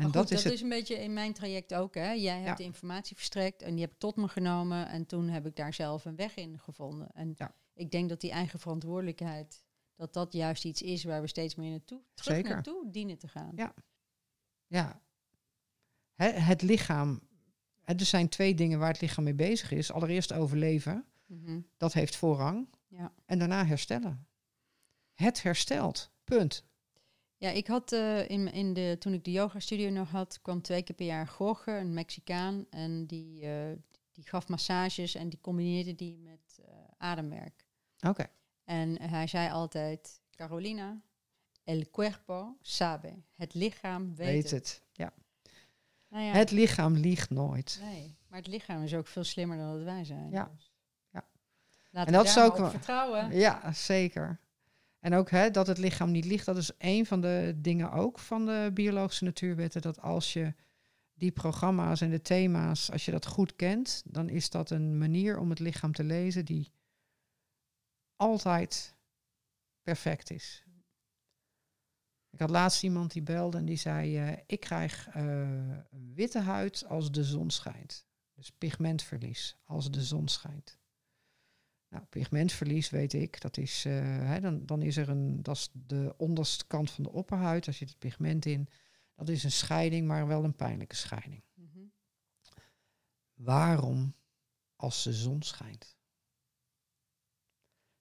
En 0.00 0.10
dat 0.10 0.30
is 0.30 0.42
dat 0.42 0.52
is 0.52 0.60
een 0.60 0.68
beetje 0.68 0.94
in 0.94 1.12
mijn 1.12 1.32
traject 1.32 1.74
ook. 1.74 1.94
Hè? 1.94 2.10
Jij 2.10 2.40
hebt 2.40 2.58
de 2.58 2.64
informatie 2.64 3.16
verstrekt 3.16 3.62
en 3.62 3.72
die 3.72 3.80
heb 3.80 3.92
ik 3.92 3.98
tot 3.98 4.16
me 4.16 4.28
genomen. 4.28 4.88
En 4.88 5.06
toen 5.06 5.28
heb 5.28 5.46
ik 5.46 5.56
daar 5.56 5.74
zelf 5.74 6.04
een 6.04 6.16
weg 6.16 6.36
in 6.36 6.58
gevonden. 6.58 7.08
En 7.12 7.36
ik 7.74 7.90
denk 7.90 8.08
dat 8.08 8.20
die 8.20 8.30
eigen 8.30 8.58
verantwoordelijkheid, 8.58 9.64
dat 9.96 10.12
dat 10.12 10.32
juist 10.32 10.64
iets 10.64 10.82
is 10.82 11.04
waar 11.04 11.20
we 11.20 11.26
steeds 11.26 11.54
meer 11.54 11.70
naartoe, 11.70 12.00
terug 12.14 12.34
Zeker. 12.34 12.50
naartoe 12.50 12.90
dienen 12.90 13.18
te 13.18 13.28
gaan. 13.28 13.52
Ja. 13.56 13.74
Ja. 14.66 15.00
Het 16.22 16.62
lichaam. 16.62 17.20
er 17.84 18.04
zijn 18.04 18.28
twee 18.28 18.54
dingen 18.54 18.78
waar 18.78 18.92
het 18.92 19.00
lichaam 19.00 19.24
mee 19.24 19.34
bezig 19.34 19.70
is. 19.70 19.92
Allereerst 19.92 20.32
overleven. 20.32 21.04
Mhm. 21.26 21.60
Dat 21.76 21.92
heeft 21.92 22.16
voorrang. 22.16 22.68
Ja. 22.88 23.12
En 23.26 23.38
daarna 23.38 23.66
herstellen. 23.66 24.26
Het 25.12 25.42
herstelt. 25.42 26.10
Punt. 26.24 26.64
Ja, 27.40 27.50
ik 27.50 27.66
had 27.66 27.92
eh, 27.92 28.28
in, 28.28 28.52
in 28.52 28.72
de, 28.72 28.96
toen 28.98 29.12
ik 29.12 29.24
de 29.24 29.30
yoga 29.30 29.58
studio 29.60 29.90
nog 29.90 30.10
had, 30.10 30.38
kwam 30.42 30.62
twee 30.62 30.82
keer 30.82 30.94
per 30.94 31.06
jaar 31.06 31.34
Jorge, 31.38 31.70
een 31.70 31.94
Mexicaan. 31.94 32.66
En 32.70 33.06
die, 33.06 33.46
eh, 33.46 33.76
die 34.12 34.28
gaf 34.28 34.48
massages 34.48 35.14
en 35.14 35.28
die 35.28 35.40
combineerde 35.40 35.94
die 35.94 36.18
met 36.18 36.58
eh, 36.64 36.74
ademwerk. 36.98 37.64
Oké. 38.00 38.26
En 38.64 39.02
hij 39.02 39.26
zei 39.26 39.50
altijd, 39.50 40.20
Carolina, 40.34 41.00
el 41.64 41.84
cuerpo 41.90 42.56
sabe. 42.60 43.22
Het 43.34 43.54
lichaam 43.54 44.14
weet, 44.16 44.26
Weet 44.26 44.42
het. 44.42 44.52
het. 44.52 44.82
Ja. 44.92 45.12
Nou 46.08 46.24
ja, 46.24 46.32
Het 46.32 46.50
lichaam 46.50 46.94
liegt 46.96 47.30
nooit. 47.30 47.78
nee, 47.82 48.16
maar 48.28 48.38
het 48.38 48.48
lichaam 48.48 48.82
is 48.82 48.94
ook 48.94 49.06
veel 49.06 49.24
slimmer 49.24 49.56
dan 49.56 49.76
dat 49.76 49.84
wij 49.84 50.04
zijn. 50.04 50.30
Ja. 50.30 50.50
Dus. 50.54 50.72
Ja. 51.10 51.24
Laten 51.90 52.12
En 52.12 52.18
we 52.18 52.24
dat 52.24 52.34
daar 52.34 52.46
is 52.46 52.50
ook 52.60 52.70
vertrouwen. 52.70 53.32
Ja, 53.38 53.72
zeker. 53.72 54.40
En 55.00 55.14
ook 55.14 55.30
hè, 55.30 55.50
dat 55.50 55.66
het 55.66 55.78
lichaam 55.78 56.10
niet 56.10 56.24
ligt, 56.24 56.46
dat 56.46 56.56
is 56.56 56.70
een 56.78 57.06
van 57.06 57.20
de 57.20 57.54
dingen 57.56 57.92
ook 57.92 58.18
van 58.18 58.46
de 58.46 58.70
biologische 58.74 59.24
natuurwetten. 59.24 59.82
Dat 59.82 60.00
als 60.00 60.32
je 60.32 60.54
die 61.14 61.32
programma's 61.32 62.00
en 62.00 62.10
de 62.10 62.22
thema's, 62.22 62.90
als 62.90 63.04
je 63.04 63.10
dat 63.10 63.26
goed 63.26 63.56
kent, 63.56 64.02
dan 64.04 64.28
is 64.28 64.50
dat 64.50 64.70
een 64.70 64.98
manier 64.98 65.38
om 65.38 65.50
het 65.50 65.58
lichaam 65.58 65.92
te 65.92 66.04
lezen 66.04 66.44
die 66.44 66.72
altijd 68.16 68.96
perfect 69.82 70.30
is. 70.30 70.64
Ik 72.30 72.40
had 72.40 72.50
laatst 72.50 72.82
iemand 72.82 73.12
die 73.12 73.22
belde 73.22 73.58
en 73.58 73.64
die 73.64 73.76
zei: 73.76 74.18
eh, 74.18 74.38
Ik 74.46 74.60
krijg 74.60 75.08
eh, 75.08 75.78
witte 75.90 76.40
huid 76.40 76.84
als 76.86 77.12
de 77.12 77.24
zon 77.24 77.50
schijnt. 77.50 78.06
Dus 78.34 78.50
pigmentverlies 78.50 79.56
als 79.64 79.90
de 79.90 80.02
zon 80.02 80.28
schijnt. 80.28 80.79
Nou, 81.90 82.04
pigmentverlies 82.04 82.90
weet 82.90 83.12
ik, 83.12 83.40
dat 83.40 83.56
is, 83.56 83.84
eh, 83.84 83.92
hè, 84.02 84.40
dan, 84.40 84.66
dan 84.66 84.82
is 84.82 84.96
er 84.96 85.08
een, 85.08 85.42
dat 85.42 85.56
is 85.56 85.70
de 85.72 86.14
onderste 86.16 86.66
kant 86.66 86.90
van 86.90 87.04
de 87.04 87.10
opperhuid, 87.12 87.64
daar 87.64 87.74
zit 87.74 87.88
het 87.88 87.98
pigment 87.98 88.44
in. 88.46 88.68
Dat 89.14 89.28
is 89.28 89.44
een 89.44 89.52
scheiding, 89.52 90.06
maar 90.06 90.26
wel 90.26 90.44
een 90.44 90.56
pijnlijke 90.56 90.96
scheiding. 90.96 91.42
Waarom 93.34 94.14
als 94.76 95.02
de 95.02 95.12
zon 95.12 95.42
schijnt? 95.42 95.96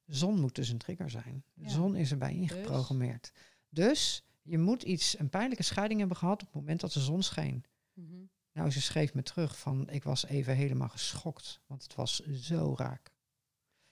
De 0.04 0.16
zon 0.16 0.40
moet 0.40 0.56
dus 0.56 0.70
een 0.70 0.78
trigger 0.78 1.10
zijn. 1.10 1.44
De 1.54 1.64
Ja. 1.64 1.70
zon 1.70 1.96
is 1.96 2.12
erbij 2.12 2.34
ingeprogrammeerd. 2.34 3.32
Dus 3.70 4.24
je 4.42 4.58
moet 4.58 4.84
iets, 4.84 5.20
een 5.20 5.30
pijnlijke 5.30 5.64
scheiding 5.64 6.00
hebben 6.00 6.18
gehad 6.18 6.42
op 6.42 6.48
het 6.48 6.56
moment 6.56 6.80
dat 6.80 6.94
de 6.94 7.00
zon 7.00 7.24
scheen. 7.24 7.64
Mhm. 7.94 8.16
Nou, 8.52 8.72
ze 8.72 8.82
schreef 8.82 9.14
me 9.14 9.24
terug 9.24 9.60
van, 9.60 9.90
ik 9.90 10.04
was 10.04 10.26
even 10.26 10.56
helemaal 10.56 10.90
geschokt, 10.90 11.62
want 11.68 11.84
het 11.84 11.96
was 11.96 12.20
zo 12.20 12.74
raak. 12.78 13.12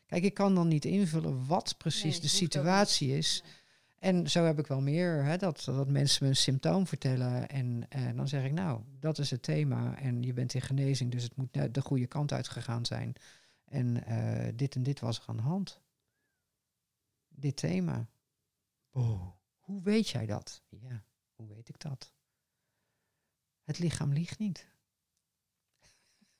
Kijk, 0.08 0.24
ik 0.24 0.34
kan 0.34 0.56
dan 0.56 0.68
niet 0.68 0.86
invullen 0.86 1.46
wat 1.46 1.76
precies 1.78 2.12
Nee, 2.12 2.22
de 2.22 2.28
situatie 2.28 3.18
is. 3.18 3.44
En 4.00 4.30
zo 4.30 4.44
heb 4.44 4.60
ik 4.60 4.68
wel 4.68 4.82
meer, 4.82 5.24
hè, 5.24 5.38
dat, 5.38 5.64
dat 5.66 5.88
mensen 5.88 6.24
me 6.24 6.30
een 6.30 6.36
symptoom 6.36 6.88
vertellen. 6.88 7.50
En 7.50 7.86
eh, 7.90 8.16
dan 8.16 8.28
zeg 8.28 8.46
ik, 8.46 8.52
nou, 8.52 8.82
dat 9.00 9.18
is 9.18 9.30
het 9.30 9.44
thema. 9.44 9.98
En 9.98 10.24
je 10.24 10.34
bent 10.34 10.54
in 10.54 10.62
genezing, 10.62 11.12
dus 11.12 11.24
het 11.24 11.36
moet 11.36 11.54
net 11.54 11.74
de 11.74 11.82
goede 11.82 12.08
kant 12.08 12.32
uitgegaan 12.32 12.86
zijn. 12.86 13.14
En 13.66 14.04
eh, 14.06 14.54
dit 14.56 14.76
en 14.76 14.84
dit 14.84 15.00
was 15.00 15.18
er 15.18 15.24
aan 15.28 15.38
de 15.38 15.44
hand. 15.44 15.82
Dit 17.28 17.56
thema. 17.56 18.10
Oh, 18.92 19.28
hoe 19.60 19.82
weet 19.82 20.10
jij 20.10 20.26
dat? 20.26 20.64
Ja, 20.70 21.04
hoe 21.36 21.48
weet 21.48 21.70
ik 21.70 21.80
dat? 21.80 22.12
Het 23.64 23.80
lichaam 23.80 24.14
liegt 24.14 24.40
niet. 24.40 24.68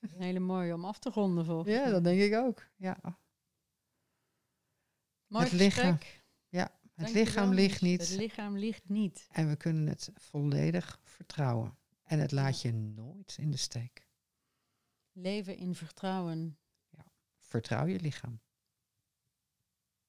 Een 0.00 0.22
hele 0.22 0.38
mooie 0.38 0.74
om 0.74 0.84
af 0.84 0.98
te 0.98 1.10
ronden 1.10 1.44
volgens 1.44 1.74
Ja, 1.74 1.90
dat 1.90 2.04
denk 2.04 2.20
ik 2.20 2.34
ook. 2.34 2.66
Ja, 2.76 3.18
Mooi 5.28 5.44
het 5.44 5.52
lichaam 5.52 5.98
gesprek. 5.98 6.22
het 6.94 7.10
lichaam 7.12 7.52
ligt 7.54 7.80
niet. 7.80 8.00
Het 8.00 8.18
lichaam 8.18 8.56
ligt 8.58 8.88
niet. 8.88 9.26
En 9.30 9.48
we 9.48 9.56
kunnen 9.56 9.86
het 9.86 10.10
volledig 10.14 11.00
vertrouwen. 11.04 11.76
En 12.04 12.18
het 12.18 12.32
laat 12.32 12.60
je 12.62 12.72
nooit 12.72 13.36
in 13.40 13.50
de 13.50 13.56
steek. 13.56 14.06
Leven 15.12 15.56
in 15.56 15.74
vertrouwen. 15.74 16.58
Vertrouw 17.38 17.86
je 17.86 18.00
lichaam. 18.00 18.40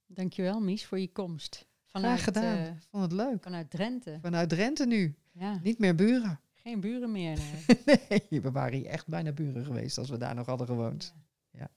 Dankjewel, 0.06 0.60
Mies, 0.60 0.86
voor 0.86 1.00
je 1.00 1.12
komst. 1.12 1.56
Graag 1.56 2.02
Vanuit, 2.02 2.20
gedaan. 2.22 2.58
eh, 2.58 2.72
Vond 2.90 3.04
het 3.04 3.12
leuk. 3.12 3.44
vanuit 3.44 3.70
Drenthe. 3.70 4.18
Vanuit 4.22 4.50
Drenthe 4.50 4.86
nu. 4.86 5.16
Ja, 5.32 5.60
Niet 5.64 5.80
meer 5.80 5.96
buren. 5.96 6.40
geen 6.54 6.80
buren 6.80 7.12
meer. 7.12 7.40
nee. 7.86 8.24
nee, 8.30 8.42
we 8.42 8.52
waren 8.52 8.78
hier 8.78 8.86
echt 8.88 9.08
bijna 9.08 9.32
buren 9.32 9.66
geweest 9.66 9.98
als 9.98 10.10
we 10.10 10.18
daar 10.18 10.36
nog 10.36 10.46
hadden 10.46 10.68
gewoond. 10.68 11.14
Ja. 11.52 11.70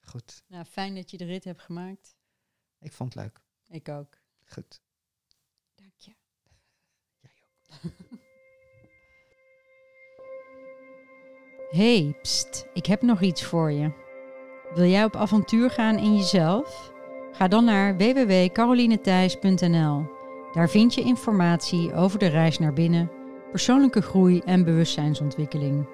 Goed. 0.00 0.42
Nou, 0.46 0.64
fijn 0.64 0.94
dat 0.94 1.10
je 1.10 1.16
de 1.16 1.24
rit 1.24 1.44
hebt 1.44 1.60
gemaakt. 1.62 2.16
Ik 2.80 2.92
vond 2.92 3.14
het 3.14 3.22
leuk. 3.22 3.40
Ik 3.68 3.88
ook. 3.88 4.18
Goed. 4.44 4.80
Dank 5.74 5.92
je. 5.96 6.14
Jij 7.20 7.32
ook. 7.42 7.50
Hey, 11.68 12.16
pst, 12.22 12.66
ik 12.72 12.86
heb 12.86 13.02
nog 13.02 13.20
iets 13.20 13.44
voor 13.44 13.72
je. 13.72 13.92
Wil 14.74 14.84
jij 14.84 15.04
op 15.04 15.16
avontuur 15.16 15.70
gaan 15.70 15.98
in 15.98 16.16
jezelf? 16.16 16.92
Ga 17.32 17.48
dan 17.48 17.64
naar 17.64 17.96
www.carolinethijs.nl. 17.96 20.06
Daar 20.52 20.70
vind 20.70 20.94
je 20.94 21.00
informatie 21.00 21.94
over 21.94 22.18
de 22.18 22.26
reis 22.26 22.58
naar 22.58 22.72
binnen, 22.72 23.10
persoonlijke 23.50 24.02
groei 24.02 24.40
en 24.44 24.64
bewustzijnsontwikkeling. 24.64 25.86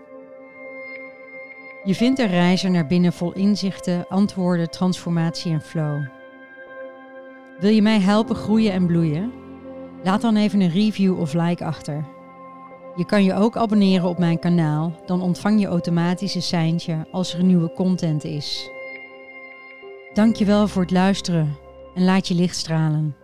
Je 1.85 1.95
vindt 1.95 2.19
een 2.19 2.29
reizer 2.29 2.71
naar 2.71 2.87
binnen 2.87 3.13
vol 3.13 3.33
inzichten, 3.33 4.09
antwoorden, 4.09 4.71
transformatie 4.71 5.53
en 5.53 5.63
flow. 5.63 6.14
Wil 7.61 7.71
je 7.71 7.83
mij 7.83 8.01
helpen 8.01 8.37
groeien 8.37 8.73
en 8.73 8.87
bloeien? 8.87 9.33
Laat 10.03 10.21
dan 10.21 10.37
even 10.37 10.61
een 10.61 10.71
review 10.71 11.21
of 11.21 11.33
like 11.33 11.65
achter. 11.65 12.05
Je 12.97 13.07
kan 13.07 13.25
je 13.25 13.35
ook 13.35 13.57
abonneren 13.57 14.09
op 14.09 14.19
mijn 14.19 14.39
kanaal, 14.39 14.93
dan 15.07 15.23
ontvang 15.23 15.61
je 15.61 15.67
automatisch 15.67 16.35
een 16.35 16.43
seintje 16.43 17.07
als 17.11 17.35
er 17.35 17.45
nieuwe 17.45 17.73
content 17.73 18.25
is. 18.25 18.71
Dankjewel 20.13 20.69
voor 20.69 20.83
het 20.83 20.91
luisteren 20.91 21.57
en 21.95 22.05
laat 22.05 22.29
je 22.29 22.35
licht 22.35 22.57
stralen. 22.57 23.24